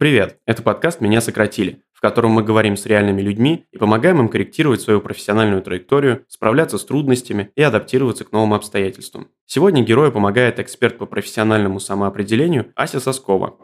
Привет, 0.00 0.38
это 0.46 0.62
подкаст 0.62 1.02
«Меня 1.02 1.20
сократили», 1.20 1.82
в 1.92 2.00
котором 2.00 2.30
мы 2.30 2.42
говорим 2.42 2.78
с 2.78 2.86
реальными 2.86 3.20
людьми 3.20 3.66
и 3.70 3.76
помогаем 3.76 4.18
им 4.18 4.30
корректировать 4.30 4.80
свою 4.80 5.02
профессиональную 5.02 5.60
траекторию, 5.60 6.24
справляться 6.26 6.78
с 6.78 6.86
трудностями 6.86 7.50
и 7.54 7.60
адаптироваться 7.60 8.24
к 8.24 8.32
новым 8.32 8.54
обстоятельствам. 8.54 9.28
Сегодня 9.44 9.82
герою 9.82 10.10
помогает 10.10 10.58
эксперт 10.58 10.96
по 10.96 11.04
профессиональному 11.04 11.80
самоопределению 11.80 12.72
Ася 12.76 12.98
Соскова. 12.98 13.58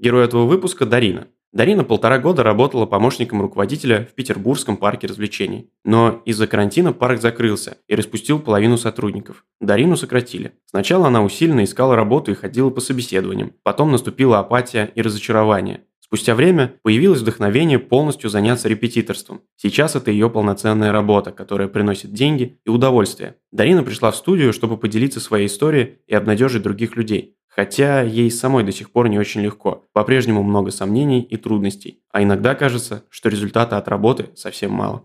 Герой 0.00 0.24
этого 0.24 0.46
выпуска– 0.46 0.84
Дарина. 0.86 1.28
Дарина 1.52 1.84
полтора 1.84 2.18
года 2.18 2.42
работала 2.42 2.86
помощником 2.86 3.40
руководителя 3.40 4.06
в 4.10 4.14
Петербургском 4.14 4.76
парке 4.76 5.06
развлечений. 5.06 5.70
Но 5.84 6.22
из-за 6.24 6.46
карантина 6.46 6.92
парк 6.92 7.20
закрылся 7.20 7.78
и 7.88 7.94
распустил 7.94 8.40
половину 8.40 8.76
сотрудников. 8.76 9.44
Дарину 9.60 9.96
сократили. 9.96 10.52
Сначала 10.66 11.06
она 11.06 11.22
усиленно 11.22 11.64
искала 11.64 11.96
работу 11.96 12.30
и 12.30 12.34
ходила 12.34 12.70
по 12.70 12.80
собеседованиям. 12.80 13.52
Потом 13.62 13.90
наступила 13.90 14.38
апатия 14.38 14.90
и 14.94 15.02
разочарование. 15.02 15.80
Спустя 16.06 16.36
время 16.36 16.74
появилось 16.82 17.20
вдохновение 17.20 17.80
полностью 17.80 18.30
заняться 18.30 18.68
репетиторством. 18.68 19.40
Сейчас 19.56 19.96
это 19.96 20.12
ее 20.12 20.30
полноценная 20.30 20.92
работа, 20.92 21.32
которая 21.32 21.66
приносит 21.66 22.12
деньги 22.12 22.60
и 22.64 22.70
удовольствие. 22.70 23.34
Дарина 23.50 23.82
пришла 23.82 24.12
в 24.12 24.16
студию, 24.16 24.52
чтобы 24.52 24.76
поделиться 24.76 25.18
своей 25.18 25.48
историей 25.48 25.98
и 26.06 26.14
обнадежить 26.14 26.62
других 26.62 26.94
людей. 26.94 27.34
Хотя 27.56 28.02
ей 28.02 28.30
самой 28.30 28.64
до 28.64 28.72
сих 28.72 28.90
пор 28.92 29.08
не 29.08 29.18
очень 29.18 29.40
легко. 29.40 29.86
По-прежнему 29.94 30.42
много 30.42 30.70
сомнений 30.70 31.22
и 31.22 31.38
трудностей. 31.38 32.00
А 32.12 32.22
иногда 32.22 32.54
кажется, 32.54 33.04
что 33.08 33.30
результата 33.30 33.78
от 33.78 33.88
работы 33.88 34.28
совсем 34.34 34.72
мало. 34.72 35.04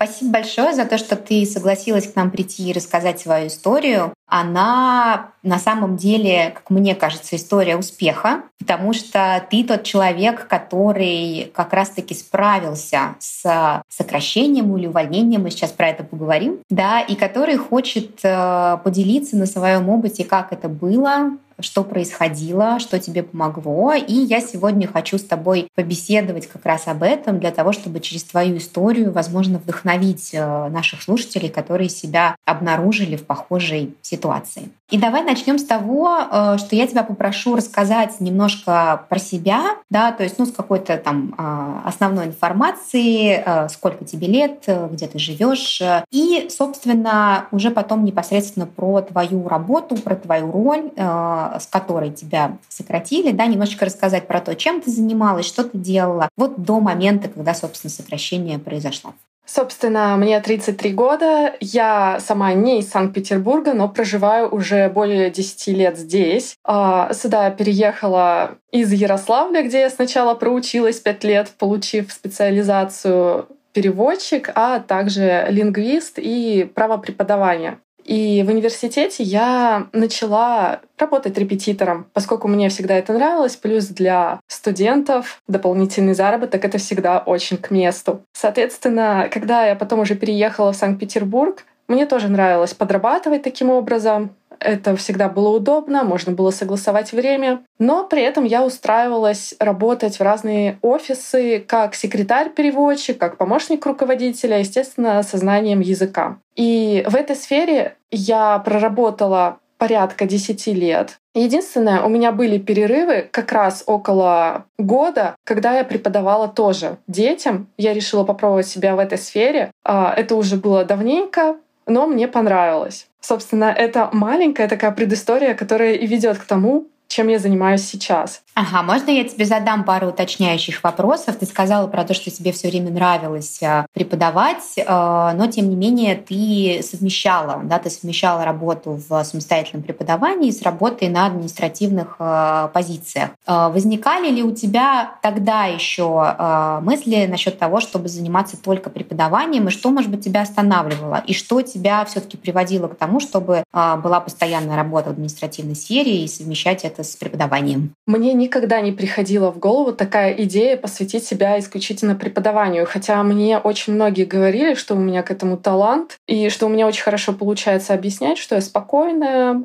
Спасибо 0.00 0.34
большое 0.34 0.74
за 0.74 0.84
то, 0.84 0.96
что 0.96 1.16
ты 1.16 1.44
согласилась 1.44 2.06
к 2.06 2.14
нам 2.14 2.30
прийти 2.30 2.70
и 2.70 2.72
рассказать 2.72 3.18
свою 3.18 3.48
историю. 3.48 4.14
Она 4.28 5.30
на 5.42 5.58
самом 5.58 5.96
деле, 5.96 6.52
как 6.54 6.70
мне 6.70 6.94
кажется, 6.94 7.34
история 7.34 7.76
успеха, 7.76 8.42
потому 8.60 8.92
что 8.92 9.44
ты 9.50 9.64
тот 9.64 9.82
человек, 9.82 10.46
который 10.46 11.50
как 11.52 11.72
раз-таки 11.72 12.14
справился 12.14 13.16
с 13.18 13.82
сокращением 13.88 14.76
или 14.76 14.86
увольнением, 14.86 15.42
мы 15.42 15.50
сейчас 15.50 15.72
про 15.72 15.88
это 15.88 16.04
поговорим, 16.04 16.60
да, 16.70 17.00
и 17.00 17.16
который 17.16 17.56
хочет 17.56 18.20
э, 18.22 18.78
поделиться 18.84 19.36
на 19.36 19.46
своем 19.46 19.88
опыте, 19.88 20.24
как 20.24 20.52
это 20.52 20.68
было, 20.68 21.32
что 21.60 21.84
происходило, 21.84 22.78
что 22.78 22.98
тебе 22.98 23.22
помогло. 23.22 23.94
И 23.94 24.12
я 24.12 24.40
сегодня 24.40 24.86
хочу 24.86 25.18
с 25.18 25.24
тобой 25.24 25.68
побеседовать 25.74 26.46
как 26.46 26.64
раз 26.64 26.86
об 26.86 27.02
этом 27.02 27.40
для 27.40 27.50
того, 27.50 27.72
чтобы 27.72 28.00
через 28.00 28.24
твою 28.24 28.58
историю, 28.58 29.12
возможно, 29.12 29.58
вдохновить 29.58 30.30
э, 30.32 30.68
наших 30.68 31.02
слушателей, 31.02 31.48
которые 31.48 31.88
себя 31.88 32.36
обнаружили 32.44 33.16
в 33.16 33.26
похожей 33.26 33.94
ситуации. 34.02 34.70
И 34.90 34.96
давай 34.96 35.22
начнем 35.22 35.58
с 35.58 35.64
того, 35.64 36.18
э, 36.18 36.56
что 36.58 36.74
я 36.74 36.86
тебя 36.86 37.02
попрошу 37.02 37.56
рассказать 37.56 38.20
немножко 38.20 39.04
про 39.08 39.18
себя, 39.18 39.76
да, 39.90 40.12
то 40.12 40.22
есть, 40.22 40.38
ну, 40.38 40.46
с 40.46 40.52
какой-то 40.52 40.96
там 40.96 41.34
э, 41.36 41.80
основной 41.84 42.26
информации, 42.26 43.68
сколько 43.68 44.04
тебе 44.04 44.28
лет, 44.28 44.64
где 44.90 45.06
ты 45.06 45.18
живешь, 45.18 45.82
и, 46.10 46.48
собственно, 46.50 47.46
уже 47.50 47.70
потом 47.70 48.04
непосредственно 48.04 48.66
про 48.66 49.02
твою 49.02 49.46
работу, 49.48 49.96
про 49.96 50.16
твою 50.16 50.50
роль, 50.50 50.90
с 50.96 51.66
которой 51.70 52.10
тебя 52.10 52.56
сократили, 52.68 53.32
да, 53.32 53.46
немножечко 53.46 53.84
рассказать 53.84 54.26
про 54.26 54.40
то, 54.40 54.54
чем 54.54 54.80
ты 54.80 54.90
занималась, 54.90 55.46
что 55.46 55.64
ты 55.64 55.76
делала, 55.78 56.28
вот 56.36 56.62
до 56.62 56.80
момента, 56.80 57.28
когда, 57.28 57.54
собственно, 57.54 57.90
сокращение 57.90 58.58
произошло. 58.58 59.12
Собственно, 59.50 60.14
мне 60.18 60.38
33 60.40 60.92
года. 60.92 61.54
Я 61.60 62.20
сама 62.20 62.52
не 62.52 62.80
из 62.80 62.90
Санкт-Петербурга, 62.90 63.72
но 63.72 63.88
проживаю 63.88 64.54
уже 64.54 64.90
более 64.90 65.30
10 65.30 65.68
лет 65.68 65.96
здесь. 65.96 66.54
А, 66.64 67.14
сюда 67.14 67.50
переехала 67.50 68.58
из 68.72 68.92
Ярославля, 68.92 69.62
где 69.62 69.80
я 69.80 69.90
сначала 69.90 70.34
проучилась 70.34 71.00
5 71.00 71.24
лет, 71.24 71.48
получив 71.58 72.12
специализацию 72.12 73.48
переводчик, 73.72 74.50
а 74.54 74.80
также 74.80 75.46
лингвист 75.48 76.18
и 76.18 76.70
право 76.74 76.98
преподавания. 76.98 77.78
И 78.08 78.42
в 78.42 78.48
университете 78.48 79.22
я 79.22 79.86
начала 79.92 80.80
работать 80.96 81.36
репетитором, 81.36 82.06
поскольку 82.14 82.48
мне 82.48 82.70
всегда 82.70 82.94
это 82.94 83.12
нравилось, 83.12 83.56
плюс 83.56 83.88
для 83.88 84.40
студентов 84.46 85.42
дополнительный 85.46 86.14
заработок— 86.14 86.64
это 86.64 86.78
всегда 86.78 87.18
очень 87.18 87.58
к 87.58 87.70
месту. 87.70 88.22
Соответственно, 88.32 89.28
когда 89.30 89.66
я 89.66 89.76
потом 89.76 90.00
уже 90.00 90.14
переехала 90.14 90.72
в 90.72 90.76
Санкт-Петербург, 90.76 91.64
мне 91.86 92.06
тоже 92.06 92.28
нравилось 92.28 92.72
подрабатывать 92.72 93.42
таким 93.42 93.68
образом. 93.68 94.30
Это 94.60 94.96
всегда 94.96 95.28
было 95.28 95.50
удобно, 95.50 96.04
можно 96.04 96.32
было 96.32 96.50
согласовать 96.50 97.12
время. 97.12 97.62
Но 97.78 98.04
при 98.04 98.22
этом 98.22 98.44
я 98.44 98.64
устраивалась 98.64 99.54
работать 99.58 100.18
в 100.18 100.22
разные 100.22 100.78
офисы 100.82 101.64
как 101.66 101.94
секретарь-переводчик, 101.94 103.18
как 103.18 103.36
помощник 103.36 103.84
руководителя, 103.86 104.58
естественно, 104.58 105.22
со 105.22 105.38
знанием 105.38 105.80
языка. 105.80 106.38
И 106.56 107.04
в 107.08 107.14
этой 107.14 107.36
сфере 107.36 107.96
я 108.10 108.58
проработала 108.58 109.58
порядка 109.78 110.26
10 110.26 110.66
лет. 110.68 111.18
Единственное, 111.34 112.02
у 112.02 112.08
меня 112.08 112.32
были 112.32 112.58
перерывы 112.58 113.28
как 113.30 113.52
раз 113.52 113.84
около 113.86 114.64
года, 114.76 115.36
когда 115.44 115.76
я 115.76 115.84
преподавала 115.84 116.48
тоже 116.48 116.98
детям. 117.06 117.68
Я 117.78 117.94
решила 117.94 118.24
попробовать 118.24 118.66
себя 118.66 118.96
в 118.96 118.98
этой 118.98 119.18
сфере. 119.18 119.70
А, 119.84 120.12
это 120.16 120.34
уже 120.34 120.56
было 120.56 120.84
давненько, 120.84 121.56
но 121.88 122.06
мне 122.06 122.28
понравилось. 122.28 123.06
Собственно, 123.20 123.66
это 123.76 124.10
маленькая 124.12 124.68
такая 124.68 124.92
предыстория, 124.92 125.54
которая 125.54 125.94
и 125.94 126.06
ведет 126.06 126.38
к 126.38 126.44
тому, 126.44 126.86
чем 127.08 127.28
я 127.28 127.38
занимаюсь 127.38 127.82
сейчас. 127.82 128.42
Ага, 128.60 128.82
можно 128.82 129.12
я 129.12 129.22
тебе 129.22 129.44
задам 129.44 129.84
пару 129.84 130.08
уточняющих 130.08 130.82
вопросов? 130.82 131.36
Ты 131.36 131.46
сказала 131.46 131.86
про 131.86 132.02
то, 132.02 132.12
что 132.12 132.28
тебе 132.28 132.50
все 132.50 132.68
время 132.68 132.90
нравилось 132.90 133.62
э, 133.62 133.86
преподавать, 133.92 134.72
э, 134.76 134.82
но 134.84 135.46
тем 135.46 135.70
не 135.70 135.76
менее 135.76 136.16
ты 136.16 136.82
совмещала, 136.82 137.60
да, 137.62 137.78
ты 137.78 137.88
совмещала 137.88 138.44
работу 138.44 139.00
в 139.08 139.22
самостоятельном 139.22 139.84
преподавании 139.84 140.50
с 140.50 140.62
работой 140.62 141.08
на 141.08 141.26
административных 141.26 142.16
э, 142.18 142.68
позициях. 142.74 143.30
Возникали 143.46 144.28
ли 144.28 144.42
у 144.42 144.50
тебя 144.50 145.12
тогда 145.22 145.66
еще 145.66 146.80
мысли 146.82 147.26
насчет 147.26 147.58
того, 147.58 147.80
чтобы 147.80 148.08
заниматься 148.08 148.56
только 148.60 148.90
преподаванием, 148.90 149.68
и 149.68 149.70
что, 149.70 149.90
может 149.90 150.10
быть, 150.10 150.24
тебя 150.24 150.42
останавливало, 150.42 151.22
и 151.24 151.32
что 151.32 151.62
тебя 151.62 152.04
все-таки 152.06 152.36
приводило 152.36 152.88
к 152.88 152.96
тому, 152.96 153.20
чтобы 153.20 153.62
была 153.72 154.20
постоянная 154.20 154.76
работа 154.76 155.10
в 155.10 155.12
административной 155.12 155.76
сфере 155.76 156.24
и 156.24 156.28
совмещать 156.28 156.84
это 156.84 157.04
с 157.04 157.14
преподаванием? 157.16 157.94
Мне 158.06 158.32
не 158.32 158.47
никогда 158.48 158.80
не 158.80 158.92
приходила 158.92 159.52
в 159.52 159.58
голову 159.58 159.92
такая 159.92 160.32
идея 160.32 160.78
посвятить 160.78 161.24
себя 161.24 161.58
исключительно 161.58 162.14
преподаванию. 162.14 162.86
Хотя 162.86 163.22
мне 163.22 163.58
очень 163.58 163.92
многие 163.92 164.24
говорили, 164.24 164.74
что 164.74 164.94
у 164.94 164.98
меня 164.98 165.22
к 165.22 165.30
этому 165.30 165.58
талант, 165.58 166.16
и 166.26 166.48
что 166.48 166.66
у 166.66 166.70
меня 166.70 166.86
очень 166.86 167.02
хорошо 167.02 167.34
получается 167.34 167.92
объяснять, 167.92 168.38
что 168.38 168.54
я 168.54 168.62
спокойная, 168.62 169.62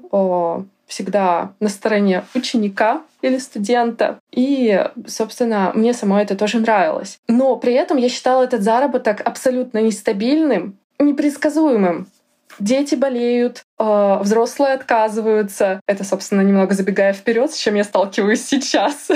всегда 0.86 1.54
на 1.62 1.70
стороне 1.70 2.24
ученика 2.36 3.02
или 3.22 3.38
студента. 3.38 4.20
И, 4.32 4.86
собственно, 5.08 5.72
мне 5.74 5.94
самой 5.94 6.24
это 6.24 6.36
тоже 6.36 6.60
нравилось. 6.60 7.20
Но 7.30 7.56
при 7.56 7.74
этом 7.74 7.98
я 7.98 8.10
считала 8.10 8.44
этот 8.44 8.62
заработок 8.62 9.22
абсолютно 9.22 9.80
нестабильным, 9.80 10.78
непредсказуемым. 11.00 12.08
Дети 12.60 12.96
болеют, 12.96 13.64
э, 13.80 14.18
взрослые 14.22 14.74
отказываются. 14.74 15.80
Это, 15.88 16.04
собственно, 16.04 16.42
немного 16.42 16.74
забегая 16.74 17.14
вперед, 17.14 17.52
с 17.52 17.58
чем 17.58 17.76
я 17.76 17.84
сталкиваюсь 17.84 18.44
сейчас. 18.46 19.10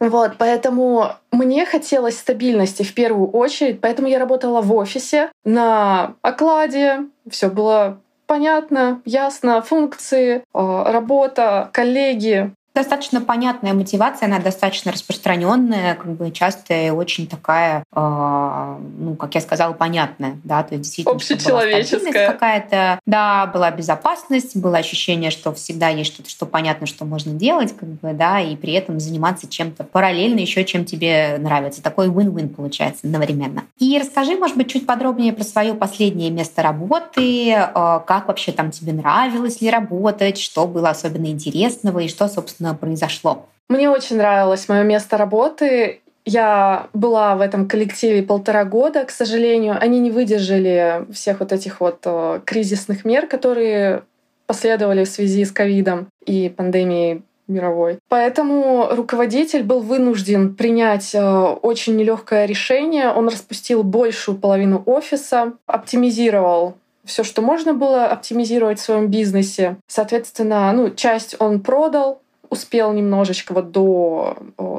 Вот, 0.00 0.36
поэтому 0.38 1.12
мне 1.30 1.66
хотелось 1.66 2.18
стабильности 2.18 2.82
в 2.82 2.94
первую 2.94 3.28
очередь, 3.28 3.82
поэтому 3.82 4.08
я 4.08 4.18
работала 4.18 4.62
в 4.62 4.74
офисе 4.74 5.30
на 5.44 6.14
окладе, 6.22 7.00
все 7.28 7.50
было 7.50 8.00
понятно, 8.26 9.02
ясно, 9.04 9.60
функции, 9.60 10.36
э, 10.36 10.42
работа, 10.54 11.68
коллеги, 11.72 12.54
Достаточно 12.80 13.20
понятная 13.20 13.74
мотивация, 13.74 14.24
она 14.24 14.38
достаточно 14.38 14.90
распространенная, 14.90 15.96
как 15.96 16.12
бы 16.12 16.30
часто 16.30 16.72
и 16.72 16.88
очень 16.88 17.26
такая, 17.26 17.84
э, 17.94 18.76
ну, 18.98 19.16
как 19.16 19.34
я 19.34 19.42
сказала, 19.42 19.74
понятная, 19.74 20.38
да, 20.44 20.62
то 20.62 20.74
есть 20.74 20.84
действительно 20.84 21.16
общечеловеческая 21.16 22.32
какая-то, 22.32 22.98
да, 23.04 23.44
была 23.48 23.70
безопасность, 23.70 24.56
было 24.56 24.78
ощущение, 24.78 25.30
что 25.30 25.52
всегда 25.52 25.90
есть 25.90 26.14
что-то, 26.14 26.30
что 26.30 26.46
понятно, 26.46 26.86
что 26.86 27.04
можно 27.04 27.34
делать, 27.34 27.76
как 27.76 27.86
бы, 27.86 28.14
да, 28.14 28.40
и 28.40 28.56
при 28.56 28.72
этом 28.72 28.98
заниматься 28.98 29.46
чем-то 29.46 29.84
параллельно 29.84 30.38
еще, 30.38 30.64
чем 30.64 30.86
тебе 30.86 31.36
нравится. 31.38 31.82
Такой 31.82 32.08
win-win 32.08 32.48
получается 32.48 33.02
одновременно. 33.06 33.64
И 33.78 33.98
расскажи, 33.98 34.36
может 34.36 34.56
быть, 34.56 34.72
чуть 34.72 34.86
подробнее 34.86 35.34
про 35.34 35.44
свое 35.44 35.74
последнее 35.74 36.30
место 36.30 36.62
работы, 36.62 37.50
э, 37.50 38.00
как 38.06 38.28
вообще 38.28 38.52
там 38.52 38.70
тебе 38.70 38.94
нравилось 38.94 39.60
ли 39.60 39.68
работать, 39.68 40.38
что 40.38 40.66
было 40.66 40.88
особенно 40.88 41.26
интересного 41.26 41.98
и 41.98 42.08
что, 42.08 42.26
собственно, 42.26 42.69
собственно, 42.70 42.74
произошло? 42.74 43.46
Мне 43.68 43.90
очень 43.90 44.16
нравилось 44.16 44.68
мое 44.68 44.82
место 44.82 45.16
работы. 45.16 46.00
Я 46.24 46.88
была 46.92 47.36
в 47.36 47.40
этом 47.40 47.68
коллективе 47.68 48.22
полтора 48.22 48.64
года, 48.64 49.04
к 49.04 49.10
сожалению. 49.10 49.76
Они 49.80 50.00
не 50.00 50.10
выдержали 50.10 51.06
всех 51.12 51.40
вот 51.40 51.52
этих 51.52 51.80
вот 51.80 52.00
э, 52.04 52.40
кризисных 52.44 53.04
мер, 53.04 53.26
которые 53.26 54.02
последовали 54.46 55.04
в 55.04 55.08
связи 55.08 55.44
с 55.44 55.52
ковидом 55.52 56.08
и 56.26 56.48
пандемией 56.48 57.22
мировой. 57.46 57.98
Поэтому 58.08 58.88
руководитель 58.90 59.62
был 59.62 59.80
вынужден 59.80 60.54
принять 60.54 61.14
э, 61.14 61.20
очень 61.20 61.96
нелегкое 61.96 62.46
решение. 62.46 63.10
Он 63.10 63.28
распустил 63.28 63.82
большую 63.82 64.36
половину 64.38 64.82
офиса, 64.86 65.54
оптимизировал 65.66 66.74
все, 67.04 67.24
что 67.24 67.42
можно 67.42 67.74
было 67.74 68.06
оптимизировать 68.06 68.78
в 68.78 68.82
своем 68.82 69.08
бизнесе. 69.08 69.76
Соответственно, 69.86 70.70
ну, 70.72 70.90
часть 70.90 71.34
он 71.38 71.60
продал, 71.60 72.20
успел 72.50 72.92
немножечко 72.92 73.54
вот 73.54 73.70
до 73.70 74.36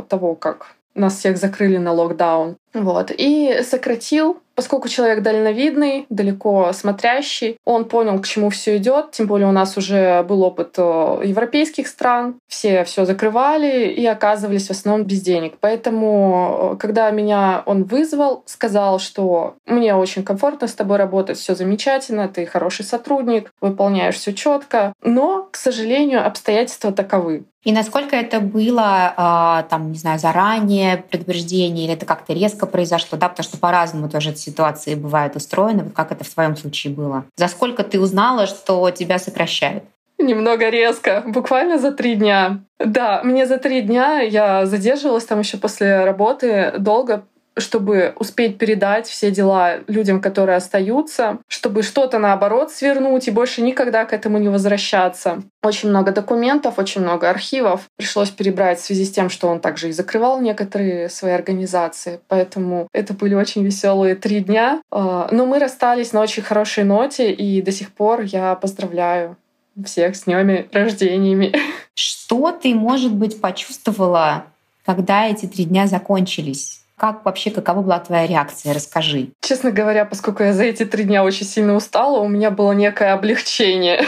того, 0.08 0.36
как 0.36 0.76
нас 0.94 1.18
всех 1.18 1.38
закрыли 1.38 1.78
на 1.78 1.94
локдаун. 1.94 2.58
Вот. 2.74 3.12
И 3.18 3.62
сократил 3.64 4.42
Поскольку 4.62 4.90
человек 4.90 5.24
дальновидный, 5.24 6.06
далеко 6.10 6.72
смотрящий, 6.74 7.58
он 7.66 7.86
понял, 7.86 8.20
к 8.20 8.28
чему 8.28 8.50
все 8.50 8.78
идет. 8.78 9.12
Тем 9.12 9.26
более 9.26 9.48
у 9.48 9.52
нас 9.52 9.78
уже 9.78 10.24
был 10.24 10.44
опыт 10.44 10.78
европейских 10.78 11.88
стран. 11.88 12.36
Все 12.48 12.84
все 12.84 13.06
закрывали 13.06 13.88
и 13.88 14.06
оказывались 14.06 14.68
в 14.68 14.72
основном 14.72 15.08
без 15.08 15.22
денег. 15.22 15.56
Поэтому, 15.60 16.78
когда 16.80 17.10
меня 17.12 17.64
он 17.66 17.86
вызвал, 17.86 18.44
сказал, 18.46 19.00
что 19.00 19.56
мне 19.66 19.96
очень 19.96 20.24
комфортно 20.24 20.68
с 20.68 20.74
тобой 20.74 20.98
работать, 20.98 21.38
все 21.38 21.56
замечательно, 21.56 22.28
ты 22.28 22.46
хороший 22.46 22.86
сотрудник, 22.86 23.52
выполняешь 23.62 24.16
все 24.16 24.34
четко. 24.34 24.94
Но, 25.02 25.50
к 25.52 25.56
сожалению, 25.56 26.26
обстоятельства 26.26 26.92
таковы. 26.92 27.46
И 27.64 27.72
насколько 27.72 28.16
это 28.16 28.40
было, 28.40 29.14
а, 29.16 29.64
там, 29.64 29.92
не 29.92 29.98
знаю, 29.98 30.18
заранее 30.18 30.98
предупреждение, 30.98 31.86
или 31.86 31.94
это 31.94 32.08
как-то 32.08 32.34
резко 32.34 32.66
произошло, 32.66 33.18
да, 33.18 33.30
потому 33.30 33.44
что 33.44 33.58
по-разному 33.58 34.10
тоже 34.10 34.32
эти 34.32 34.40
ситуации 34.40 34.96
бывают 34.96 35.36
устроены. 35.36 35.84
Вот 35.84 35.94
как 35.94 36.12
это 36.12 36.24
в 36.24 36.30
твоем 36.30 36.58
случае 36.58 36.94
было? 36.94 37.26
За 37.38 37.48
сколько 37.48 37.84
ты 37.84 38.00
узнала, 38.00 38.48
что 38.48 38.90
тебя 38.90 39.20
сокращают? 39.20 39.84
Немного 40.18 40.70
резко, 40.70 41.24
буквально 41.26 41.78
за 41.80 41.92
три 41.92 42.16
дня. 42.16 42.60
Да, 42.80 43.22
мне 43.24 43.46
за 43.46 43.58
три 43.58 43.82
дня 43.82 44.20
я 44.22 44.66
задерживалась 44.66 45.26
там 45.26 45.40
еще 45.40 45.58
после 45.58 46.04
работы 46.04 46.74
долго, 46.78 47.26
чтобы 47.58 48.14
успеть 48.18 48.58
передать 48.58 49.08
все 49.08 49.32
дела 49.32 49.80
людям, 49.88 50.22
которые 50.22 50.58
остаются, 50.58 51.40
чтобы 51.48 51.84
что-то 51.84 52.20
наоборот 52.20 52.72
свернуть 52.72 53.28
и 53.28 53.32
больше 53.32 53.62
никогда 53.62 54.06
к 54.06 54.14
этому 54.14 54.38
не 54.38 54.50
возвращаться. 54.50 55.44
Очень 55.62 55.90
много 55.90 56.12
документов, 56.12 56.80
очень 56.80 57.02
много 57.02 57.30
архивов. 57.30 57.82
Пришлось 57.98 58.30
перебрать 58.30 58.80
в 58.80 58.86
связи 58.86 59.06
с 59.06 59.12
тем, 59.12 59.30
что 59.30 59.48
он 59.48 59.60
также 59.60 59.90
и 59.90 59.92
закрывал 59.92 60.42
некоторые 60.42 61.10
свои 61.10 61.34
организации. 61.34 62.20
Поэтому 62.28 62.88
это 62.94 63.14
были 63.14 63.36
очень 63.36 63.64
веселые 63.64 64.16
три 64.16 64.40
дня. 64.40 64.82
А, 64.92 65.28
но 65.32 65.46
мы 65.46 65.60
расстались 65.60 66.14
на 66.14 66.22
очень 66.22 66.44
хорошей 66.44 66.84
ноте, 66.84 67.32
и 67.32 67.62
до 67.62 67.72
сих 67.72 67.92
пор 67.92 68.22
я 68.22 68.56
поздравляю 68.56 69.38
всех 69.86 70.16
с 70.16 70.24
днями 70.24 70.68
рождениями. 70.72 71.54
Что 71.94 72.52
ты, 72.52 72.74
может 72.74 73.14
быть, 73.14 73.42
почувствовала, 73.42 74.46
когда 74.86 75.28
эти 75.28 75.46
три 75.46 75.66
дня 75.66 75.88
закончились? 75.88 76.81
Как 77.02 77.26
вообще, 77.26 77.50
какова 77.50 77.82
была 77.82 77.98
твоя 77.98 78.28
реакция? 78.28 78.76
Расскажи. 78.76 79.30
Честно 79.42 79.72
говоря, 79.72 80.06
поскольку 80.06 80.44
я 80.44 80.54
за 80.54 80.66
эти 80.66 80.86
три 80.86 81.06
дня 81.06 81.24
очень 81.24 81.48
сильно 81.48 81.74
устала, 81.74 82.20
у 82.20 82.28
меня 82.28 82.52
было 82.52 82.74
некое 82.74 83.14
облегчение. 83.14 84.06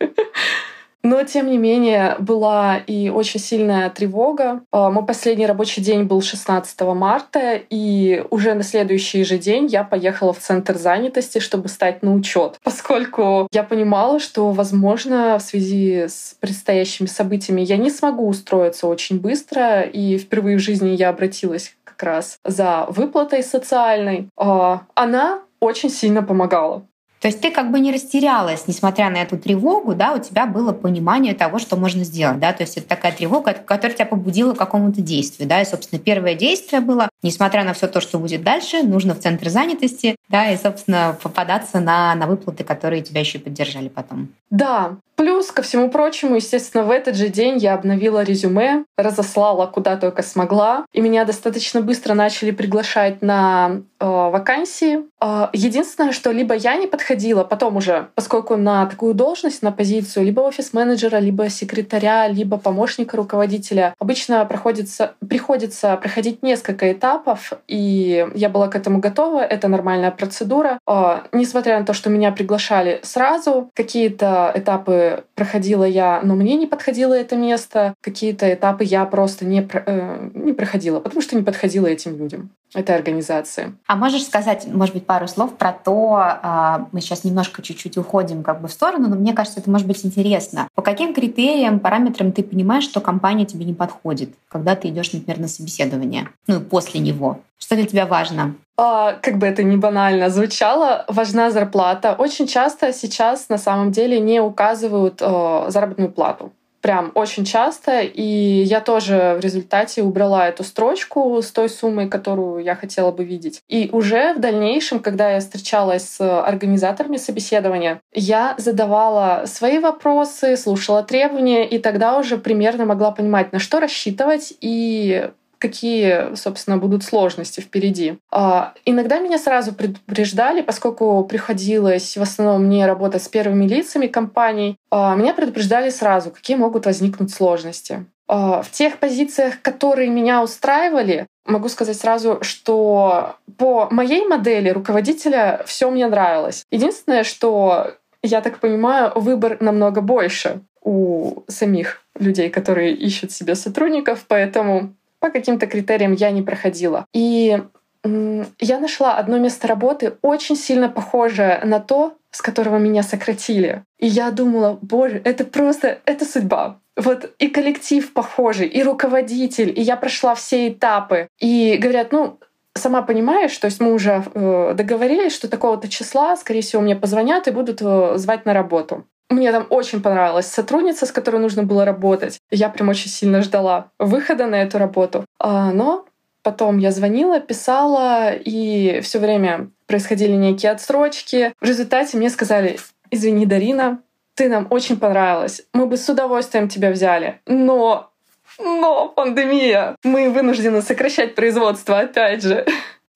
Но, 1.02 1.24
тем 1.24 1.50
не 1.50 1.58
менее, 1.58 2.16
была 2.20 2.78
и 2.78 3.10
очень 3.10 3.38
сильная 3.38 3.90
тревога. 3.90 4.62
А, 4.70 4.90
мой 4.90 5.04
последний 5.04 5.46
рабочий 5.46 5.82
день 5.82 6.04
был 6.04 6.22
16 6.22 6.80
марта, 6.80 7.60
и 7.68 8.24
уже 8.30 8.54
на 8.54 8.62
следующий 8.62 9.24
же 9.24 9.36
день 9.36 9.66
я 9.66 9.84
поехала 9.84 10.32
в 10.32 10.38
центр 10.38 10.78
занятости, 10.78 11.38
чтобы 11.38 11.68
стать 11.68 12.02
на 12.02 12.14
учет, 12.14 12.58
поскольку 12.62 13.46
я 13.52 13.62
понимала, 13.62 14.20
что, 14.20 14.52
возможно, 14.52 15.38
в 15.38 15.42
связи 15.42 16.06
с 16.08 16.34
предстоящими 16.40 17.08
событиями 17.08 17.60
я 17.60 17.76
не 17.76 17.90
смогу 17.90 18.26
устроиться 18.26 18.86
очень 18.86 19.20
быстро, 19.20 19.82
и 19.82 20.16
впервые 20.16 20.56
в 20.56 20.60
жизни 20.60 20.90
я 20.90 21.10
обратилась 21.10 21.74
как 22.02 22.14
раз 22.14 22.38
за 22.44 22.86
выплатой 22.88 23.42
социальной. 23.42 24.28
А, 24.36 24.82
она 24.94 25.40
очень 25.60 25.90
сильно 25.90 26.22
помогала. 26.22 26.82
То 27.20 27.28
есть 27.28 27.40
ты 27.40 27.52
как 27.52 27.70
бы 27.70 27.78
не 27.78 27.92
растерялась, 27.92 28.66
несмотря 28.66 29.08
на 29.08 29.18
эту 29.18 29.38
тревогу, 29.38 29.94
да, 29.94 30.12
у 30.12 30.18
тебя 30.18 30.46
было 30.46 30.72
понимание 30.72 31.34
того, 31.34 31.60
что 31.60 31.76
можно 31.76 32.02
сделать, 32.02 32.40
да, 32.40 32.52
то 32.52 32.64
есть 32.64 32.76
это 32.76 32.88
такая 32.88 33.12
тревога, 33.12 33.52
которая 33.52 33.94
тебя 33.94 34.06
побудила 34.06 34.54
к 34.54 34.58
какому-то 34.58 35.00
действию, 35.00 35.48
да, 35.48 35.62
и, 35.62 35.64
собственно, 35.64 36.00
первое 36.00 36.34
действие 36.34 36.80
было, 36.80 37.08
несмотря 37.22 37.62
на 37.62 37.74
все 37.74 37.86
то, 37.86 38.00
что 38.00 38.18
будет 38.18 38.42
дальше, 38.42 38.82
нужно 38.82 39.14
в 39.14 39.20
центр 39.20 39.50
занятости, 39.50 40.16
да, 40.28 40.50
и, 40.50 40.56
собственно, 40.56 41.16
попадаться 41.22 41.78
на, 41.78 42.12
на 42.16 42.26
выплаты, 42.26 42.64
которые 42.64 43.02
тебя 43.02 43.20
еще 43.20 43.38
поддержали 43.38 43.86
потом. 43.86 44.30
Да, 44.50 44.96
Плюс, 45.22 45.52
ко 45.52 45.62
всему 45.62 45.88
прочему, 45.88 46.34
естественно, 46.34 46.82
в 46.82 46.90
этот 46.90 47.14
же 47.14 47.28
день 47.28 47.56
я 47.56 47.74
обновила 47.74 48.24
резюме, 48.24 48.84
разослала 48.98 49.66
куда 49.66 49.96
только 49.96 50.20
смогла, 50.24 50.84
и 50.92 51.00
меня 51.00 51.24
достаточно 51.24 51.80
быстро 51.80 52.14
начали 52.14 52.50
приглашать 52.50 53.22
на 53.22 53.82
э, 54.00 54.04
вакансии. 54.04 55.04
Э, 55.20 55.46
единственное, 55.52 56.10
что 56.10 56.32
либо 56.32 56.56
я 56.56 56.74
не 56.74 56.88
подходила, 56.88 57.44
потом 57.44 57.76
уже, 57.76 58.08
поскольку 58.16 58.56
на 58.56 58.84
такую 58.86 59.14
должность, 59.14 59.62
на 59.62 59.70
позицию 59.70 60.24
либо 60.26 60.40
офис-менеджера, 60.40 61.18
либо 61.18 61.48
секретаря, 61.48 62.26
либо 62.26 62.58
помощника 62.58 63.16
руководителя, 63.16 63.94
обычно 64.00 64.44
проходится, 64.44 65.14
приходится 65.28 65.96
проходить 65.98 66.42
несколько 66.42 66.90
этапов, 66.90 67.52
и 67.68 68.26
я 68.34 68.48
была 68.48 68.66
к 68.66 68.74
этому 68.74 68.98
готова, 68.98 69.44
это 69.44 69.68
нормальная 69.68 70.10
процедура. 70.10 70.80
Э, 70.84 71.20
несмотря 71.30 71.78
на 71.78 71.86
то, 71.86 71.92
что 71.92 72.10
меня 72.10 72.32
приглашали 72.32 72.98
сразу, 73.04 73.70
какие-то 73.74 74.50
этапы 74.56 75.11
проходила 75.34 75.84
я, 75.84 76.20
но 76.22 76.34
мне 76.34 76.56
не 76.56 76.66
подходило 76.66 77.14
это 77.14 77.36
место. 77.36 77.94
Какие-то 78.00 78.52
этапы 78.52 78.84
я 78.84 79.04
просто 79.04 79.44
не, 79.44 79.68
э, 79.72 80.30
не 80.34 80.52
проходила, 80.52 81.00
потому 81.00 81.22
что 81.22 81.36
не 81.36 81.42
подходила 81.42 81.86
этим 81.86 82.16
людям, 82.18 82.50
этой 82.74 82.94
организации. 82.94 83.74
А 83.86 83.96
можешь 83.96 84.24
сказать, 84.24 84.66
может 84.66 84.94
быть, 84.94 85.06
пару 85.06 85.28
слов 85.28 85.56
про 85.56 85.72
то, 85.72 86.16
а, 86.16 86.88
мы 86.92 87.00
сейчас 87.00 87.24
немножко 87.24 87.62
чуть-чуть 87.62 87.98
уходим 87.98 88.42
как 88.42 88.60
бы 88.60 88.68
в 88.68 88.72
сторону, 88.72 89.08
но 89.08 89.16
мне 89.16 89.32
кажется, 89.32 89.60
это 89.60 89.70
может 89.70 89.86
быть 89.86 90.04
интересно. 90.04 90.68
По 90.74 90.82
каким 90.82 91.14
критериям, 91.14 91.80
параметрам 91.80 92.32
ты 92.32 92.42
понимаешь, 92.42 92.84
что 92.84 93.00
компания 93.00 93.44
тебе 93.44 93.64
не 93.64 93.74
подходит, 93.74 94.30
когда 94.48 94.76
ты 94.76 94.88
идешь, 94.88 95.12
например, 95.12 95.40
на 95.40 95.48
собеседование, 95.48 96.28
ну, 96.46 96.60
после 96.60 97.00
него? 97.00 97.40
Что 97.58 97.76
для 97.76 97.86
тебя 97.86 98.06
важно? 98.06 98.54
А, 98.76 99.14
как 99.14 99.38
бы 99.38 99.46
это 99.46 99.62
ни 99.62 99.76
банально 99.76 100.30
звучало, 100.30 101.04
важна 101.08 101.50
зарплата. 101.50 102.14
Очень 102.18 102.46
часто 102.46 102.92
сейчас 102.92 103.48
на 103.48 103.58
самом 103.58 103.92
деле 103.92 104.18
не 104.18 104.40
указывают 104.40 105.20
э, 105.20 105.64
заработную 105.68 106.10
плату. 106.10 106.52
Прям 106.80 107.12
очень 107.14 107.44
часто. 107.44 108.00
И 108.00 108.22
я 108.22 108.80
тоже 108.80 109.36
в 109.38 109.40
результате 109.40 110.02
убрала 110.02 110.48
эту 110.48 110.64
строчку 110.64 111.40
с 111.40 111.52
той 111.52 111.68
суммой, 111.68 112.08
которую 112.08 112.64
я 112.64 112.74
хотела 112.74 113.12
бы 113.12 113.24
видеть. 113.24 113.60
И 113.68 113.88
уже 113.92 114.34
в 114.34 114.40
дальнейшем, 114.40 114.98
когда 114.98 115.30
я 115.30 115.40
встречалась 115.40 116.08
с 116.08 116.42
организаторами 116.42 117.18
собеседования, 117.18 118.00
я 118.12 118.54
задавала 118.58 119.44
свои 119.46 119.78
вопросы, 119.78 120.56
слушала 120.56 121.04
требования, 121.04 121.68
и 121.68 121.78
тогда 121.78 122.18
уже 122.18 122.36
примерно 122.36 122.84
могла 122.84 123.12
понимать, 123.12 123.52
на 123.52 123.60
что 123.60 123.78
рассчитывать 123.78 124.52
и 124.60 125.30
какие, 125.62 126.34
собственно, 126.34 126.76
будут 126.76 127.04
сложности 127.04 127.60
впереди. 127.60 128.18
А, 128.32 128.74
иногда 128.84 129.20
меня 129.20 129.38
сразу 129.38 129.72
предупреждали, 129.72 130.60
поскольку 130.60 131.22
приходилось 131.22 132.16
в 132.16 132.22
основном 132.22 132.64
мне 132.64 132.84
работать 132.84 133.22
с 133.22 133.28
первыми 133.28 133.66
лицами 133.68 134.08
компаний, 134.08 134.76
а, 134.90 135.14
меня 135.14 135.34
предупреждали 135.34 135.90
сразу, 135.90 136.32
какие 136.32 136.56
могут 136.56 136.86
возникнуть 136.86 137.32
сложности. 137.32 138.04
А, 138.26 138.62
в 138.62 138.72
тех 138.72 138.98
позициях, 138.98 139.62
которые 139.62 140.10
меня 140.10 140.42
устраивали, 140.42 141.28
могу 141.46 141.68
сказать 141.68 141.96
сразу, 141.96 142.38
что 142.42 143.36
по 143.56 143.86
моей 143.92 144.26
модели 144.26 144.68
руководителя 144.68 145.62
все 145.64 145.88
мне 145.90 146.08
нравилось. 146.08 146.64
Единственное, 146.72 147.22
что 147.22 147.94
я 148.24 148.40
так 148.40 148.58
понимаю, 148.58 149.12
выбор 149.14 149.58
намного 149.60 150.00
больше 150.00 150.60
у 150.82 151.44
самих 151.46 152.02
людей, 152.18 152.50
которые 152.50 152.94
ищут 152.94 153.30
себе 153.30 153.54
сотрудников, 153.54 154.24
поэтому 154.26 154.94
по 155.22 155.30
каким-то 155.30 155.66
критериям 155.66 156.12
я 156.12 156.32
не 156.32 156.42
проходила. 156.42 157.06
И 157.14 157.62
я 158.04 158.80
нашла 158.80 159.16
одно 159.16 159.38
место 159.38 159.68
работы 159.68 160.14
очень 160.22 160.56
сильно 160.56 160.88
похожее 160.88 161.60
на 161.64 161.78
то, 161.78 162.14
с 162.32 162.42
которого 162.42 162.78
меня 162.78 163.04
сократили. 163.04 163.84
И 163.98 164.08
я 164.08 164.32
думала, 164.32 164.78
боже, 164.82 165.22
это 165.24 165.44
просто, 165.44 166.00
это 166.04 166.24
судьба. 166.24 166.80
Вот 166.96 167.32
и 167.38 167.48
коллектив 167.48 168.12
похожий, 168.12 168.66
и 168.66 168.82
руководитель, 168.82 169.72
и 169.74 169.80
я 169.80 169.96
прошла 169.96 170.34
все 170.34 170.68
этапы. 170.68 171.28
И 171.38 171.78
говорят, 171.80 172.10
ну, 172.10 172.40
сама 172.74 173.02
понимаешь, 173.02 173.56
то 173.56 173.66
есть 173.66 173.80
мы 173.80 173.94
уже 173.94 174.24
э, 174.34 174.74
договорились, 174.74 175.34
что 175.34 175.48
такого-то 175.48 175.88
числа, 175.88 176.36
скорее 176.36 176.62
всего, 176.62 176.82
мне 176.82 176.96
позвонят 176.96 177.46
и 177.46 177.52
будут 177.52 177.80
э, 177.80 178.14
звать 178.16 178.44
на 178.44 178.54
работу. 178.54 179.04
Мне 179.30 179.50
там 179.52 179.66
очень 179.70 180.02
понравилась 180.02 180.46
сотрудница, 180.46 181.06
с 181.06 181.12
которой 181.12 181.38
нужно 181.38 181.62
было 181.62 181.84
работать. 181.84 182.38
Я 182.50 182.68
прям 182.68 182.88
очень 182.88 183.08
сильно 183.08 183.42
ждала 183.42 183.90
выхода 183.98 184.46
на 184.46 184.62
эту 184.62 184.78
работу. 184.78 185.24
А, 185.38 185.72
но 185.72 186.04
потом 186.42 186.78
я 186.78 186.90
звонила, 186.90 187.40
писала, 187.40 188.32
и 188.32 189.00
все 189.00 189.18
время 189.18 189.70
происходили 189.86 190.32
некие 190.32 190.72
отсрочки. 190.72 191.52
В 191.60 191.66
результате 191.66 192.16
мне 192.16 192.30
сказали, 192.30 192.78
извини, 193.10 193.46
Дарина, 193.46 194.00
ты 194.34 194.48
нам 194.48 194.66
очень 194.70 194.98
понравилась. 194.98 195.62
Мы 195.72 195.86
бы 195.86 195.96
с 195.96 196.08
удовольствием 196.08 196.68
тебя 196.68 196.90
взяли. 196.90 197.40
Но 197.46 198.12
но 198.58 199.08
пандемия. 199.08 199.96
Мы 200.04 200.30
вынуждены 200.30 200.82
сокращать 200.82 201.34
производство 201.34 202.00
опять 202.00 202.42
же. 202.42 202.66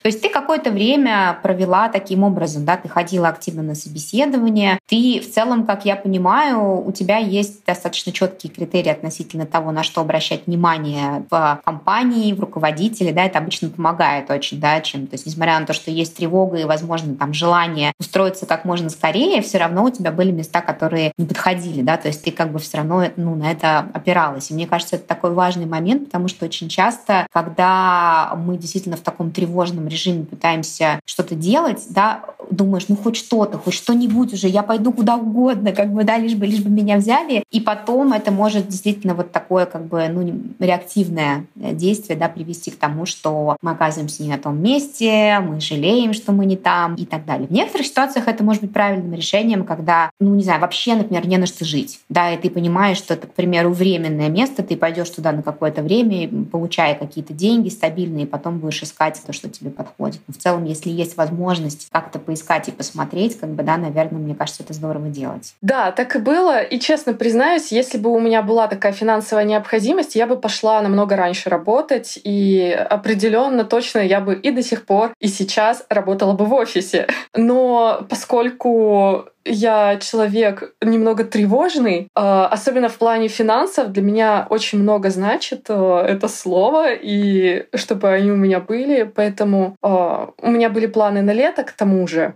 То 0.02 0.08
есть 0.08 0.22
ты 0.22 0.28
какое-то 0.28 0.70
время 0.70 1.38
провела 1.42 1.88
таким 1.88 2.22
образом, 2.22 2.64
да, 2.64 2.76
ты 2.76 2.88
ходила 2.88 3.28
активно 3.28 3.62
на 3.62 3.74
собеседование. 3.74 4.78
Ты 4.86 5.20
в 5.20 5.32
целом, 5.32 5.66
как 5.66 5.84
я 5.84 5.96
понимаю, 5.96 6.86
у 6.86 6.92
тебя 6.92 7.18
есть 7.18 7.64
достаточно 7.64 8.12
четкие 8.12 8.52
критерии 8.52 8.90
относительно 8.90 9.46
того, 9.46 9.72
на 9.72 9.82
что 9.82 10.00
обращать 10.00 10.46
внимание 10.46 11.24
в 11.30 11.60
компании, 11.64 12.32
в 12.32 12.40
руководителе, 12.40 13.12
да, 13.12 13.24
это 13.24 13.38
обычно 13.38 13.68
помогает 13.70 14.30
очень, 14.30 14.60
да, 14.60 14.80
чем, 14.80 15.06
то 15.06 15.14
есть 15.14 15.26
несмотря 15.26 15.58
на 15.58 15.66
то, 15.66 15.72
что 15.72 15.90
есть 15.90 16.16
тревога 16.16 16.58
и, 16.58 16.64
возможно, 16.64 17.14
там 17.14 17.32
желание 17.32 17.92
устроиться 17.98 18.46
как 18.46 18.64
можно 18.64 18.90
скорее, 18.90 19.42
все 19.42 19.58
равно 19.58 19.84
у 19.84 19.90
тебя 19.90 20.12
были 20.12 20.30
места, 20.30 20.60
которые 20.60 21.12
не 21.18 21.26
подходили, 21.26 21.82
да, 21.82 21.96
то 21.96 22.08
есть 22.08 22.22
ты 22.22 22.30
как 22.30 22.52
бы 22.52 22.58
все 22.58 22.78
равно 22.78 23.04
ну, 23.16 23.34
на 23.34 23.50
это 23.50 23.88
опиралась. 23.92 24.50
И 24.50 24.54
мне 24.54 24.66
кажется, 24.66 24.96
это 24.96 25.06
такой 25.06 25.32
важный 25.32 25.66
момент, 25.66 26.06
потому 26.06 26.28
что 26.28 26.44
очень 26.44 26.68
часто, 26.68 27.26
когда 27.32 28.34
мы 28.36 28.56
действительно 28.56 28.96
в 28.96 29.00
таком 29.00 29.30
тревожном 29.30 29.85
режиме 29.88 30.24
пытаемся 30.24 31.00
что-то 31.04 31.34
делать, 31.34 31.86
да, 31.90 32.24
думаешь, 32.50 32.84
ну 32.88 32.96
хоть 32.96 33.16
что-то, 33.16 33.58
хоть 33.58 33.74
что-нибудь 33.74 34.32
уже, 34.32 34.48
я 34.48 34.62
пойду 34.62 34.92
куда 34.92 35.16
угодно, 35.16 35.72
как 35.72 35.92
бы, 35.92 36.04
да, 36.04 36.18
лишь 36.18 36.34
бы, 36.34 36.46
лишь 36.46 36.60
бы 36.60 36.70
меня 36.70 36.96
взяли. 36.96 37.42
И 37.50 37.60
потом 37.60 38.12
это 38.12 38.30
может 38.30 38.68
действительно 38.68 39.14
вот 39.14 39.32
такое, 39.32 39.66
как 39.66 39.86
бы, 39.86 40.08
ну, 40.08 40.40
реактивное 40.58 41.46
действие, 41.54 42.18
да, 42.18 42.28
привести 42.28 42.70
к 42.70 42.76
тому, 42.76 43.06
что 43.06 43.56
мы 43.62 43.72
оказываемся 43.72 44.22
не 44.22 44.30
на 44.30 44.38
том 44.38 44.62
месте, 44.62 45.40
мы 45.40 45.60
жалеем, 45.60 46.12
что 46.12 46.32
мы 46.32 46.46
не 46.46 46.56
там 46.56 46.94
и 46.94 47.04
так 47.04 47.24
далее. 47.24 47.48
В 47.48 47.52
некоторых 47.52 47.86
ситуациях 47.86 48.28
это 48.28 48.44
может 48.44 48.62
быть 48.62 48.72
правильным 48.72 49.14
решением, 49.14 49.64
когда, 49.64 50.10
ну, 50.20 50.34
не 50.34 50.42
знаю, 50.42 50.60
вообще, 50.60 50.94
например, 50.94 51.26
не 51.26 51.38
на 51.38 51.46
что 51.46 51.64
жить, 51.64 52.00
да, 52.08 52.32
и 52.32 52.38
ты 52.38 52.50
понимаешь, 52.50 52.98
что 52.98 53.14
это, 53.14 53.26
к 53.26 53.34
примеру, 53.34 53.70
временное 53.70 54.28
место, 54.28 54.62
ты 54.62 54.76
пойдешь 54.76 55.10
туда 55.10 55.32
на 55.32 55.42
какое-то 55.42 55.82
время, 55.82 56.28
получая 56.46 56.94
какие-то 56.94 57.32
деньги 57.32 57.68
стабильные, 57.68 58.26
потом 58.26 58.58
будешь 58.58 58.82
искать 58.82 59.20
то, 59.24 59.32
что 59.32 59.48
тебе 59.48 59.70
подходит. 59.76 60.20
Но 60.26 60.34
в 60.34 60.38
целом, 60.38 60.64
если 60.64 60.90
есть 60.90 61.16
возможность 61.16 61.88
как-то 61.90 62.18
поискать 62.18 62.68
и 62.68 62.72
посмотреть, 62.72 63.38
как 63.38 63.50
бы, 63.50 63.62
да, 63.62 63.76
наверное, 63.76 64.20
мне 64.20 64.34
кажется, 64.34 64.62
это 64.62 64.72
здорово 64.72 65.08
делать. 65.08 65.54
Да, 65.60 65.92
так 65.92 66.16
и 66.16 66.18
было. 66.18 66.62
И 66.62 66.78
честно 66.78 67.12
признаюсь, 67.12 67.72
если 67.72 67.98
бы 67.98 68.10
у 68.10 68.18
меня 68.18 68.42
была 68.42 68.66
такая 68.68 68.92
финансовая 68.92 69.44
необходимость, 69.44 70.16
я 70.16 70.26
бы 70.26 70.36
пошла 70.36 70.80
намного 70.80 71.16
раньше 71.16 71.50
работать, 71.50 72.18
и 72.22 72.70
определенно 72.70 73.64
точно 73.64 74.00
я 74.00 74.20
бы 74.20 74.34
и 74.34 74.50
до 74.50 74.62
сих 74.62 74.86
пор, 74.86 75.12
и 75.20 75.28
сейчас 75.28 75.84
работала 75.88 76.32
бы 76.32 76.46
в 76.46 76.54
офисе. 76.54 77.06
Но 77.34 78.06
поскольку 78.08 79.26
я 79.46 79.96
человек 79.96 80.74
немного 80.80 81.24
тревожный, 81.24 82.08
а, 82.14 82.48
особенно 82.48 82.88
в 82.88 82.98
плане 82.98 83.28
финансов. 83.28 83.92
Для 83.92 84.02
меня 84.02 84.46
очень 84.50 84.80
много 84.80 85.10
значит 85.10 85.66
а, 85.68 86.04
это 86.04 86.28
слово, 86.28 86.92
и 86.92 87.66
чтобы 87.74 88.08
они 88.08 88.30
у 88.30 88.36
меня 88.36 88.60
были. 88.60 89.04
Поэтому 89.04 89.76
а, 89.82 90.30
у 90.40 90.50
меня 90.50 90.68
были 90.70 90.86
планы 90.86 91.22
на 91.22 91.32
лето 91.32 91.64
к 91.64 91.72
тому 91.72 92.06
же. 92.06 92.34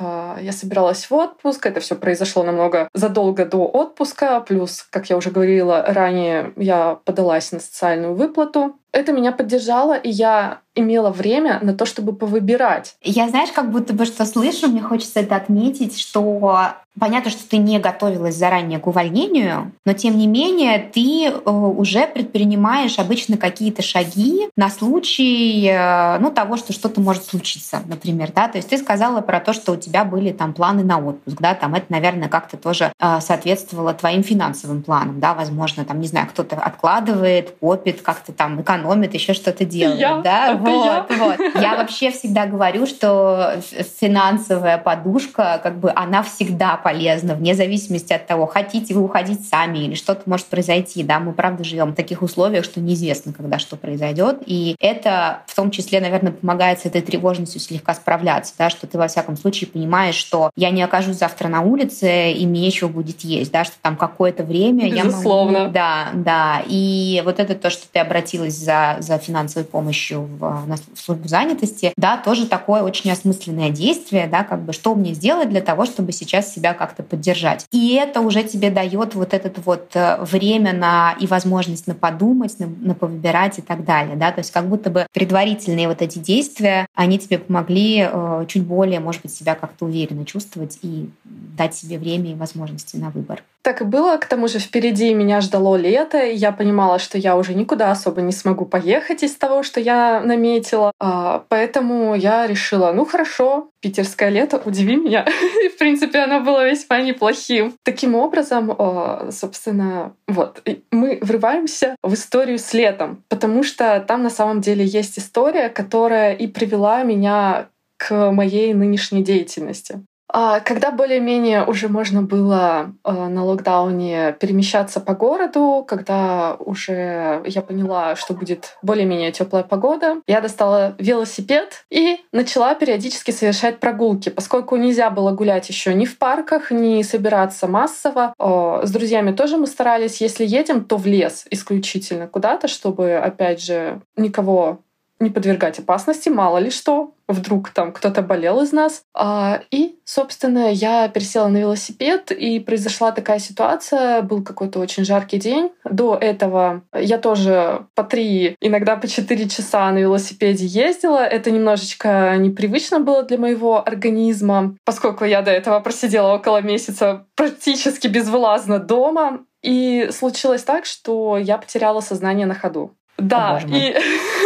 Я 0.00 0.52
собиралась 0.52 1.10
в 1.10 1.14
отпуск. 1.14 1.66
Это 1.66 1.80
все 1.80 1.94
произошло 1.94 2.42
намного 2.42 2.88
задолго 2.94 3.44
до 3.44 3.66
отпуска. 3.66 4.40
Плюс, 4.40 4.86
как 4.90 5.10
я 5.10 5.18
уже 5.18 5.30
говорила 5.30 5.84
ранее, 5.86 6.54
я 6.56 6.94
подалась 7.04 7.52
на 7.52 7.60
социальную 7.60 8.14
выплату. 8.14 8.78
Это 8.92 9.12
меня 9.12 9.32
поддержало, 9.32 9.94
и 9.94 10.10
я 10.10 10.60
имела 10.74 11.10
время 11.10 11.58
на 11.62 11.74
то, 11.74 11.84
чтобы 11.84 12.14
повыбирать. 12.14 12.96
Я, 13.02 13.28
знаешь, 13.28 13.50
как 13.52 13.70
будто 13.70 13.92
бы 13.92 14.06
что 14.06 14.24
слышу, 14.24 14.68
мне 14.68 14.80
хочется 14.80 15.20
это 15.20 15.36
отметить, 15.36 15.98
что 15.98 16.74
понятно, 16.98 17.30
что 17.30 17.48
ты 17.48 17.56
не 17.56 17.78
готовилась 17.78 18.36
заранее 18.36 18.78
к 18.78 18.86
увольнению, 18.86 19.72
но 19.86 19.92
тем 19.94 20.18
не 20.18 20.26
менее 20.26 20.78
ты 20.78 21.26
э, 21.26 21.50
уже 21.50 22.06
предпринимаешь 22.06 22.98
обычно 22.98 23.38
какие-то 23.38 23.80
шаги 23.82 24.48
на 24.56 24.68
случай 24.68 25.66
э, 25.68 26.18
ну, 26.18 26.30
того, 26.30 26.56
что 26.56 26.72
что-то 26.72 27.00
может 27.00 27.24
случиться, 27.24 27.80
например. 27.86 28.30
Да? 28.34 28.48
То 28.48 28.58
есть 28.58 28.68
ты 28.68 28.76
сказала 28.76 29.22
про 29.22 29.40
то, 29.40 29.52
что 29.52 29.72
у 29.72 29.76
тебя 29.76 30.04
были 30.04 30.32
там 30.32 30.52
планы 30.52 30.84
на 30.84 30.98
отпуск. 30.98 31.38
Да? 31.40 31.54
Там 31.54 31.74
это, 31.74 31.86
наверное, 31.88 32.28
как-то 32.28 32.56
тоже 32.58 32.92
э, 32.98 33.20
соответствовало 33.20 33.94
твоим 33.94 34.22
финансовым 34.22 34.82
планам. 34.82 35.18
Да? 35.18 35.32
Возможно, 35.32 35.84
там, 35.84 36.00
не 36.00 36.08
знаю, 36.08 36.28
кто-то 36.28 36.56
откладывает, 36.56 37.56
копит, 37.58 38.02
как-то 38.02 38.32
там 38.32 38.60
экономит, 38.60 38.81
еще 39.14 39.34
что-то 39.34 39.64
делает. 39.64 40.00
Я. 40.00 40.18
Да? 40.18 40.54
вот, 40.54 40.84
я. 40.84 41.06
вот. 41.18 41.38
Я 41.60 41.76
вообще 41.76 42.10
всегда 42.10 42.46
говорю, 42.46 42.86
что 42.86 43.60
финансовая 44.00 44.78
подушка, 44.78 45.60
как 45.62 45.78
бы, 45.78 45.92
она 45.94 46.22
всегда 46.22 46.76
полезна, 46.76 47.34
вне 47.34 47.54
зависимости 47.54 48.12
от 48.12 48.26
того, 48.26 48.46
хотите 48.46 48.94
вы 48.94 49.02
уходить 49.02 49.46
сами 49.46 49.78
или 49.78 49.94
что-то 49.94 50.22
может 50.26 50.46
произойти. 50.46 51.02
Да, 51.02 51.20
мы 51.20 51.32
правда 51.32 51.64
живем 51.64 51.92
в 51.92 51.94
таких 51.94 52.22
условиях, 52.22 52.64
что 52.64 52.80
неизвестно, 52.80 53.32
когда 53.32 53.58
что 53.58 53.76
произойдет. 53.76 54.38
И 54.46 54.76
это 54.80 55.42
в 55.46 55.54
том 55.54 55.70
числе, 55.70 56.00
наверное, 56.00 56.32
помогает 56.32 56.80
с 56.80 56.86
этой 56.86 57.02
тревожностью 57.02 57.60
слегка 57.60 57.94
справляться, 57.94 58.54
да, 58.58 58.70
что 58.70 58.86
ты 58.86 58.98
во 58.98 59.08
всяком 59.08 59.36
случае 59.36 59.68
понимаешь, 59.68 60.14
что 60.14 60.50
я 60.56 60.70
не 60.70 60.82
окажусь 60.82 61.16
завтра 61.16 61.48
на 61.48 61.60
улице, 61.60 62.32
и 62.32 62.46
мне 62.46 62.60
нечего 62.60 62.88
будет 62.88 63.20
есть, 63.20 63.52
да, 63.52 63.64
что 63.64 63.74
там 63.82 63.96
какое-то 63.96 64.44
время 64.44 64.90
Безусловно. 64.90 65.56
я 65.56 65.62
могу... 65.62 65.72
Да, 65.72 66.08
да. 66.14 66.62
И 66.66 67.22
вот 67.24 67.40
это 67.40 67.54
то, 67.54 67.70
что 67.70 67.86
ты 67.90 67.98
обратилась 67.98 68.54
за, 68.54 68.71
за 69.00 69.18
финансовой 69.18 69.64
помощью 69.64 70.22
в 70.22 70.62
на 70.66 70.76
службу 70.94 71.28
занятости, 71.28 71.92
да, 71.96 72.16
тоже 72.16 72.46
такое 72.46 72.82
очень 72.82 73.10
осмысленное 73.10 73.70
действие, 73.70 74.26
да, 74.26 74.44
как 74.44 74.62
бы 74.62 74.72
что 74.72 74.94
мне 74.94 75.14
сделать 75.14 75.50
для 75.50 75.60
того, 75.60 75.86
чтобы 75.86 76.12
сейчас 76.12 76.52
себя 76.52 76.74
как-то 76.74 77.02
поддержать. 77.02 77.66
И 77.70 77.94
это 77.94 78.20
уже 78.20 78.42
тебе 78.44 78.70
дает 78.70 79.14
вот 79.14 79.34
этот 79.34 79.64
вот 79.64 79.90
э, 79.94 80.22
время 80.22 80.72
на 80.72 81.14
и 81.18 81.26
возможность 81.26 81.86
на 81.86 81.94
подумать, 81.94 82.58
на, 82.58 82.66
на 82.66 82.94
повыбирать 82.94 83.58
и 83.58 83.62
так 83.62 83.84
далее, 83.84 84.16
да, 84.16 84.32
то 84.32 84.40
есть 84.40 84.50
как 84.50 84.68
будто 84.68 84.90
бы 84.90 85.06
предварительные 85.12 85.88
вот 85.88 86.02
эти 86.02 86.18
действия, 86.18 86.86
они 86.94 87.18
тебе 87.18 87.38
помогли 87.38 88.08
э, 88.10 88.46
чуть 88.48 88.64
более, 88.64 89.00
может 89.00 89.22
быть, 89.22 89.34
себя 89.34 89.54
как-то 89.54 89.86
уверенно 89.86 90.24
чувствовать 90.24 90.78
и 90.82 91.10
дать 91.24 91.74
себе 91.74 91.98
время 91.98 92.32
и 92.32 92.34
возможности 92.34 92.96
на 92.96 93.10
выбор. 93.10 93.42
Так 93.62 93.80
и 93.80 93.84
было. 93.84 94.16
К 94.16 94.26
тому 94.26 94.48
же 94.48 94.58
впереди 94.58 95.14
меня 95.14 95.40
ждало 95.40 95.76
лето, 95.76 96.18
и 96.18 96.34
я 96.34 96.50
понимала, 96.50 96.98
что 96.98 97.16
я 97.16 97.36
уже 97.36 97.54
никуда 97.54 97.92
особо 97.92 98.20
не 98.20 98.32
смогу 98.32 98.66
поехать 98.66 99.22
из 99.22 99.36
того, 99.36 99.62
что 99.62 99.78
я 99.78 100.20
наметила. 100.20 100.90
А, 100.98 101.44
поэтому 101.48 102.16
я 102.16 102.48
решила, 102.48 102.92
ну 102.92 103.04
хорошо, 103.04 103.70
питерское 103.80 104.30
лето, 104.30 104.60
удиви 104.64 104.96
меня. 104.96 105.24
И, 105.64 105.68
в 105.68 105.78
принципе, 105.78 106.18
оно 106.18 106.40
было 106.40 106.68
весьма 106.68 107.02
неплохим. 107.02 107.74
Таким 107.84 108.16
образом, 108.16 108.74
а, 108.76 109.28
собственно, 109.30 110.14
вот, 110.26 110.60
мы 110.90 111.20
врываемся 111.22 111.94
в 112.02 112.14
историю 112.14 112.58
с 112.58 112.74
летом, 112.74 113.22
потому 113.28 113.62
что 113.62 114.00
там 114.00 114.24
на 114.24 114.30
самом 114.30 114.60
деле 114.60 114.84
есть 114.84 115.20
история, 115.20 115.68
которая 115.68 116.34
и 116.34 116.48
привела 116.48 117.04
меня 117.04 117.68
к 117.96 118.32
моей 118.32 118.74
нынешней 118.74 119.22
деятельности. 119.22 120.02
А, 120.32 120.60
когда 120.60 120.90
более-менее 120.90 121.64
уже 121.64 121.88
можно 121.88 122.22
было 122.22 122.94
а, 123.04 123.28
на 123.28 123.44
локдауне 123.44 124.34
перемещаться 124.40 124.98
по 124.98 125.14
городу, 125.14 125.84
когда 125.86 126.56
уже 126.58 127.42
я 127.44 127.60
поняла, 127.60 128.16
что 128.16 128.32
будет 128.32 128.78
более-менее 128.82 129.30
теплая 129.32 129.62
погода, 129.62 130.22
я 130.26 130.40
достала 130.40 130.96
велосипед 130.98 131.84
и 131.90 132.18
начала 132.32 132.74
периодически 132.74 133.30
совершать 133.30 133.78
прогулки, 133.78 134.30
поскольку 134.30 134.76
нельзя 134.76 135.10
было 135.10 135.32
гулять 135.32 135.68
еще 135.68 135.92
ни 135.92 136.06
в 136.06 136.16
парках, 136.16 136.70
ни 136.70 137.02
собираться 137.02 137.68
массово. 137.68 138.32
А, 138.38 138.86
с 138.86 138.90
друзьями 138.90 139.32
тоже 139.32 139.58
мы 139.58 139.66
старались, 139.66 140.22
если 140.22 140.46
едем, 140.46 140.84
то 140.84 140.96
в 140.96 141.04
лес 141.06 141.44
исключительно 141.50 142.26
куда-то, 142.26 142.68
чтобы, 142.68 143.16
опять 143.16 143.62
же, 143.62 144.00
никого 144.16 144.80
не 145.22 145.30
подвергать 145.30 145.78
опасности, 145.78 146.28
мало 146.28 146.58
ли 146.58 146.70
что, 146.70 147.14
вдруг 147.28 147.70
там 147.70 147.92
кто-то 147.92 148.22
болел 148.22 148.60
из 148.62 148.72
нас. 148.72 149.02
А, 149.14 149.60
и, 149.70 149.98
собственно, 150.04 150.70
я 150.70 151.08
пересела 151.08 151.48
на 151.48 151.58
велосипед, 151.58 152.30
и 152.30 152.60
произошла 152.60 153.12
такая 153.12 153.38
ситуация. 153.38 154.22
Был 154.22 154.42
какой-то 154.42 154.78
очень 154.78 155.04
жаркий 155.04 155.38
день. 155.38 155.72
До 155.84 156.16
этого 156.16 156.82
я 156.94 157.18
тоже 157.18 157.86
по 157.94 158.04
три, 158.04 158.56
иногда 158.60 158.96
по 158.96 159.08
четыре 159.08 159.48
часа 159.48 159.90
на 159.90 159.98
велосипеде 159.98 160.66
ездила. 160.66 161.24
Это 161.24 161.50
немножечко 161.50 162.36
непривычно 162.38 163.00
было 163.00 163.22
для 163.22 163.38
моего 163.38 163.86
организма, 163.86 164.76
поскольку 164.84 165.24
я 165.24 165.42
до 165.42 165.50
этого 165.50 165.80
просидела 165.80 166.34
около 166.34 166.60
месяца 166.60 167.26
практически 167.34 168.08
безвылазно 168.08 168.78
дома. 168.78 169.40
И 169.62 170.08
случилось 170.10 170.64
так, 170.64 170.86
что 170.86 171.38
я 171.38 171.56
потеряла 171.56 172.00
сознание 172.00 172.46
на 172.46 172.54
ходу. 172.54 172.96
Да, 173.18 173.60
и... 173.68 173.94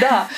Да. 0.00 0.28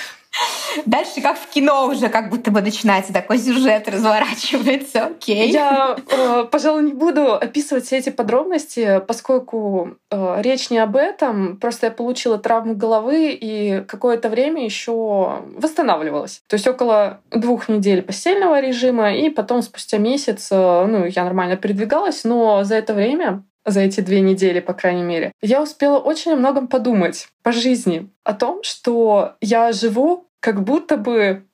Дальше 0.87 1.21
как 1.21 1.39
в 1.39 1.47
кино 1.49 1.87
уже 1.87 2.09
как 2.09 2.31
будто 2.31 2.51
бы 2.51 2.61
начинается 2.61 3.13
такой 3.13 3.39
сюжет 3.39 3.89
разворачивается. 3.89 5.07
Окей. 5.07 5.51
Я, 5.51 5.97
э, 6.11 6.45
пожалуй, 6.51 6.83
не 6.83 6.93
буду 6.93 7.35
описывать 7.35 7.85
все 7.85 7.99
эти 7.99 8.11
подробности, 8.11 9.01
поскольку 9.07 9.97
э, 10.11 10.37
речь 10.41 10.71
не 10.71 10.79
об 10.79 10.97
этом. 10.97 11.57
Просто 11.59 11.87
я 11.87 11.93
получила 11.93 12.39
травму 12.39 12.75
головы 12.75 13.39
и 13.41 13.85
какое-то 13.87 14.29
время 14.29 14.65
еще 14.65 15.43
восстанавливалась. 15.57 16.43
То 16.49 16.55
есть 16.55 16.67
около 16.67 17.21
двух 17.31 17.69
недель 17.69 18.03
постельного 18.03 18.61
режима, 18.61 19.15
и 19.15 19.31
потом 19.31 19.63
спустя 19.63 19.99
месяц, 19.99 20.49
э, 20.51 20.87
ну, 20.87 21.05
я 21.05 21.25
нормально 21.25 21.57
передвигалась, 21.57 22.25
но 22.25 22.65
за 22.65 22.75
это 22.75 22.95
время 22.95 23.45
за 23.65 23.81
эти 23.81 24.01
две 24.01 24.21
недели, 24.21 24.61
по 24.61 24.75
крайней 24.75 25.03
мере, 25.03 25.33
я 25.41 25.63
успела 25.63 25.99
очень 25.99 26.33
о 26.33 26.37
многом 26.37 26.69
подумать 26.69 27.29
по 27.43 27.53
жизни. 27.53 28.11
О 28.25 28.35
том, 28.35 28.63
что 28.63 29.35
я 29.41 29.73
живу 29.73 30.29
как 30.41 30.63
будто 30.63 30.97
бы 30.97 31.45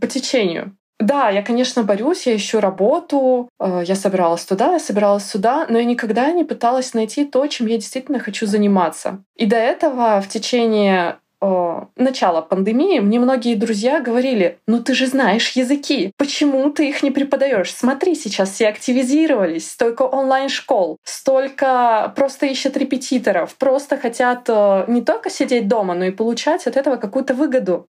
по 0.00 0.06
течению. 0.06 0.76
Да, 0.98 1.28
я, 1.28 1.42
конечно, 1.42 1.84
борюсь, 1.84 2.26
я 2.26 2.34
ищу 2.34 2.58
работу, 2.58 3.48
э, 3.60 3.82
я 3.86 3.94
собиралась 3.94 4.44
туда, 4.44 4.72
я 4.72 4.80
собиралась 4.80 5.24
сюда, 5.26 5.66
но 5.68 5.78
я 5.78 5.84
никогда 5.84 6.32
не 6.32 6.42
пыталась 6.42 6.92
найти 6.92 7.24
то, 7.24 7.46
чем 7.46 7.68
я 7.68 7.76
действительно 7.76 8.18
хочу 8.18 8.46
заниматься. 8.46 9.22
И 9.36 9.46
до 9.46 9.56
этого 9.56 10.20
в 10.20 10.28
течение 10.28 11.18
э, 11.40 11.80
начала 11.96 12.42
пандемии 12.42 13.00
мне 13.00 13.18
многие 13.20 13.54
друзья 13.54 14.00
говорили, 14.00 14.58
ну 14.66 14.82
ты 14.82 14.94
же 14.94 15.06
знаешь 15.06 15.50
языки, 15.52 16.12
почему 16.16 16.70
ты 16.70 16.88
их 16.88 17.02
не 17.02 17.10
преподаешь? 17.10 17.72
Смотри, 17.72 18.14
сейчас 18.14 18.50
все 18.52 18.68
активизировались, 18.68 19.70
столько 19.70 20.02
онлайн-школ, 20.02 20.98
столько 21.04 22.12
просто 22.16 22.46
ищут 22.46 22.76
репетиторов, 22.76 23.56
просто 23.56 23.96
хотят 23.96 24.48
э, 24.48 24.84
не 24.88 25.02
только 25.02 25.30
сидеть 25.30 25.68
дома, 25.68 25.94
но 25.94 26.06
и 26.06 26.10
получать 26.10 26.66
от 26.66 26.76
этого 26.76 26.96
какую-то 26.96 27.34
выгоду. 27.34 27.86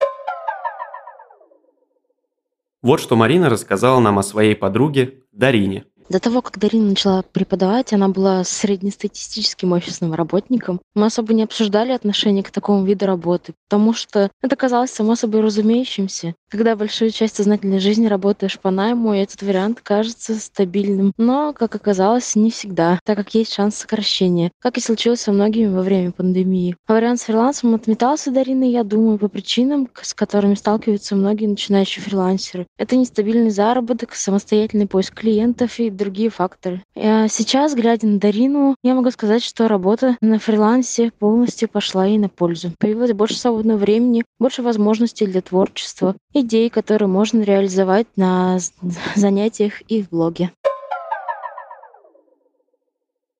Вот 2.85 3.01
что 3.01 3.17
Марина 3.17 3.49
рассказала 3.49 3.99
нам 3.99 4.19
о 4.19 4.23
своей 4.23 4.55
подруге 4.55 5.23
Дарине. 5.33 5.87
До 6.09 6.21
того, 6.21 6.43
как 6.43 6.59
Дарина 6.59 6.91
начала 6.91 7.23
преподавать, 7.23 7.93
она 7.93 8.09
была 8.09 8.45
среднестатистическим 8.45 9.73
офисным 9.73 10.13
работником. 10.13 10.81
Мы 10.95 11.07
особо 11.07 11.33
не 11.33 11.43
обсуждали 11.43 11.93
отношение 11.93 12.43
к 12.43 12.51
такому 12.51 12.85
виду 12.85 13.07
работы, 13.07 13.55
потому 13.69 13.95
что 13.95 14.31
это 14.43 14.55
казалось 14.55 14.91
само 14.91 15.17
собой 15.17 15.41
разумеющимся. 15.41 16.35
Когда 16.55 16.77
большую 16.77 17.11
часть 17.11 17.35
сознательной 17.35 17.81
жизни 17.81 18.07
работаешь 18.07 18.61
по 18.61 18.71
найму, 18.71 19.13
этот 19.13 19.43
вариант 19.43 19.81
кажется 19.83 20.37
стабильным. 20.37 21.13
Но, 21.17 21.53
как 21.53 21.75
оказалось, 21.75 22.37
не 22.37 22.53
всегда, 22.53 23.01
так 23.05 23.17
как 23.17 23.35
есть 23.35 23.53
шанс 23.53 23.75
сокращения, 23.75 24.53
как 24.61 24.79
и 24.79 24.81
случилось 24.81 25.23
со 25.23 25.33
многими 25.33 25.67
во 25.67 25.83
время 25.83 26.13
пандемии. 26.13 26.77
А 26.87 26.93
вариант 26.93 27.19
с 27.19 27.25
фрилансом 27.25 27.75
отметался 27.75 28.31
Дариной, 28.31 28.71
я 28.71 28.85
думаю, 28.85 29.19
по 29.19 29.27
причинам, 29.27 29.89
с 30.01 30.15
которыми 30.15 30.55
сталкиваются 30.55 31.17
многие 31.17 31.47
начинающие 31.47 32.05
фрилансеры. 32.05 32.69
Это 32.79 32.95
нестабильный 32.95 33.51
заработок, 33.51 34.15
самостоятельный 34.15 34.87
поиск 34.87 35.13
клиентов 35.13 35.81
и 35.81 35.91
другие 35.91 36.31
факторы. 36.31 36.85
А 36.95 37.27
сейчас, 37.27 37.75
глядя 37.75 38.07
на 38.07 38.21
Дарину, 38.21 38.77
я 38.85 38.95
могу 38.95 39.11
сказать, 39.11 39.43
что 39.43 39.67
работа 39.67 40.17
на 40.21 40.39
фрилансе 40.39 41.11
полностью 41.19 41.69
пошла 41.69 42.07
ей 42.07 42.19
на 42.19 42.29
пользу. 42.29 42.71
Появилось 42.79 43.13
больше 43.13 43.39
свободного 43.39 43.79
времени, 43.79 44.25
больше 44.39 44.63
возможностей 44.63 45.27
для 45.27 45.41
творчества, 45.41 46.15
идей, 46.45 46.71
которые 46.71 47.09
можно 47.09 47.43
реализовать 47.43 48.07
на 48.17 48.59
занятиях 49.15 49.83
и 49.89 50.03
в 50.03 50.11
блоге. 50.11 50.51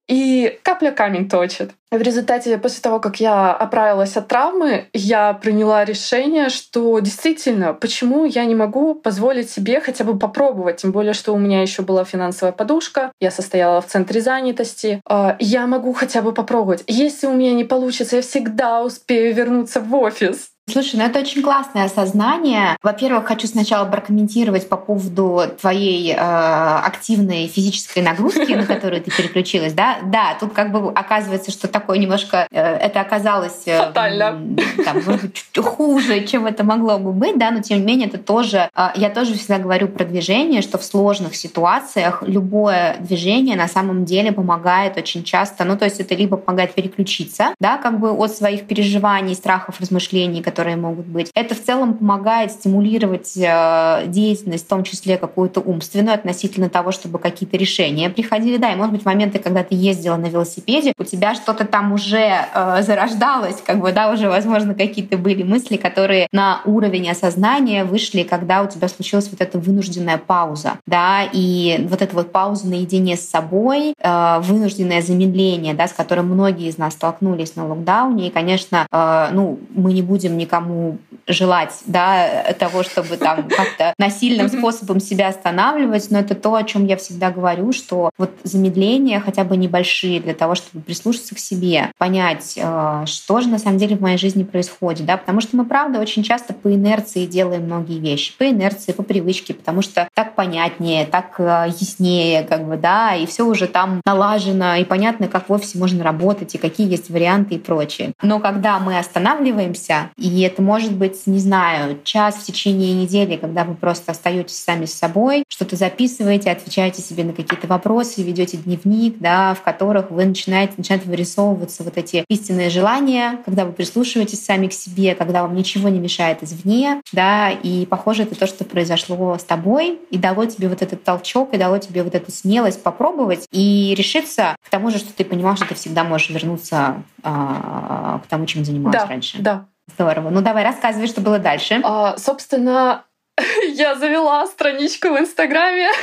И 0.07 0.59
капля 0.63 0.91
камень 0.91 1.31
точит. 1.31 1.73
В 1.91 2.03
результате, 2.03 2.59
после 2.59 2.83
того, 2.83 3.01
как 3.01 3.21
я 3.21 3.53
оправилась 3.53 4.17
от 4.17 4.29
травмы, 4.29 4.89
я 4.93 5.33
приняла 5.33 5.85
решение, 5.85 6.51
что 6.51 6.99
действительно, 6.99 7.73
почему 7.73 8.27
я 8.27 8.45
не 8.45 8.55
могу 8.55 8.95
позволить 8.95 9.49
себе 9.49 9.81
хотя 9.81 10.05
бы 10.05 10.19
попробовать, 10.19 10.79
тем 10.79 10.93
более, 10.93 11.15
что 11.15 11.33
у 11.33 11.39
меня 11.39 11.63
еще 11.63 11.83
была 11.83 12.05
финансовая 12.05 12.53
подушка, 12.53 13.13
я 13.21 13.31
состояла 13.31 13.81
в 13.81 13.87
центре 13.87 14.21
занятости, 14.21 15.01
а, 15.09 15.37
я 15.39 15.67
могу 15.67 15.95
хотя 15.95 16.21
бы 16.21 16.33
попробовать. 16.33 16.85
Если 16.87 17.27
у 17.27 17.33
меня 17.33 17.55
не 17.55 17.65
получится, 17.65 18.17
я 18.17 18.23
всегда 18.23 18.83
успею 18.83 19.35
вернуться 19.35 19.81
в 19.81 19.95
офис. 19.95 20.51
Слушай, 20.67 20.97
ну 20.97 21.05
это 21.05 21.19
очень 21.19 21.43
классное 21.43 21.85
осознание. 21.85 22.79
Во-первых, 22.83 23.27
хочу 23.27 23.47
сначала 23.47 23.85
прокомментировать 23.85 24.67
по 24.67 24.79
поводу 24.79 25.43
твоей 25.61 26.13
э, 26.13 26.17
активной 26.17 27.49
физической 27.49 28.03
нагрузки, 28.03 28.53
на 28.53 28.65
которую 28.75 29.03
ты 29.03 29.11
переключилась. 29.11 29.75
Да, 29.75 29.99
да, 30.05 30.35
тут 30.41 30.55
как 30.55 30.73
бы 30.73 30.91
оказывается, 30.91 31.51
что 31.51 31.69
такое 31.69 31.99
немножко 31.99 32.49
э, 32.51 32.77
это 32.77 33.03
оказалось 33.03 33.61
э, 33.67 33.79
Фатально. 33.79 34.41
там, 34.83 35.03
чуть 35.35 35.65
хуже, 35.65 36.25
чем 36.25 36.47
это 36.47 36.65
могло 36.65 36.99
бы 36.99 37.13
быть, 37.13 37.39
да, 37.39 37.51
но 37.51 37.61
тем 37.61 37.81
не 37.81 37.85
менее 37.85 38.09
это 38.09 38.17
тоже, 38.17 38.71
э, 38.75 38.89
я 38.95 39.11
тоже 39.11 39.35
всегда 39.35 39.59
говорю 39.59 39.89
про 39.89 40.05
движение, 40.07 40.63
что 40.63 40.79
в 40.79 40.85
сложных 40.85 41.37
ситуациях 41.37 42.23
любое 42.27 42.97
движение 43.01 43.57
на 43.57 43.69
самом 43.69 44.07
деле 44.07 44.33
помогает 44.33 44.97
очень 44.97 45.25
часто. 45.25 45.65
Ну, 45.65 45.77
то 45.77 45.85
есть 45.85 46.01
это 46.01 46.15
либо 46.15 46.39
помогает 46.39 46.73
переключиться, 46.73 47.55
да, 47.61 47.77
как 47.77 48.01
бы 48.01 48.13
от 48.13 48.35
своих 48.35 48.67
переживаний, 48.67 49.35
страхов, 49.35 49.79
размышлений, 49.79 50.43
которые 50.55 50.77
могут 50.77 51.07
быть. 51.07 51.33
Это 51.35 51.57
в 51.57 51.61
целом 51.61 51.95
помогает 51.95 52.53
стимулировать 52.53 53.37
э, 53.37 54.05
деятельность, 54.07 54.67
в 54.67 54.69
том 54.69 54.85
числе 54.85 55.19
какую-то 55.19 55.61
умственную, 55.61 56.15
относительно 56.15 56.69
того, 56.69 56.93
чтобы 56.93 57.19
какие-то 57.19 57.57
решения 57.57 58.09
приходили. 58.09 58.57
Да, 58.57 58.73
и 58.73 58.77
может 58.77 58.93
быть 58.93 59.05
моменты, 59.05 59.41
когда 59.41 59.65
ты 59.65 59.75
ездила 59.75 60.15
на 60.17 60.27
велосипеде, 60.27 60.93
у 60.97 61.03
тебя 61.03 61.35
что-то 61.35 61.65
там 61.65 61.93
уже 61.93 62.47
э, 62.55 62.83
зарождалось, 62.83 63.57
как 63.67 63.81
бы, 63.81 63.91
да, 63.91 64.13
уже, 64.13 64.29
возможно, 64.29 64.75
какие-то 64.75 65.19
были 65.19 65.43
мысли, 65.43 65.77
которые 65.77 66.29
на 66.31 66.61
уровень 66.67 67.11
осознания 67.11 67.85
вышли, 67.85 68.23
когда 68.23 68.63
у 68.63 68.69
тебя 68.69 68.87
случилась 68.87 69.29
вот 69.33 69.41
эта 69.41 69.59
вынужденная 69.59 70.19
пауза, 70.19 70.75
да, 70.87 71.23
и 71.33 71.85
вот 71.89 72.01
эта 72.01 72.15
вот 72.15 72.31
пауза 72.31 72.69
наедине 72.69 73.17
с 73.17 73.29
собой, 73.29 73.95
э, 73.99 74.39
вынужденное 74.41 75.03
замедление, 75.03 75.75
да, 75.75 75.89
с 75.89 75.93
которым 75.93 76.27
многие 76.27 76.69
из 76.69 76.79
нас 76.79 76.93
столкнулись 76.93 77.57
на 77.57 77.67
локдауне, 77.67 78.29
и, 78.29 78.31
конечно, 78.31 78.87
э, 78.93 79.29
ну, 79.33 79.59
мы 79.75 79.93
не 79.93 80.03
будем 80.03 80.37
никому 80.45 80.99
желать 81.27 81.83
да, 81.87 82.55
того, 82.59 82.83
чтобы 82.83 83.17
там 83.17 83.49
как-то 83.49 83.95
насильным 83.99 84.49
способом 84.49 85.01
себя 85.01 85.29
останавливать, 85.29 86.11
но 86.11 86.19
это 86.19 86.35
то, 86.35 86.55
о 86.55 86.63
чем 86.63 86.87
я 86.87 86.97
всегда 86.97 87.31
говорю, 87.31 87.73
что 87.73 88.11
вот 88.19 88.31
замедления 88.45 89.21
хотя 89.21 89.45
бы 89.45 89.57
небольшие 89.57 90.21
для 90.21 90.35
того, 90.35 90.55
чтобы 90.55 90.85
прислушаться 90.85 91.35
к 91.35 91.39
себе, 91.39 91.91
понять, 91.99 92.55
э, 92.57 93.05
что 93.07 93.41
же 93.41 93.49
на 93.49 93.59
самом 93.59 93.79
деле 93.79 93.97
в 93.97 94.01
моей 94.01 94.19
жизни 94.19 94.45
происходит, 94.45 95.07
да, 95.07 95.17
потому 95.17 95.41
что 95.41 95.57
мы, 95.57 95.65
правда, 95.65 96.01
очень 96.01 96.23
часто 96.23 96.53
по 96.53 96.73
инерции 96.73 97.27
делаем 97.27 97.65
многие 97.65 97.99
вещи, 97.99 98.37
по 98.37 98.49
инерции, 98.49 98.93
по 98.93 99.03
привычке, 99.03 99.55
потому 99.55 99.83
что 99.83 100.09
так 100.15 100.35
понятнее, 100.35 101.07
так 101.07 101.35
э, 101.39 101.67
яснее, 101.69 102.45
как 102.45 102.67
бы, 102.67 102.77
да, 102.77 103.15
и 103.15 103.27
все 103.27 103.45
уже 103.45 103.67
там 103.67 104.01
налажено, 104.05 104.77
и 104.77 104.85
понятно, 104.85 105.29
как 105.29 105.49
в 105.49 105.53
офисе 105.53 105.79
можно 105.79 106.05
работать, 106.05 106.55
и 106.55 106.59
какие 106.59 106.89
есть 106.91 107.11
варианты 107.11 107.55
и 107.55 107.59
прочее. 107.59 108.13
Но 108.23 108.41
когда 108.41 108.79
мы 108.79 108.99
останавливаемся 108.99 110.11
и 110.17 110.29
это 110.43 110.63
может 110.63 110.93
быть, 110.93 111.27
не 111.27 111.39
знаю, 111.39 111.99
час 112.05 112.37
в 112.37 112.45
течение 112.45 112.95
недели, 112.95 113.37
когда 113.37 113.65
вы 113.65 113.75
просто 113.75 114.13
остаетесь 114.13 114.57
сами 114.57 114.87
с 114.87 114.95
собой, 114.95 115.45
что-то 115.49 115.77
записываете, 115.77 116.51
отвечаете 116.51 117.03
себе 117.03 117.25
на 117.25 117.33
какие-то 117.33 117.67
вопросы, 117.67 118.23
ведете 118.23 118.57
дневник, 118.57 119.19
да, 119.19 119.55
в 119.55 119.63
которых 119.63 120.11
вы 120.11 120.25
начинаете, 120.25 120.75
начинают 120.77 121.07
вырисовываться 121.07 121.83
вот 121.83 121.97
эти 121.97 122.25
истинные 122.29 122.71
желания, 122.71 123.39
когда 123.45 123.65
вы 123.65 123.73
прислушиваетесь 123.73 124.45
сами 124.45 124.69
к 124.69 124.73
себе, 124.73 125.15
когда 125.15 125.43
вам 125.43 125.55
ничего 125.55 125.89
не 125.89 125.99
мешает 125.99 126.43
извне, 126.43 127.01
да, 127.13 127.51
и 127.51 127.87
похоже, 127.87 128.25
это 128.25 128.35
то, 128.35 128.47
что 128.47 128.65
произошло 128.65 129.37
с 129.39 129.45
тобой, 129.45 129.99
и 130.11 130.19
дало 130.19 130.47
тебе 130.47 130.69
вот 130.69 130.83
этот 130.83 131.05
толчок, 131.05 131.55
и 131.55 131.59
дало 131.59 131.79
тебе 131.79 132.03
вот 132.03 132.15
эту 132.15 132.31
смелость 132.33 132.83
попробовать 132.83 133.47
и 133.53 133.95
решиться 133.97 134.57
к 134.65 134.71
тому 134.71 134.91
же, 134.91 134.99
что 134.99 135.13
ты 135.13 135.25
понимал, 135.25 135.57
что 135.57 135.67
ты 135.67 135.75
всегда 135.75 136.05
можешь 136.05 136.31
вернуться 136.31 137.03
а, 137.23 138.21
к 138.25 138.27
тому, 138.27 138.47
чем 138.47 138.65
занималась 138.65 139.01
да, 139.01 139.07
раньше. 139.07 139.39
Да, 139.39 139.67
Здорово. 139.93 140.31
Ну 140.31 140.41
давай 140.41 140.65
рассказывай, 140.65 141.07
что 141.07 141.21
было 141.21 141.39
дальше. 141.39 141.81
А, 141.85 142.17
собственно, 142.17 143.05
я 143.75 143.95
завела 143.95 144.47
страничку 144.47 145.09
в 145.09 145.19
Инстаграме. 145.19 145.89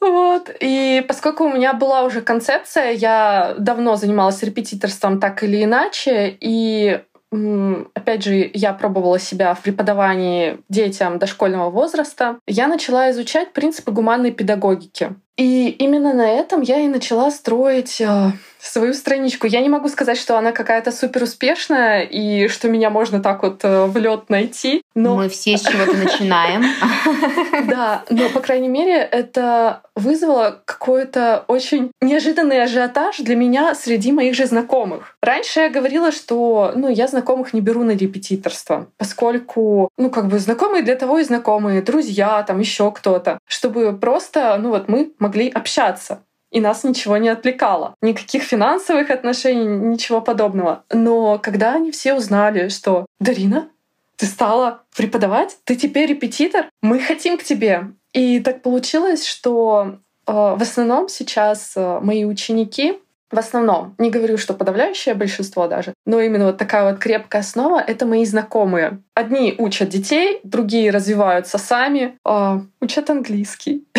Вот. 0.00 0.50
И 0.60 1.04
поскольку 1.08 1.44
у 1.44 1.52
меня 1.52 1.72
была 1.72 2.04
уже 2.04 2.20
концепция, 2.20 2.92
я 2.92 3.56
давно 3.58 3.96
занималась 3.96 4.40
репетиторством 4.44 5.18
так 5.18 5.42
или 5.42 5.64
иначе, 5.64 6.36
и 6.40 7.02
опять 7.94 8.22
же, 8.22 8.50
я 8.54 8.72
пробовала 8.74 9.18
себя 9.18 9.54
в 9.54 9.62
преподавании 9.62 10.60
детям 10.68 11.18
дошкольного 11.18 11.70
возраста, 11.70 12.38
я 12.46 12.68
начала 12.68 13.10
изучать 13.10 13.52
принципы 13.52 13.90
гуманной 13.90 14.30
педагогики. 14.30 15.16
И 15.38 15.68
именно 15.68 16.12
на 16.14 16.28
этом 16.28 16.62
я 16.62 16.80
и 16.80 16.88
начала 16.88 17.30
строить 17.30 18.00
э, 18.00 18.32
свою 18.58 18.92
страничку. 18.92 19.46
Я 19.46 19.60
не 19.60 19.68
могу 19.68 19.88
сказать, 19.88 20.18
что 20.18 20.36
она 20.36 20.52
какая-то 20.52 20.90
супер 20.90 21.22
успешная 21.22 22.02
и 22.02 22.48
что 22.48 22.68
меня 22.68 22.90
можно 22.90 23.20
так 23.20 23.42
вот 23.42 23.60
э, 23.62 23.86
в 23.86 23.96
лед 23.96 24.28
найти. 24.30 24.82
Но... 24.94 25.14
Мы 25.16 25.28
все 25.28 25.56
с 25.56 25.62
чего-то 25.62 25.96
начинаем. 25.96 26.64
Да, 27.68 28.04
но, 28.08 28.28
по 28.30 28.40
крайней 28.40 28.68
мере, 28.68 28.94
это 28.94 29.82
вызвало 29.94 30.62
какой-то 30.64 31.44
очень 31.48 31.90
неожиданный 32.00 32.62
ажиотаж 32.62 33.18
для 33.18 33.36
меня 33.36 33.74
среди 33.74 34.12
моих 34.12 34.34
же 34.34 34.46
знакомых. 34.46 35.16
Раньше 35.22 35.60
я 35.60 35.70
говорила, 35.70 36.12
что 36.12 36.72
ну, 36.74 36.88
я 36.88 37.08
знакомых 37.08 37.52
не 37.52 37.60
беру 37.60 37.82
на 37.84 37.92
репетиторство, 37.92 38.88
поскольку, 38.96 39.90
ну, 39.98 40.10
как 40.10 40.28
бы 40.28 40.38
знакомые 40.38 40.82
для 40.82 40.94
того 40.94 41.18
и 41.18 41.24
знакомые, 41.24 41.82
друзья, 41.82 42.42
там 42.42 42.60
еще 42.60 42.90
кто-то, 42.90 43.38
чтобы 43.46 43.92
просто, 43.92 44.56
ну, 44.58 44.70
вот 44.70 44.88
мы 44.88 45.12
могли 45.28 45.50
общаться 45.50 46.22
и 46.50 46.60
нас 46.60 46.84
ничего 46.84 47.18
не 47.18 47.28
отвлекало. 47.28 47.94
Никаких 48.00 48.42
финансовых 48.42 49.10
отношений, 49.10 49.66
ничего 49.66 50.22
подобного. 50.22 50.84
Но 50.90 51.38
когда 51.38 51.74
они 51.74 51.90
все 51.90 52.14
узнали, 52.14 52.68
что 52.68 53.04
«Дарина, 53.20 53.68
ты 54.16 54.24
стала 54.24 54.80
преподавать? 54.96 55.58
Ты 55.64 55.76
теперь 55.76 56.08
репетитор? 56.08 56.70
Мы 56.80 57.00
хотим 57.00 57.36
к 57.36 57.44
тебе!» 57.44 57.88
И 58.14 58.40
так 58.40 58.62
получилось, 58.62 59.26
что 59.26 59.98
э, 60.26 60.32
в 60.32 60.62
основном 60.62 61.10
сейчас 61.10 61.74
э, 61.76 62.00
мои 62.00 62.24
ученики 62.24 62.98
в 63.30 63.38
основном, 63.38 63.94
не 63.98 64.08
говорю, 64.08 64.38
что 64.38 64.54
подавляющее 64.54 65.14
большинство 65.14 65.68
даже, 65.68 65.92
но 66.06 66.18
именно 66.18 66.46
вот 66.46 66.56
такая 66.56 66.90
вот 66.90 66.98
крепкая 66.98 67.42
основа— 67.42 67.78
это 67.86 68.06
мои 68.06 68.24
знакомые. 68.24 69.02
Одни 69.12 69.54
учат 69.58 69.90
детей, 69.90 70.40
другие 70.44 70.90
развиваются 70.90 71.58
сами, 71.58 72.16
э, 72.26 72.60
учат 72.80 73.10
английский. 73.10 73.84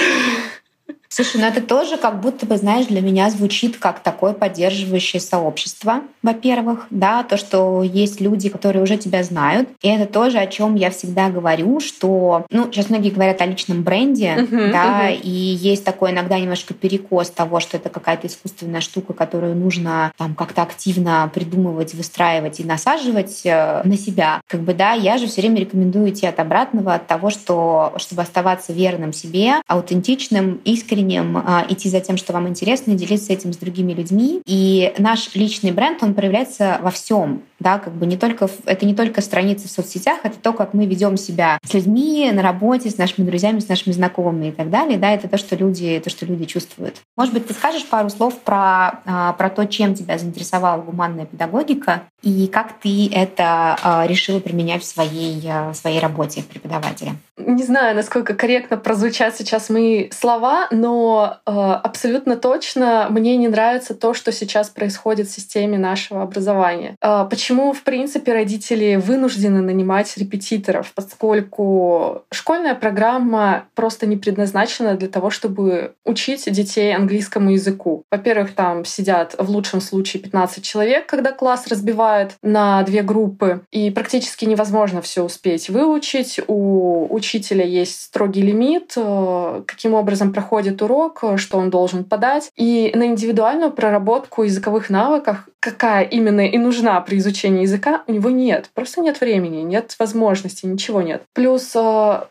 Слушай, 1.11 1.41
ну 1.41 1.47
это 1.47 1.61
тоже 1.61 1.97
как 1.97 2.21
будто 2.21 2.45
бы, 2.45 2.55
знаешь, 2.57 2.85
для 2.85 3.01
меня 3.01 3.31
звучит 3.31 3.77
как 3.77 3.99
такое 4.01 4.33
поддерживающее 4.33 5.19
сообщество, 5.19 6.01
во-первых, 6.21 6.85
да, 6.91 7.23
то, 7.23 7.35
что 7.35 7.81
есть 7.81 8.21
люди, 8.21 8.49
которые 8.49 8.83
уже 8.83 8.95
тебя 8.97 9.23
знают. 9.23 9.69
И 9.81 9.89
это 9.89 10.11
тоже, 10.11 10.37
о 10.37 10.45
чем 10.45 10.75
я 10.75 10.91
всегда 10.91 11.29
говорю, 11.29 11.79
что, 11.79 12.45
ну, 12.51 12.71
сейчас 12.71 12.89
многие 12.89 13.09
говорят 13.09 13.41
о 13.41 13.47
личном 13.47 13.81
бренде, 13.81 14.35
uh-huh, 14.37 14.71
да, 14.71 15.09
uh-huh. 15.09 15.19
и 15.19 15.29
есть 15.29 15.83
такой 15.83 16.11
иногда 16.11 16.37
немножко 16.37 16.75
перекос 16.75 17.31
того, 17.31 17.59
что 17.59 17.77
это 17.77 17.89
какая-то 17.89 18.27
искусственная 18.27 18.81
штука, 18.81 19.13
которую 19.13 19.55
нужно 19.55 20.11
там 20.15 20.35
как-то 20.35 20.61
активно 20.61 21.29
придумывать, 21.33 21.95
выстраивать 21.95 22.59
и 22.59 22.63
насаживать 22.63 23.41
э, 23.45 23.81
на 23.83 23.97
себя. 23.97 24.41
Как 24.47 24.61
бы, 24.61 24.75
да, 24.75 24.93
я 24.93 25.17
же 25.17 25.25
все 25.25 25.41
время 25.41 25.59
рекомендую 25.59 26.11
идти 26.11 26.27
от 26.27 26.39
обратного, 26.39 26.93
от 26.93 27.07
того, 27.07 27.31
что, 27.31 27.93
чтобы 27.97 28.21
оставаться 28.21 28.73
верным 28.73 29.11
себе, 29.11 29.55
аутентичным, 29.67 30.61
искренним, 30.65 30.98
искренним, 30.99 31.38
а, 31.38 31.65
идти 31.67 31.89
за 31.89 31.99
тем, 32.01 32.17
что 32.17 32.33
вам 32.33 32.47
интересно, 32.47 32.91
и 32.91 32.95
делиться 32.95 33.33
этим 33.33 33.53
с 33.53 33.57
другими 33.57 33.93
людьми. 33.93 34.41
И 34.45 34.93
наш 34.97 35.33
личный 35.35 35.71
бренд, 35.71 36.03
он 36.03 36.13
проявляется 36.13 36.79
во 36.81 36.91
всем. 36.91 37.43
Да, 37.59 37.77
как 37.77 37.93
бы 37.93 38.05
не 38.05 38.15
только, 38.15 38.49
это 38.65 38.85
не 38.85 38.95
только 38.95 39.21
страницы 39.21 39.67
в 39.67 39.71
соцсетях, 39.71 40.19
это 40.23 40.38
то, 40.39 40.53
как 40.53 40.73
мы 40.73 40.85
ведем 40.85 41.17
себя 41.17 41.57
с 41.65 41.73
людьми 41.73 42.31
на 42.31 42.41
работе, 42.41 42.89
с 42.89 42.97
нашими 42.97 43.25
друзьями, 43.25 43.59
с 43.59 43.67
нашими 43.67 43.93
знакомыми 43.93 44.47
и 44.47 44.51
так 44.51 44.69
далее. 44.69 44.97
Да, 44.97 45.12
это 45.12 45.27
то, 45.27 45.38
что 45.38 45.55
люди, 45.55 45.99
то, 46.01 46.09
что 46.09 46.25
люди 46.25 46.45
чувствуют. 46.45 46.95
Может 47.17 47.33
быть, 47.33 47.47
ты 47.47 47.53
скажешь 47.53 47.85
пару 47.85 48.09
слов 48.09 48.39
про, 48.39 49.01
а, 49.05 49.33
про 49.33 49.49
то, 49.49 49.65
чем 49.65 49.93
тебя 49.93 50.17
заинтересовала 50.17 50.81
гуманная 50.81 51.25
педагогика 51.25 52.03
и 52.21 52.47
как 52.47 52.79
ты 52.79 53.09
это 53.12 53.77
а, 53.81 54.05
решила 54.07 54.39
применять 54.39 54.83
в 54.83 54.85
своей, 54.85 55.41
в 55.41 55.73
своей 55.73 55.99
работе 55.99 56.43
преподавателя? 56.43 57.15
Не 57.38 57.63
знаю, 57.63 57.95
насколько 57.95 58.33
корректно 58.33 58.77
прозвучат 58.77 59.35
сейчас 59.35 59.69
мои 59.69 60.09
слова, 60.12 60.67
но 60.89 61.38
э, 61.45 61.52
абсолютно 61.52 62.36
точно 62.36 63.08
мне 63.12 63.38
не 63.38 63.47
нравится 63.47 63.93
то, 63.93 64.15
что 64.15 64.32
сейчас 64.32 64.69
происходит 64.69 65.28
в 65.28 65.32
системе 65.32 65.78
нашего 65.78 66.23
образования. 66.23 66.95
Э, 66.99 67.28
почему, 67.30 67.73
в 67.73 67.84
принципе, 67.84 68.34
родители 68.34 68.95
вынуждены 68.95 69.62
нанимать 69.62 70.17
репетиторов, 70.17 70.91
поскольку 70.95 72.23
школьная 72.32 72.73
программа 72.73 73.65
просто 73.75 74.08
не 74.08 74.17
предназначена 74.17 74.95
для 74.95 75.08
того, 75.08 75.30
чтобы 75.30 75.93
учить 76.06 76.52
детей 76.52 76.95
английскому 76.95 77.52
языку. 77.52 78.04
Во-первых, 78.12 78.56
там 78.56 78.84
сидят 78.84 79.36
в 79.38 79.49
лучшем 79.49 79.82
случае 79.82 80.23
15 80.23 80.63
человек, 80.63 81.06
когда 81.06 81.32
класс 81.32 81.67
разбивают 81.67 82.32
на 82.41 82.82
две 82.82 83.04
группы, 83.04 83.62
и 83.71 83.91
практически 83.91 84.45
невозможно 84.45 85.04
все 85.04 85.23
успеть 85.23 85.69
выучить. 85.69 86.39
У 86.47 87.13
учителя 87.13 87.63
есть 87.63 88.02
строгий 88.02 88.41
лимит, 88.41 88.93
э, 88.95 89.62
каким 89.67 89.93
образом 89.93 90.34
проходит 90.34 90.78
урок, 90.81 91.19
э, 91.23 91.37
что 91.37 91.57
он 91.57 91.69
должен 91.69 92.03
подать. 92.03 92.51
И 92.55 92.91
на 92.95 93.07
индивидуальную 93.07 93.71
проработку 93.71 94.43
языковых 94.43 94.89
навыков, 94.89 95.47
какая 95.59 96.03
именно 96.03 96.47
и 96.47 96.57
нужна 96.57 96.99
при 97.01 97.17
изучении 97.17 97.63
языка, 97.63 98.03
у 98.07 98.11
него 98.11 98.29
нет. 98.29 98.69
Просто 98.73 99.01
нет 99.01 99.21
времени, 99.21 99.61
нет 99.61 99.95
возможности, 99.99 100.65
ничего 100.65 101.01
нет. 101.01 101.23
Плюс 101.33 101.75
э, 101.75 102.21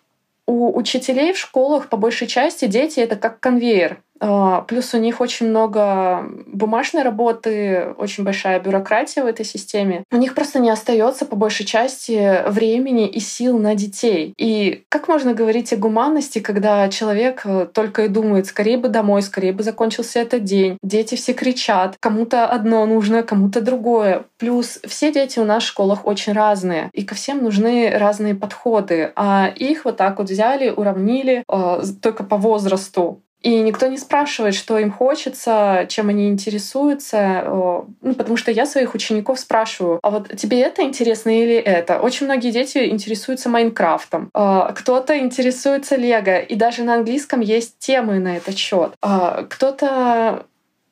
у 0.46 0.76
учителей 0.78 1.34
в 1.34 1.38
школах 1.38 1.88
по 1.88 1.96
большей 1.96 2.26
части 2.26 2.64
дети 2.66 3.00
это 3.00 3.16
как 3.16 3.38
конвейер. 3.38 4.00
А, 4.20 4.62
плюс 4.62 4.94
у 4.94 4.98
них 4.98 5.20
очень 5.20 5.48
много 5.48 6.24
бумажной 6.46 7.02
работы, 7.02 7.94
очень 7.96 8.24
большая 8.24 8.60
бюрократия 8.60 9.22
в 9.22 9.26
этой 9.26 9.44
системе. 9.44 10.04
У 10.10 10.16
них 10.16 10.34
просто 10.34 10.58
не 10.58 10.70
остается 10.70 11.26
по 11.26 11.36
большей 11.36 11.66
части 11.66 12.48
времени 12.48 13.06
и 13.06 13.20
сил 13.20 13.58
на 13.58 13.74
детей. 13.74 14.34
И 14.38 14.84
как 14.88 15.08
можно 15.08 15.34
говорить 15.34 15.72
о 15.72 15.76
гуманности, 15.76 16.38
когда 16.40 16.88
человек 16.88 17.42
э, 17.44 17.66
только 17.72 18.04
и 18.04 18.08
думает, 18.08 18.46
скорее 18.46 18.78
бы 18.78 18.88
домой, 18.88 19.22
скорее 19.22 19.52
бы 19.52 19.62
закончился 19.62 20.20
этот 20.20 20.44
день. 20.44 20.78
Дети 20.82 21.14
все 21.14 21.32
кричат, 21.32 21.96
кому-то 22.00 22.46
одно 22.46 22.86
нужно, 22.86 23.22
кому-то 23.22 23.60
другое. 23.60 24.24
Плюс 24.38 24.78
все 24.86 25.12
дети 25.12 25.38
у 25.38 25.44
нас 25.44 25.62
в 25.62 25.66
школах 25.66 26.06
очень 26.06 26.32
разные, 26.32 26.90
и 26.92 27.04
ко 27.04 27.14
всем 27.14 27.42
нужны 27.42 27.90
разные 27.90 28.34
подходы. 28.34 29.12
А 29.16 29.48
их 29.54 29.84
вот 29.84 29.96
так 29.96 30.18
вот 30.18 30.30
взяли, 30.30 30.70
уравнили 30.70 31.44
э, 31.48 31.82
только 32.00 32.24
по 32.24 32.36
возрасту. 32.36 33.22
И 33.42 33.60
никто 33.60 33.86
не 33.86 33.98
спрашивает, 33.98 34.54
что 34.54 34.78
им 34.78 34.90
хочется, 34.90 35.86
чем 35.88 36.08
они 36.08 36.28
интересуются. 36.28 37.44
Ну, 37.46 38.14
потому 38.14 38.36
что 38.36 38.50
я 38.50 38.66
своих 38.66 38.94
учеников 38.94 39.38
спрашиваю, 39.38 40.00
а 40.02 40.10
вот 40.10 40.36
тебе 40.36 40.60
это 40.60 40.82
интересно 40.82 41.30
или 41.30 41.54
это? 41.54 42.00
Очень 42.00 42.26
многие 42.26 42.50
дети 42.50 42.88
интересуются 42.88 43.48
Майнкрафтом. 43.48 44.30
А, 44.34 44.72
кто-то 44.72 45.16
интересуется 45.18 45.96
Лего. 45.96 46.38
И 46.40 46.56
даже 46.56 46.82
на 46.82 46.94
английском 46.94 47.40
есть 47.40 47.78
темы 47.78 48.18
на 48.18 48.36
этот 48.36 48.56
счет. 48.56 48.94
А, 49.00 49.44
кто-то 49.48 50.46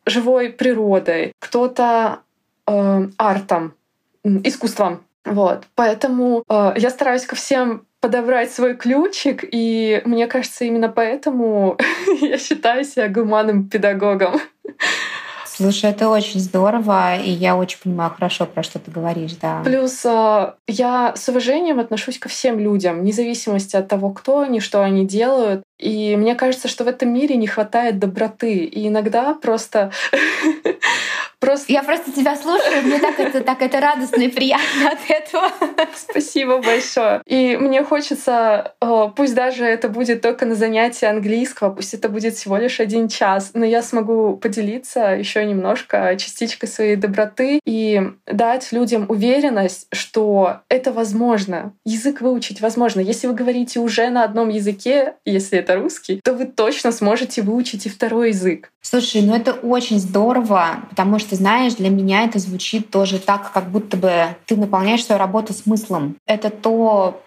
живой 0.06 0.50
природой, 0.50 1.32
кто-то 1.40 2.20
э, 2.66 3.08
артом, 3.16 3.74
искусством. 4.24 5.00
Вот. 5.24 5.64
Поэтому 5.74 6.44
э, 6.48 6.74
я 6.76 6.90
стараюсь 6.90 7.26
ко 7.26 7.34
всем 7.34 7.84
подобрать 8.06 8.52
свой 8.52 8.76
ключик, 8.76 9.44
и 9.50 10.00
мне 10.04 10.28
кажется, 10.28 10.64
именно 10.64 10.88
поэтому 10.88 11.76
я 12.20 12.38
считаю 12.38 12.84
себя 12.84 13.08
гуманным 13.08 13.68
педагогом. 13.68 14.40
Слушай, 15.44 15.90
это 15.90 16.08
очень 16.08 16.38
здорово, 16.38 17.16
и 17.16 17.30
я 17.30 17.56
очень 17.56 17.78
понимаю 17.82 18.12
хорошо, 18.14 18.46
про 18.46 18.62
что 18.62 18.78
ты 18.78 18.92
говоришь, 18.92 19.32
да. 19.42 19.62
Плюс 19.64 20.04
э, 20.04 20.52
я 20.68 21.14
с 21.16 21.28
уважением 21.28 21.80
отношусь 21.80 22.18
ко 22.18 22.28
всем 22.28 22.60
людям, 22.60 23.00
вне 23.00 23.10
зависимости 23.10 23.74
от 23.74 23.88
того, 23.88 24.10
кто 24.10 24.40
они, 24.40 24.60
что 24.60 24.84
они 24.84 25.04
делают. 25.04 25.62
И 25.78 26.16
мне 26.16 26.34
кажется, 26.34 26.68
что 26.68 26.84
в 26.84 26.88
этом 26.88 27.12
мире 27.12 27.36
не 27.36 27.46
хватает 27.46 27.98
доброты. 27.98 28.64
И 28.64 28.88
иногда 28.88 29.34
просто 29.34 29.92
Просто... 31.38 31.70
Я 31.70 31.82
просто 31.82 32.12
тебя 32.12 32.34
слушаю, 32.34 32.82
мне 32.82 32.98
так 32.98 33.20
это, 33.20 33.42
так 33.42 33.60
это 33.60 33.78
радостно 33.78 34.22
и 34.22 34.28
приятно 34.28 34.90
от 34.90 34.98
этого. 35.08 35.50
Спасибо 35.94 36.62
большое. 36.62 37.22
И 37.26 37.56
мне 37.60 37.84
хочется, 37.84 38.74
э, 38.80 39.08
пусть 39.14 39.34
даже 39.34 39.64
это 39.64 39.90
будет 39.90 40.22
только 40.22 40.46
на 40.46 40.54
занятии 40.54 41.04
английского, 41.04 41.70
пусть 41.70 41.92
это 41.92 42.08
будет 42.08 42.34
всего 42.34 42.56
лишь 42.56 42.80
один 42.80 43.08
час, 43.08 43.50
но 43.52 43.66
я 43.66 43.82
смогу 43.82 44.36
поделиться 44.38 45.10
еще 45.10 45.44
немножко 45.44 46.16
частичкой 46.18 46.70
своей 46.70 46.96
доброты 46.96 47.60
и 47.66 48.02
дать 48.26 48.72
людям 48.72 49.04
уверенность, 49.08 49.88
что 49.92 50.60
это 50.70 50.90
возможно. 50.90 51.74
Язык 51.84 52.22
выучить 52.22 52.62
возможно. 52.62 53.00
Если 53.00 53.26
вы 53.26 53.34
говорите 53.34 53.78
уже 53.78 54.08
на 54.08 54.24
одном 54.24 54.48
языке, 54.48 55.14
если 55.26 55.58
это 55.66 55.80
русский, 55.80 56.20
то 56.22 56.32
вы 56.32 56.46
точно 56.46 56.92
сможете 56.92 57.42
выучить 57.42 57.86
и 57.86 57.88
второй 57.88 58.28
язык. 58.28 58.70
Слушай, 58.80 59.22
ну 59.22 59.34
это 59.34 59.52
очень 59.52 59.98
здорово, 59.98 60.84
потому 60.88 61.18
что, 61.18 61.34
знаешь, 61.34 61.74
для 61.74 61.90
меня 61.90 62.24
это 62.24 62.38
звучит 62.38 62.90
тоже 62.90 63.18
так, 63.18 63.52
как 63.52 63.70
будто 63.70 63.96
бы 63.96 64.36
ты 64.46 64.56
наполняешь 64.56 65.04
свою 65.04 65.18
работу 65.18 65.52
смыслом. 65.52 66.16
Это 66.24 66.50
то, 66.50 67.20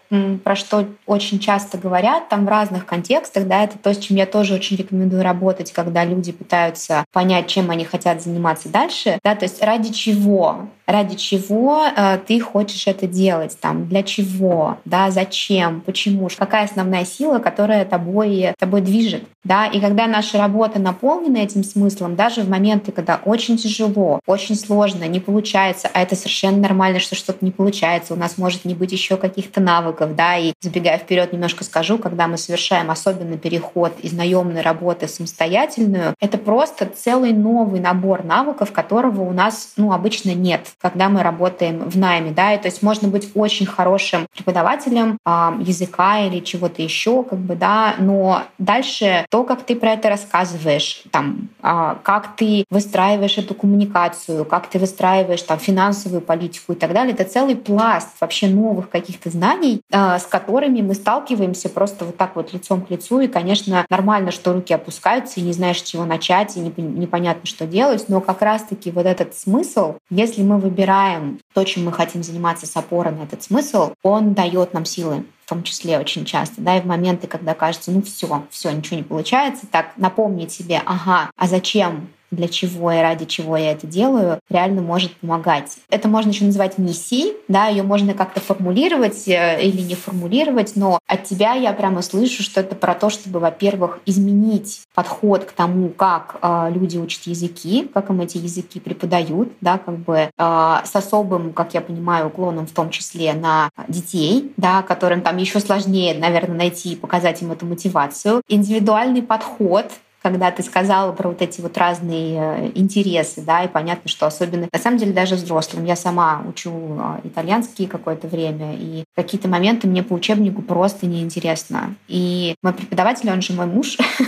про 0.44 0.56
что 0.56 0.88
очень 1.06 1.40
часто 1.40 1.78
говорят, 1.78 2.30
там 2.30 2.46
в 2.46 2.50
разных 2.50 2.86
контекстах, 2.86 3.46
да, 3.46 3.64
это 3.64 3.78
то, 3.78 3.94
с 3.94 3.98
чем 3.98 4.18
я 4.18 4.26
тоже 4.26 4.56
очень 4.56 4.78
рекомендую 4.78 5.22
работать, 5.22 5.72
когда 5.74 6.06
люди 6.06 6.32
пытаются 6.32 7.06
понять, 7.12 7.48
чем 7.48 7.70
они 7.70 7.84
хотят 7.84 8.24
заниматься 8.24 8.70
дальше, 8.70 9.20
да, 9.24 9.36
то 9.36 9.44
есть 9.44 9.62
ради 9.62 9.92
чего, 9.92 10.70
ради 10.90 11.16
чего 11.16 11.86
э, 11.86 12.18
ты 12.26 12.40
хочешь 12.40 12.88
это 12.88 13.08
делать, 13.08 13.58
там, 13.60 13.88
для 13.88 14.04
чего, 14.04 14.78
да, 14.86 15.12
зачем, 15.12 15.82
почему, 15.82 16.30
какая 16.36 16.66
основная 16.66 17.06
сила, 17.06 17.40
которая 17.40 17.86
тобой, 17.86 18.54
тобой 18.58 18.82
движет, 18.82 19.24
Да? 19.50 19.66
И 19.66 19.80
когда 19.80 20.06
наша 20.06 20.38
работа 20.38 20.78
наполнена 20.80 21.38
этим 21.38 21.64
смыслом, 21.64 22.16
даже 22.16 22.42
в 22.42 22.50
моменты, 22.50 22.92
когда 22.92 23.20
очень 23.26 23.58
тяжело, 23.58 24.20
очень 24.28 24.56
сложно, 24.56 25.06
не 25.06 25.20
получается, 25.20 25.90
а 25.92 26.04
это 26.04 26.16
совершенно 26.16 26.60
нормально, 26.60 27.00
что 27.00 27.16
что-то 27.16 27.44
не 27.44 27.50
получается, 27.50 28.14
у 28.14 28.16
нас 28.16 28.38
может 28.38 28.64
не 28.64 28.76
быть 28.76 28.92
еще 28.92 29.18
каких-то 29.18 29.60
навыков, 29.60 30.16
да, 30.16 30.38
и 30.38 30.54
забегая 30.62 31.00
вперед 31.00 31.34
немножко 31.34 31.64
скажу, 31.64 31.98
когда 31.98 32.28
мы 32.28 32.38
совершаем 32.38 32.92
особенно 32.92 33.38
переход 33.38 33.92
из 34.04 34.14
наемной 34.14 34.62
работы 34.62 35.08
в 35.08 35.10
самостоятельную, 35.10 36.14
это 36.20 36.38
просто 36.38 36.86
целый 36.86 37.34
новый 37.34 37.80
набор 37.80 38.24
навыков, 38.24 38.72
которого 38.72 39.24
у 39.24 39.32
нас, 39.34 39.74
ну, 39.78 39.94
обычно 39.94 40.36
нет, 40.36 40.68
когда 40.80 41.10
мы 41.10 41.24
работаем 41.24 41.90
в 41.90 41.98
найме, 41.98 42.30
да, 42.30 42.54
и 42.54 42.62
то 42.62 42.68
есть 42.68 42.84
можно 42.84 43.08
быть 43.08 43.32
очень 43.34 43.66
хорошим 43.66 44.28
преподавателем 44.32 45.18
э, 45.26 45.30
языка 45.62 46.20
или 46.20 46.40
чего-то 46.42 46.84
еще, 46.84 47.24
как 47.24 47.40
бы, 47.40 47.56
да, 47.56 47.96
но 47.98 48.44
дальше 48.60 49.26
то, 49.32 49.39
как 49.44 49.64
ты 49.64 49.76
про 49.76 49.94
это 49.94 50.10
рассказываешь, 50.10 51.04
там, 51.12 51.50
э, 51.62 51.96
как 52.04 52.36
ты 52.36 52.66
выстраиваешь 52.70 53.38
эту 53.38 53.54
коммуникацию, 53.54 54.46
как 54.46 54.68
ты 54.68 54.80
выстраиваешь 54.80 55.42
там 55.42 55.60
финансовую 55.60 56.22
политику 56.22 56.74
и 56.74 56.76
так 56.76 56.94
далее, 56.94 57.14
это 57.14 57.24
целый 57.24 57.56
пласт 57.56 58.10
вообще 58.20 58.48
новых 58.48 58.90
каких-то 58.90 59.30
знаний, 59.30 59.82
э, 59.92 60.20
с 60.20 60.24
которыми 60.24 60.82
мы 60.82 60.94
сталкиваемся 60.94 61.70
просто 61.70 62.06
вот 62.06 62.18
так 62.18 62.36
вот 62.36 62.54
лицом 62.54 62.82
к 62.82 62.90
лицу, 62.90 63.20
и, 63.20 63.28
конечно, 63.28 63.86
нормально, 63.90 64.32
что 64.32 64.54
руки 64.54 64.74
опускаются, 64.74 65.40
и 65.40 65.44
не 65.44 65.54
знаешь, 65.54 65.80
с 65.80 65.84
чего 65.84 66.06
начать, 66.06 66.58
и 66.58 66.60
непонятно, 66.60 67.46
что 67.46 67.66
делать, 67.66 68.06
но 68.08 68.22
как 68.22 68.42
раз-таки 68.42 68.92
вот 68.92 69.06
этот 69.06 69.36
смысл, 69.36 69.96
если 70.10 70.42
мы 70.44 70.58
выбираем 70.58 71.40
то, 71.54 71.64
чем 71.64 71.86
мы 71.86 71.92
хотим 71.92 72.24
заниматься 72.24 72.66
с 72.66 72.76
опорой 72.76 73.14
на 73.14 73.24
этот 73.24 73.44
смысл, 73.44 73.94
он 74.04 74.34
дает 74.34 74.74
нам 74.74 74.86
силы 74.86 75.24
в 75.50 75.52
том 75.52 75.64
числе 75.64 75.98
очень 75.98 76.26
часто, 76.26 76.62
да, 76.62 76.78
и 76.78 76.82
в 76.82 76.86
моменты, 76.86 77.26
когда 77.26 77.56
кажется, 77.56 77.90
ну 77.90 78.04
все, 78.04 78.46
все, 78.52 78.70
ничего 78.70 78.98
не 78.98 79.04
получается, 79.04 79.66
так 79.66 79.94
напомнить 79.98 80.52
себе, 80.52 80.80
ага, 80.86 81.32
а 81.36 81.48
зачем 81.48 82.08
для 82.32 82.48
чего 82.48 82.92
и 82.92 83.00
ради 83.00 83.26
чего 83.26 83.58
я 83.58 83.72
это 83.72 83.88
делаю, 83.88 84.40
реально 84.50 84.82
может 84.82 85.16
помогать. 85.18 85.78
Это 85.90 86.08
можно 86.08 86.30
еще 86.30 86.46
называть 86.46 86.78
миссией, 86.78 87.34
да, 87.48 87.68
ее 87.68 87.84
можно 87.84 88.14
как-то 88.14 88.40
формулировать 88.40 89.28
э, 89.28 89.62
или 89.62 89.82
не 89.82 89.96
формулировать, 89.96 90.74
но 90.76 91.00
от 91.08 91.24
тебя 91.24 91.54
я 91.54 91.74
прямо 91.74 92.02
слышу, 92.02 92.44
что 92.44 92.62
это 92.62 92.76
про 92.76 92.94
то, 92.94 93.10
чтобы, 93.10 93.40
во-первых, 93.40 94.00
изменить 94.06 94.82
подход 94.94 95.46
к 95.46 95.52
тому, 95.52 95.90
как 95.90 96.38
э, 96.42 96.72
люди 96.74 96.98
учат 96.98 97.24
языки, 97.24 97.90
как 97.94 98.10
им 98.10 98.22
эти 98.22 98.38
языки 98.38 98.80
преподают, 98.80 99.52
да, 99.62 99.78
как 99.78 99.98
бы 99.98 100.16
э, 100.16 100.30
с 100.38 100.96
особым, 100.96 101.54
как 101.54 101.74
я 101.74 101.82
понимаю, 101.82 102.28
уклоном 102.28 102.68
в 102.68 102.72
том 102.72 102.90
числе 102.90 103.34
на 103.34 103.70
детей, 103.88 104.52
да, 104.58 104.82
которым 104.82 105.22
там 105.22 105.38
еще 105.38 105.60
сложнее, 105.60 106.18
наверное, 106.18 106.58
найти 106.58 106.94
и 106.94 106.96
показать 106.96 107.42
им 107.42 107.52
эту 107.52 107.66
мотивацию. 107.66 108.42
Индивидуальный 108.48 109.22
подход 109.22 109.86
когда 110.22 110.52
ты 110.52 110.64
сказала 110.64 111.12
про 111.12 111.30
вот 111.30 111.42
эти 111.42 111.62
вот 111.62 111.78
разные 111.78 112.40
э, 112.40 112.72
интересы, 112.76 113.42
да, 113.42 113.64
и 113.64 113.68
понятно, 113.68 114.10
что 114.10 114.26
особенно, 114.26 114.68
на 114.72 114.80
самом 114.80 114.98
деле, 114.98 115.14
даже 115.14 115.36
взрослым. 115.36 115.86
Я 115.86 115.96
сама 115.96 116.42
учу 116.48 116.72
а, 117.00 117.20
итальянский 117.24 117.88
какое-то 117.88 118.28
время, 118.28 118.76
и 118.76 119.04
какие-то 119.16 119.48
моменты 119.48 119.88
мне 119.88 120.04
по 120.04 120.14
учебнику 120.14 120.62
просто 120.62 121.06
неинтересно. 121.06 121.96
И 122.08 122.56
мой 122.62 122.74
преподаватель, 122.74 123.30
он 123.32 123.42
же 123.42 123.54
мой 123.54 123.66
муж, 123.66 123.98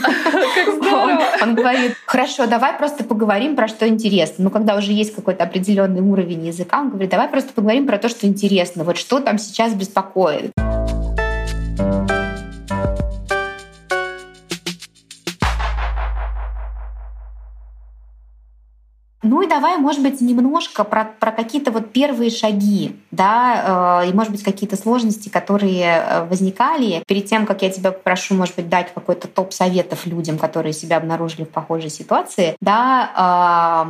он 1.42 1.56
говорит, 1.56 1.96
хорошо, 2.06 2.48
давай 2.48 2.74
просто 2.74 3.04
поговорим 3.04 3.56
про 3.56 3.68
что 3.68 3.88
интересно. 3.88 4.46
Ну, 4.46 4.50
когда 4.50 4.76
уже 4.76 4.92
есть 4.92 5.14
какой-то 5.16 5.44
определенный 5.44 6.02
уровень 6.02 6.48
языка, 6.48 6.80
он 6.80 6.90
говорит, 6.90 7.10
давай 7.10 7.28
просто 7.28 7.54
поговорим 7.54 7.88
про 7.88 7.98
то, 7.98 8.10
что 8.10 8.28
интересно. 8.28 8.84
Вот 8.84 8.98
что 8.98 9.20
там 9.20 9.38
сейчас 9.38 9.74
беспокоит. 9.74 10.52
Ну 19.32 19.42
и 19.42 19.48
давай, 19.48 19.78
может 19.78 20.04
быть, 20.04 20.20
немножко 20.20 20.84
про, 20.84 21.06
про 21.06 21.32
какие-то 21.32 21.72
вот 21.72 21.94
первые 21.94 22.30
шаги, 22.30 22.98
да, 23.12 24.02
э, 24.04 24.10
и, 24.10 24.14
может 24.14 24.34
быть, 24.34 24.44
какие-то 24.44 24.76
сложности, 24.76 25.30
которые 25.30 25.86
э, 25.86 26.26
возникали 26.26 27.02
перед 27.08 27.28
тем, 27.28 27.46
как 27.46 27.62
я 27.62 27.70
тебя 27.70 27.94
попрошу, 27.94 28.36
может 28.36 28.58
быть, 28.58 28.68
дать 28.68 28.94
какой-то 28.94 29.30
топ 29.30 29.54
советов 29.54 30.06
людям, 30.06 30.38
которые 30.38 30.74
себя 30.74 30.98
обнаружили 30.98 31.46
в 31.46 31.50
похожей 31.50 31.90
ситуации, 31.90 32.58
да, 32.60 33.88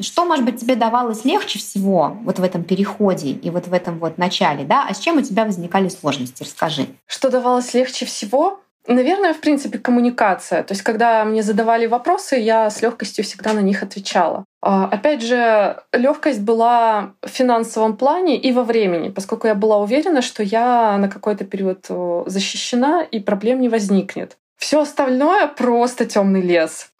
что, 0.00 0.24
может 0.24 0.44
быть, 0.44 0.60
тебе 0.60 0.74
давалось 0.74 1.24
легче 1.24 1.60
всего 1.60 2.16
вот 2.24 2.40
в 2.40 2.42
этом 2.42 2.64
переходе 2.64 3.30
и 3.30 3.48
вот 3.48 3.68
в 3.68 3.72
этом 3.72 4.00
вот 4.00 4.18
начале, 4.18 4.64
да, 4.64 4.86
а 4.88 4.92
с 4.92 4.98
чем 4.98 5.18
у 5.18 5.22
тебя 5.22 5.44
возникали 5.44 5.88
сложности, 5.88 6.42
расскажи. 6.42 6.86
Что 7.06 7.30
давалось 7.30 7.74
легче 7.74 8.06
всего? 8.06 8.58
Наверное, 8.86 9.32
в 9.32 9.40
принципе, 9.40 9.78
коммуникация. 9.78 10.62
То 10.62 10.72
есть, 10.72 10.82
когда 10.82 11.24
мне 11.24 11.42
задавали 11.42 11.86
вопросы, 11.86 12.36
я 12.36 12.68
с 12.68 12.82
легкостью 12.82 13.24
всегда 13.24 13.52
на 13.52 13.60
них 13.60 13.82
отвечала. 13.82 14.44
А, 14.60 14.86
опять 14.86 15.22
же, 15.22 15.80
легкость 15.92 16.40
была 16.40 17.14
в 17.22 17.28
финансовом 17.28 17.96
плане 17.96 18.36
и 18.36 18.52
во 18.52 18.64
времени, 18.64 19.10
поскольку 19.10 19.46
я 19.46 19.54
была 19.54 19.78
уверена, 19.78 20.22
что 20.22 20.42
я 20.42 20.96
на 20.98 21.08
какой-то 21.08 21.44
период 21.44 21.86
защищена 22.26 23.02
и 23.02 23.20
проблем 23.20 23.60
не 23.60 23.68
возникнет. 23.68 24.36
Все 24.56 24.80
остальное 24.80 25.48
просто 25.48 26.06
темный 26.06 26.40
лес. 26.40 26.90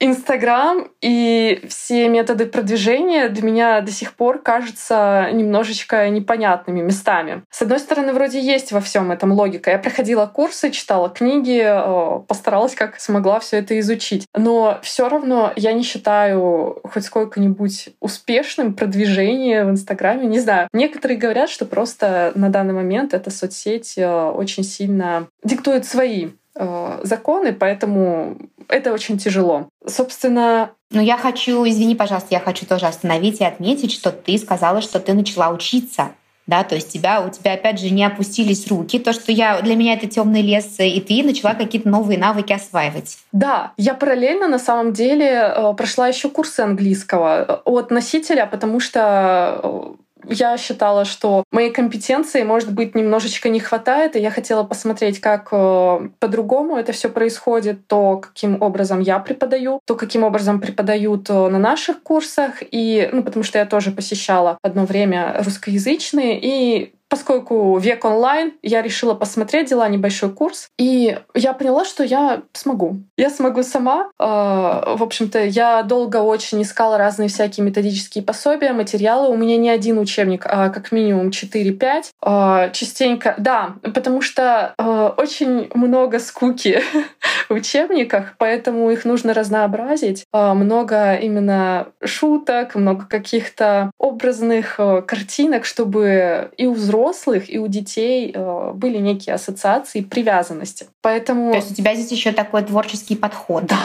Инстаграм 0.00 0.88
и 1.00 1.60
все 1.68 2.08
методы 2.08 2.46
продвижения 2.46 3.28
для 3.28 3.42
меня 3.42 3.80
до 3.80 3.90
сих 3.90 4.14
пор 4.14 4.40
кажутся 4.40 5.28
немножечко 5.32 6.08
непонятными 6.08 6.80
местами. 6.80 7.42
С 7.50 7.62
одной 7.62 7.80
стороны, 7.80 8.12
вроде 8.12 8.40
есть 8.40 8.70
во 8.70 8.80
всем 8.80 9.10
этом 9.10 9.32
логика. 9.32 9.70
Я 9.70 9.78
проходила 9.78 10.26
курсы, 10.26 10.70
читала 10.70 11.08
книги, 11.08 11.60
э, 11.64 12.20
постаралась 12.28 12.76
как 12.76 13.00
смогла 13.00 13.40
все 13.40 13.58
это 13.58 13.78
изучить. 13.80 14.26
Но 14.36 14.78
все 14.82 15.08
равно 15.08 15.52
я 15.56 15.72
не 15.72 15.82
считаю 15.82 16.80
хоть 16.84 17.04
сколько-нибудь 17.04 17.88
успешным 18.00 18.74
продвижение 18.74 19.64
в 19.64 19.70
Инстаграме. 19.70 20.26
Не 20.26 20.38
знаю. 20.38 20.68
Некоторые 20.72 21.18
говорят, 21.18 21.50
что 21.50 21.64
просто 21.64 22.30
на 22.36 22.50
данный 22.50 22.74
момент 22.74 23.14
эта 23.14 23.30
соцсеть 23.30 23.94
э, 23.96 24.08
очень 24.08 24.62
сильно 24.62 25.26
диктует 25.42 25.86
свои 25.86 26.28
э, 26.58 27.00
законы, 27.04 27.52
поэтому 27.52 28.36
это 28.68 28.92
очень 28.92 29.18
тяжело. 29.18 29.68
Собственно... 29.86 30.70
Но 30.90 31.02
я 31.02 31.18
хочу, 31.18 31.68
извини, 31.68 31.94
пожалуйста, 31.94 32.28
я 32.30 32.40
хочу 32.40 32.64
тоже 32.64 32.86
остановить 32.86 33.40
и 33.40 33.44
отметить, 33.44 33.92
что 33.92 34.10
ты 34.10 34.38
сказала, 34.38 34.80
что 34.80 35.00
ты 35.00 35.12
начала 35.12 35.50
учиться 35.50 36.12
да, 36.48 36.64
то 36.64 36.74
есть 36.74 36.90
тебя, 36.90 37.20
у 37.20 37.30
тебя 37.30 37.52
опять 37.52 37.78
же 37.78 37.90
не 37.90 38.04
опустились 38.04 38.66
руки, 38.68 38.98
то, 38.98 39.12
что 39.12 39.30
я, 39.30 39.60
для 39.60 39.76
меня 39.76 39.92
это 39.92 40.08
темный 40.08 40.40
лес, 40.40 40.76
и 40.78 40.98
ты 41.00 41.22
начала 41.22 41.52
какие-то 41.54 41.88
новые 41.88 42.18
навыки 42.18 42.54
осваивать. 42.54 43.18
Да, 43.32 43.72
я 43.76 43.92
параллельно 43.92 44.48
на 44.48 44.58
самом 44.58 44.94
деле 44.94 45.26
э, 45.26 45.74
прошла 45.74 46.08
еще 46.08 46.30
курсы 46.30 46.60
английского 46.60 47.44
э, 47.44 47.52
от 47.66 47.90
носителя, 47.90 48.46
потому 48.46 48.80
что 48.80 49.60
э, 49.62 49.94
я 50.24 50.56
считала, 50.56 51.04
что 51.04 51.44
моей 51.52 51.70
компетенции, 51.70 52.42
может 52.42 52.72
быть, 52.72 52.94
немножечко 52.94 53.48
не 53.48 53.60
хватает, 53.60 54.16
и 54.16 54.20
я 54.20 54.30
хотела 54.30 54.64
посмотреть, 54.64 55.20
как 55.20 55.48
э, 55.52 56.08
по-другому 56.18 56.76
это 56.76 56.92
все 56.92 57.08
происходит, 57.08 57.86
то, 57.86 58.18
каким 58.18 58.60
образом 58.62 59.00
я 59.00 59.18
преподаю, 59.18 59.80
то, 59.84 59.94
каким 59.94 60.24
образом 60.24 60.60
преподают 60.60 61.30
э, 61.30 61.48
на 61.48 61.58
наших 61.58 62.02
курсах, 62.02 62.62
и, 62.70 63.08
ну, 63.12 63.22
потому 63.22 63.42
что 63.42 63.58
я 63.58 63.66
тоже 63.66 63.90
посещала 63.90 64.58
одно 64.62 64.84
время 64.84 65.42
русскоязычные, 65.42 66.38
и 66.40 66.94
Поскольку 67.08 67.78
век 67.78 68.04
онлайн, 68.04 68.52
я 68.62 68.82
решила 68.82 69.14
посмотреть, 69.14 69.70
дела 69.70 69.88
небольшой 69.88 70.30
курс, 70.30 70.68
и 70.76 71.18
я 71.34 71.54
поняла, 71.54 71.86
что 71.86 72.04
я 72.04 72.42
смогу. 72.52 72.98
Я 73.16 73.30
смогу 73.30 73.62
сама. 73.62 74.10
А, 74.18 74.94
в 74.94 75.02
общем-то, 75.02 75.42
я 75.42 75.82
долго 75.82 76.18
очень 76.18 76.60
искала 76.62 76.98
разные 76.98 77.30
всякие 77.30 77.64
методические 77.64 78.22
пособия, 78.22 78.74
материалы. 78.74 79.28
У 79.28 79.36
меня 79.36 79.56
не 79.56 79.70
один 79.70 79.98
учебник, 79.98 80.44
а 80.46 80.68
как 80.68 80.92
минимум 80.92 81.28
4-5. 81.28 82.04
А, 82.20 82.68
частенько, 82.70 83.34
да, 83.38 83.76
потому 83.82 84.20
что 84.20 84.74
а, 84.76 85.14
очень 85.16 85.70
много 85.72 86.18
скуки 86.18 86.82
в 87.48 87.54
учебниках, 87.54 88.34
поэтому 88.36 88.90
их 88.90 89.06
нужно 89.06 89.32
разнообразить. 89.32 90.26
Много 90.32 91.14
именно 91.14 91.88
шуток, 92.04 92.74
много 92.74 93.06
каких-то 93.06 93.92
образных 93.98 94.76
картинок, 94.76 95.64
чтобы 95.64 96.50
и 96.58 96.66
у 96.66 96.74
взрослых 96.74 96.97
взрослых 96.98 97.52
и 97.52 97.58
у 97.58 97.68
детей 97.68 98.32
э, 98.34 98.72
были 98.74 98.98
некие 98.98 99.34
ассоциации 99.34 100.00
привязанности. 100.00 100.86
Поэтому... 101.02 101.52
То 101.52 101.58
есть 101.58 101.70
у 101.70 101.74
тебя 101.74 101.94
здесь 101.94 102.10
еще 102.10 102.32
такой 102.32 102.62
творческий 102.62 103.16
подход. 103.16 103.66
Да. 103.66 103.76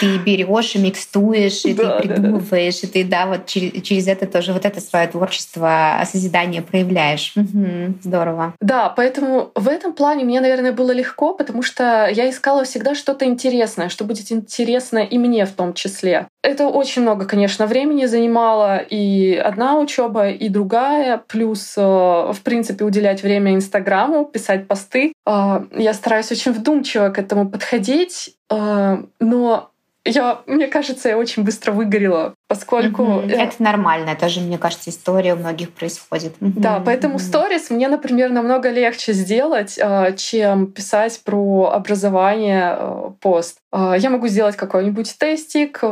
Ты 0.00 0.18
берешь 0.18 0.74
и 0.74 0.78
микстуешь, 0.78 1.64
и 1.64 1.74
да, 1.74 2.00
ты 2.00 2.08
придумываешь, 2.08 2.80
да, 2.80 2.88
да. 2.88 2.88
и 2.88 3.02
ты, 3.02 3.08
да, 3.08 3.26
вот 3.26 3.46
через, 3.46 3.82
через 3.82 4.06
это 4.06 4.26
тоже 4.26 4.52
вот 4.52 4.64
это 4.64 4.80
свое 4.80 5.06
творчество, 5.08 6.00
созидание 6.10 6.62
проявляешь. 6.62 7.32
Угу, 7.36 7.94
здорово. 8.02 8.54
Да, 8.60 8.88
поэтому 8.90 9.50
в 9.54 9.68
этом 9.68 9.92
плане 9.92 10.24
мне, 10.24 10.40
наверное, 10.40 10.72
было 10.72 10.92
легко, 10.92 11.34
потому 11.34 11.62
что 11.62 12.08
я 12.08 12.28
искала 12.28 12.64
всегда 12.64 12.94
что-то 12.94 13.24
интересное, 13.24 13.88
что 13.88 14.04
будет 14.04 14.30
интересно 14.30 14.98
и 14.98 15.18
мне 15.18 15.46
в 15.46 15.52
том 15.52 15.74
числе. 15.74 16.28
Это 16.42 16.68
очень 16.68 17.02
много, 17.02 17.26
конечно, 17.26 17.66
времени 17.66 18.06
занимало 18.06 18.78
и 18.78 19.34
одна 19.34 19.78
учеба, 19.78 20.28
и 20.28 20.48
другая. 20.48 21.18
Плюс, 21.26 21.74
э, 21.76 21.80
в 21.80 22.40
принципе, 22.44 22.84
уделять 22.84 23.22
время 23.24 23.54
Инстаграму, 23.54 24.24
писать 24.24 24.68
посты. 24.68 25.12
Э, 25.26 25.64
я 25.76 25.92
стараюсь 25.94 26.30
очень 26.30 26.52
вдумчиво 26.52 27.08
к 27.10 27.18
этому 27.18 27.50
подходить, 27.50 28.36
э, 28.50 28.98
но 29.18 29.70
я, 30.04 30.40
мне 30.46 30.66
кажется, 30.68 31.08
я 31.08 31.18
очень 31.18 31.44
быстро 31.44 31.72
выгорела, 31.72 32.34
поскольку... 32.48 33.02
Mm-hmm. 33.02 33.30
Я... 33.30 33.44
Это 33.44 33.62
нормально, 33.62 34.10
это 34.10 34.28
же, 34.28 34.40
мне 34.40 34.58
кажется, 34.58 34.90
история 34.90 35.34
у 35.34 35.36
многих 35.36 35.70
происходит. 35.70 36.34
Mm-hmm. 36.40 36.52
Да, 36.56 36.82
поэтому 36.84 37.18
сторис 37.18 37.70
mm-hmm. 37.70 37.74
мне, 37.74 37.88
например, 37.88 38.30
намного 38.30 38.70
легче 38.70 39.12
сделать, 39.12 39.78
а, 39.80 40.12
чем 40.12 40.72
писать 40.72 41.20
про 41.24 41.70
образование 41.74 42.70
а, 42.70 43.12
пост. 43.20 43.58
А, 43.70 43.96
я 43.96 44.10
могу 44.10 44.28
сделать 44.28 44.56
какой-нибудь 44.56 45.16
тестик, 45.18 45.82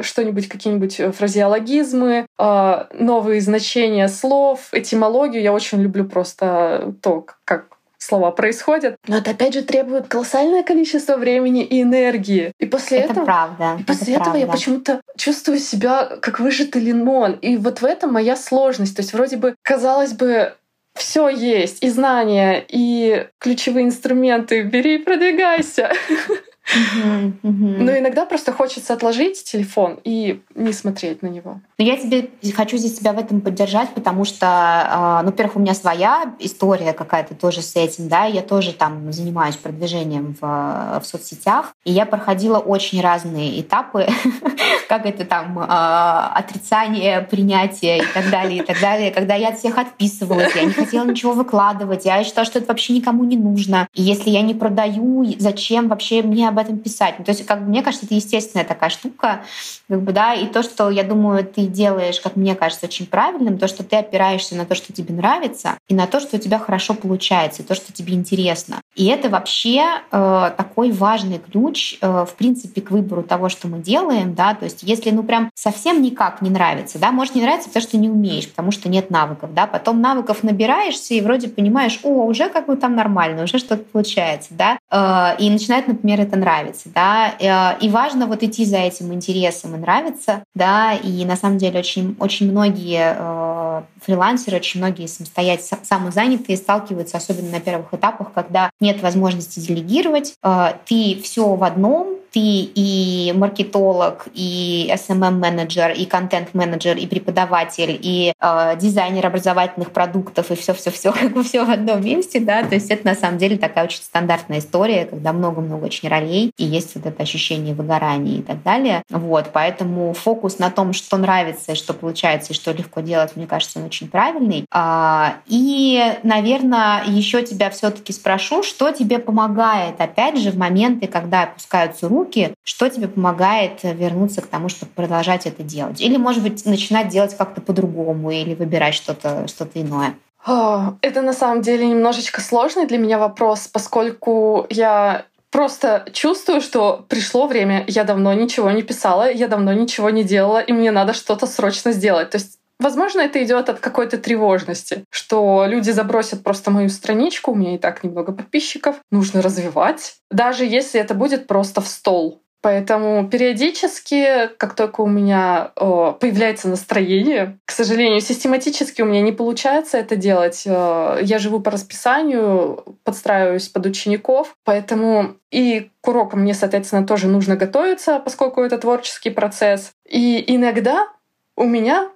что-нибудь, 0.00 0.48
какие-нибудь 0.48 1.16
фразеологизмы, 1.16 2.26
новые 2.38 3.40
значения 3.40 4.08
слов, 4.08 4.68
этимологию. 4.72 5.42
Я 5.42 5.52
очень 5.52 5.80
люблю 5.80 6.04
просто 6.04 6.94
то, 7.02 7.26
как 7.44 7.71
слова 8.02 8.30
происходят. 8.30 8.96
Но 9.06 9.18
это 9.18 9.30
опять 9.30 9.54
же 9.54 9.62
требует 9.62 10.08
колоссальное 10.08 10.62
количество 10.62 11.16
времени 11.16 11.64
и 11.64 11.82
энергии. 11.82 12.52
И 12.58 12.66
после 12.66 12.98
это 12.98 13.12
этого, 13.12 13.24
правда. 13.24 13.76
И 13.78 13.84
после 13.84 14.14
это 14.14 14.22
этого 14.22 14.24
правда. 14.24 14.38
я 14.38 14.46
почему-то 14.46 15.00
чувствую 15.16 15.58
себя 15.58 16.04
как 16.20 16.40
выжатый 16.40 16.82
лимон. 16.82 17.32
И 17.32 17.56
вот 17.56 17.80
в 17.80 17.84
этом 17.84 18.12
моя 18.12 18.36
сложность. 18.36 18.96
То 18.96 19.02
есть 19.02 19.12
вроде 19.12 19.36
бы, 19.36 19.54
казалось 19.62 20.12
бы, 20.12 20.54
все 20.94 21.28
есть, 21.28 21.82
и 21.82 21.88
знания, 21.88 22.64
и 22.68 23.28
ключевые 23.38 23.86
инструменты. 23.86 24.62
Бери 24.62 24.96
и 24.96 24.98
продвигайся. 24.98 25.92
Но 26.74 27.98
иногда 27.98 28.24
просто 28.24 28.52
хочется 28.52 28.94
отложить 28.94 29.42
телефон 29.44 29.98
и 30.04 30.40
не 30.54 30.72
смотреть 30.72 31.22
на 31.22 31.26
него. 31.26 31.60
Но 31.78 31.84
я 31.84 31.96
тебе 31.96 32.30
хочу 32.54 32.76
здесь 32.76 32.98
тебя 32.98 33.12
в 33.12 33.18
этом 33.18 33.40
поддержать, 33.40 33.90
потому 33.90 34.24
что, 34.24 34.46
а, 34.48 35.22
ну, 35.22 35.30
во-первых, 35.30 35.56
у 35.56 35.60
меня 35.60 35.74
своя 35.74 36.34
история 36.38 36.92
какая-то 36.92 37.34
тоже 37.34 37.62
с 37.62 37.74
этим, 37.76 38.08
да, 38.08 38.24
я 38.24 38.42
тоже 38.42 38.72
там 38.72 39.12
занимаюсь 39.12 39.56
продвижением 39.56 40.36
в, 40.40 41.00
в 41.00 41.04
соцсетях, 41.04 41.74
и 41.84 41.92
я 41.92 42.06
проходила 42.06 42.58
очень 42.58 43.00
разные 43.00 43.60
этапы, 43.60 44.06
как 44.88 45.04
это 45.06 45.24
там, 45.24 45.58
а, 45.58 46.32
отрицание, 46.34 47.22
принятие 47.22 47.98
и 47.98 48.06
так 48.14 48.30
далее, 48.30 48.62
и 48.62 48.62
так 48.62 48.80
далее, 48.80 49.10
когда 49.10 49.34
я 49.34 49.48
от 49.48 49.58
всех 49.58 49.78
отписывалась, 49.78 50.54
я 50.54 50.64
не 50.64 50.72
хотела 50.72 51.04
ничего 51.04 51.32
выкладывать, 51.32 52.04
я 52.04 52.22
считала, 52.22 52.46
что 52.46 52.60
это 52.60 52.68
вообще 52.68 52.92
никому 52.92 53.24
не 53.24 53.36
нужно, 53.36 53.88
и 53.94 54.02
если 54.02 54.30
я 54.30 54.42
не 54.42 54.54
продаю, 54.54 55.24
зачем 55.38 55.88
вообще 55.88 56.22
мне 56.22 56.51
об 56.52 56.58
этом 56.58 56.78
писать? 56.78 57.16
Ну, 57.18 57.24
то 57.24 57.32
есть, 57.32 57.44
как 57.44 57.60
бы, 57.60 57.68
мне 57.68 57.82
кажется, 57.82 58.06
это 58.06 58.14
естественная 58.14 58.64
такая 58.64 58.90
штука, 58.90 59.42
как 59.88 60.02
бы, 60.02 60.12
да, 60.12 60.34
и 60.34 60.46
то, 60.46 60.62
что, 60.62 60.90
я 60.90 61.02
думаю, 61.02 61.44
ты 61.44 61.66
делаешь, 61.66 62.20
как 62.20 62.36
мне 62.36 62.54
кажется, 62.54 62.86
очень 62.86 63.06
правильным, 63.06 63.58
то, 63.58 63.68
что 63.68 63.82
ты 63.82 63.96
опираешься 63.96 64.54
на 64.54 64.64
то, 64.64 64.74
что 64.74 64.92
тебе 64.92 65.14
нравится, 65.14 65.78
и 65.88 65.94
на 65.94 66.06
то, 66.06 66.20
что 66.20 66.36
у 66.36 66.40
тебя 66.40 66.58
хорошо 66.58 66.94
получается, 66.94 67.62
и 67.62 67.64
то, 67.64 67.74
что 67.74 67.92
тебе 67.92 68.14
интересно. 68.14 68.80
И 68.94 69.06
это 69.06 69.28
вообще 69.28 69.82
э, 70.10 70.50
такой 70.56 70.92
важный 70.92 71.38
ключ, 71.38 71.98
э, 72.00 72.24
в 72.28 72.34
принципе, 72.34 72.80
к 72.80 72.90
выбору 72.90 73.22
того, 73.22 73.48
что 73.48 73.68
мы 73.68 73.78
делаем, 73.78 74.34
да, 74.34 74.54
то 74.54 74.64
есть 74.64 74.82
если, 74.82 75.10
ну, 75.10 75.22
прям 75.22 75.50
совсем 75.54 76.02
никак 76.02 76.42
не 76.42 76.50
нравится, 76.50 76.98
да, 76.98 77.10
может 77.10 77.34
не 77.34 77.42
нравится, 77.42 77.68
потому 77.68 77.82
что 77.82 77.96
не 77.96 78.08
умеешь, 78.10 78.48
потому 78.48 78.70
что 78.70 78.88
нет 78.88 79.10
навыков, 79.10 79.54
да, 79.54 79.66
потом 79.66 80.00
навыков 80.00 80.42
набираешься 80.42 81.14
и 81.14 81.20
вроде 81.20 81.48
понимаешь, 81.48 82.00
о, 82.02 82.24
уже 82.24 82.48
как 82.48 82.66
бы 82.66 82.76
там 82.76 82.94
нормально, 82.94 83.44
уже 83.44 83.58
что-то 83.58 83.82
получается, 83.82 84.50
да, 84.50 84.78
э, 84.90 85.42
и 85.42 85.50
начинает, 85.50 85.88
например, 85.88 86.20
это 86.20 86.36
нравиться, 86.42 86.88
да, 86.92 87.34
э, 87.38 87.78
и 87.80 87.88
важно 87.88 88.26
вот 88.26 88.42
идти 88.42 88.64
за 88.64 88.78
этим 88.78 89.14
интересом 89.14 89.76
и 89.76 89.78
нравится, 89.78 90.42
да, 90.54 90.92
и 90.92 91.24
на 91.24 91.36
самом 91.36 91.58
деле 91.58 91.78
очень, 91.78 92.16
очень 92.18 92.50
многие 92.50 93.14
э, 93.16 93.82
фрилансеры, 94.00 94.56
очень 94.56 94.80
многие 94.80 95.06
самостоятельные, 95.06 95.84
самозанятые 95.84 96.56
сталкиваются, 96.56 97.16
особенно 97.16 97.50
на 97.50 97.60
первых 97.60 97.94
этапах, 97.94 98.32
когда 98.32 98.70
нет 98.80 99.00
возможности 99.02 99.60
делегировать, 99.60 100.34
э, 100.42 100.72
ты 100.84 101.20
все 101.22 101.54
в 101.54 101.62
одном, 101.62 102.16
ты 102.32 102.40
и 102.40 103.32
маркетолог, 103.36 104.26
и 104.34 104.90
SMM-менеджер, 104.92 105.92
и 105.92 106.06
контент-менеджер, 106.06 106.96
и 106.96 107.06
преподаватель, 107.06 107.98
и 108.00 108.32
э, 108.40 108.76
дизайнер 108.80 109.26
образовательных 109.26 109.90
продуктов, 109.90 110.50
и 110.50 110.54
все-все-все, 110.54 111.12
как 111.20 111.32
бы 111.32 111.42
все 111.42 111.64
в 111.64 111.70
одном 111.70 112.02
месте, 112.02 112.40
да, 112.40 112.62
то 112.62 112.74
есть 112.74 112.90
это 112.90 113.06
на 113.06 113.14
самом 113.14 113.38
деле 113.38 113.58
такая 113.58 113.84
очень 113.84 114.02
стандартная 114.02 114.58
история, 114.58 115.04
когда 115.04 115.32
много-много 115.32 115.84
очень 115.84 116.08
ролей, 116.08 116.52
и 116.56 116.64
есть 116.64 116.94
вот 116.94 117.06
это 117.06 117.22
ощущение 117.22 117.74
выгорания 117.74 118.38
и 118.38 118.42
так 118.42 118.62
далее. 118.62 119.02
Вот, 119.10 119.50
поэтому 119.52 120.14
фокус 120.14 120.58
на 120.58 120.70
том, 120.70 120.92
что 120.94 121.18
нравится, 121.18 121.74
что 121.74 121.92
получается, 121.92 122.52
и 122.52 122.56
что 122.56 122.72
легко 122.72 123.00
делать, 123.00 123.36
мне 123.36 123.46
кажется, 123.46 123.78
он 123.78 123.86
очень 123.86 124.08
правильный. 124.08 124.64
А, 124.70 125.36
и, 125.46 126.02
наверное, 126.22 127.04
еще 127.06 127.42
тебя 127.42 127.70
все-таки 127.70 128.12
спрошу, 128.12 128.62
что 128.62 128.90
тебе 128.90 129.18
помогает, 129.18 130.00
опять 130.00 130.38
же, 130.38 130.50
в 130.50 130.56
моменты, 130.56 131.06
когда 131.06 131.42
опускаются 131.42 132.08
руки, 132.08 132.21
руки, 132.22 132.54
что 132.62 132.88
тебе 132.88 133.08
помогает 133.08 133.80
вернуться 133.82 134.40
к 134.42 134.46
тому, 134.46 134.68
чтобы 134.68 134.92
продолжать 134.92 135.46
это 135.46 135.62
делать? 135.62 136.00
Или, 136.00 136.16
может 136.16 136.42
быть, 136.42 136.64
начинать 136.64 137.08
делать 137.08 137.36
как-то 137.36 137.60
по-другому 137.60 138.30
или 138.30 138.54
выбирать 138.54 138.94
что-то 138.94 139.46
что 139.48 139.68
иное? 139.74 140.14
Это 140.46 141.22
на 141.22 141.32
самом 141.32 141.62
деле 141.62 141.86
немножечко 141.86 142.40
сложный 142.40 142.86
для 142.86 142.98
меня 142.98 143.18
вопрос, 143.18 143.68
поскольку 143.68 144.66
я 144.70 145.24
просто 145.50 146.06
чувствую, 146.12 146.60
что 146.60 147.04
пришло 147.08 147.46
время, 147.46 147.84
я 147.86 148.04
давно 148.04 148.32
ничего 148.32 148.70
не 148.70 148.82
писала, 148.82 149.30
я 149.30 149.48
давно 149.48 149.72
ничего 149.72 150.10
не 150.10 150.24
делала, 150.24 150.58
и 150.58 150.72
мне 150.72 150.90
надо 150.90 151.12
что-то 151.12 151.46
срочно 151.46 151.92
сделать. 151.92 152.30
То 152.30 152.38
есть 152.38 152.58
Возможно, 152.82 153.20
это 153.20 153.42
идет 153.44 153.68
от 153.68 153.78
какой-то 153.78 154.18
тревожности, 154.18 155.04
что 155.08 155.66
люди 155.68 155.90
забросят 155.90 156.42
просто 156.42 156.72
мою 156.72 156.88
страничку, 156.88 157.52
у 157.52 157.54
меня 157.54 157.76
и 157.76 157.78
так 157.78 158.02
немного 158.02 158.32
подписчиков, 158.32 158.96
нужно 159.12 159.40
развивать, 159.40 160.16
даже 160.32 160.64
если 160.64 161.00
это 161.00 161.14
будет 161.14 161.46
просто 161.46 161.80
в 161.80 161.86
стол. 161.86 162.42
Поэтому 162.60 163.28
периодически, 163.28 164.48
как 164.56 164.74
только 164.74 165.00
у 165.00 165.08
меня 165.08 165.72
э, 165.76 166.14
появляется 166.18 166.68
настроение, 166.68 167.58
к 167.64 167.72
сожалению, 167.72 168.20
систематически 168.20 169.02
у 169.02 169.04
меня 169.04 169.20
не 169.20 169.32
получается 169.32 169.98
это 169.98 170.14
делать. 170.14 170.62
Э, 170.64 171.18
я 171.22 171.38
живу 171.38 171.60
по 171.60 171.72
расписанию, 171.72 172.84
подстраиваюсь 173.04 173.68
под 173.68 173.86
учеников, 173.86 174.56
поэтому 174.64 175.36
и 175.50 175.90
к 176.00 176.08
урокам 176.08 176.40
мне, 176.40 176.54
соответственно, 176.54 177.06
тоже 177.06 177.26
нужно 177.28 177.56
готовиться, 177.56 178.20
поскольку 178.20 178.60
это 178.60 178.78
творческий 178.78 179.30
процесс. 179.30 179.92
И 180.08 180.44
иногда 180.46 181.08
у 181.56 181.64
меня 181.64 182.10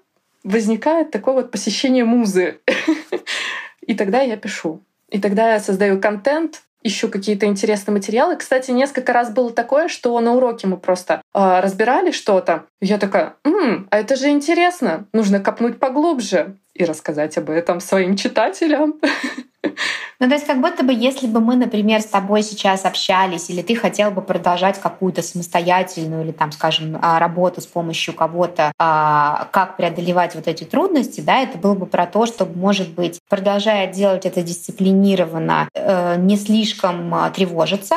возникает 0.46 1.11
такое 1.11 1.35
вот 1.35 1.50
посещение 1.50 2.04
музы. 2.04 2.61
И 3.87 3.94
тогда 3.94 4.20
я 4.20 4.37
пишу. 4.37 4.82
И 5.11 5.20
тогда 5.20 5.52
я 5.52 5.61
создаю 5.61 6.00
контент, 6.00 6.62
ищу 6.82 7.09
какие-то 7.09 7.46
интересные 7.46 7.92
материалы. 7.94 8.37
Кстати, 8.37 8.70
несколько 8.70 9.12
раз 9.12 9.30
было 9.30 9.52
такое, 9.52 9.88
что 9.88 10.18
на 10.20 10.35
уроке 10.35 10.66
мы 10.66 10.76
просто 10.76 11.20
э, 11.35 11.61
разбирали 11.61 12.12
что-то. 12.12 12.64
Я 12.80 12.98
такая, 12.98 13.35
М, 13.44 13.88
а 13.90 13.98
это 13.98 14.16
же 14.16 14.28
интересно, 14.30 15.06
нужно 15.12 15.40
копнуть 15.40 15.78
поглубже 15.78 16.56
и 16.76 16.84
рассказать 16.84 17.36
об 17.38 17.50
этом 17.50 17.80
своим 17.80 18.16
читателям. 18.16 18.94
Ну, 20.18 20.28
то 20.28 20.34
есть 20.34 20.46
как 20.46 20.60
будто 20.60 20.82
бы, 20.82 20.94
если 20.94 21.26
бы 21.26 21.40
мы, 21.40 21.56
например, 21.56 22.00
с 22.00 22.06
тобой 22.06 22.42
сейчас 22.42 22.86
общались, 22.86 23.50
или 23.50 23.60
ты 23.60 23.76
хотел 23.76 24.10
бы 24.10 24.22
продолжать 24.22 24.80
какую-то 24.80 25.20
самостоятельную 25.20 26.24
или, 26.24 26.32
там, 26.32 26.52
скажем, 26.52 26.98
а, 27.02 27.18
работу 27.18 27.60
с 27.60 27.66
помощью 27.66 28.14
кого-то, 28.14 28.72
а, 28.78 29.48
как 29.52 29.76
преодолевать 29.76 30.34
вот 30.34 30.48
эти 30.48 30.64
трудности, 30.64 31.20
да, 31.20 31.40
это 31.40 31.58
было 31.58 31.74
бы 31.74 31.84
про 31.84 32.06
то, 32.06 32.24
чтобы, 32.24 32.58
может 32.58 32.94
быть, 32.94 33.20
продолжая 33.28 33.92
делать 33.92 34.24
это 34.24 34.42
дисциплинированно, 34.42 35.68
э, 35.74 36.16
не 36.16 36.36
слишком 36.36 37.14
а, 37.14 37.30
тревожиться, 37.30 37.96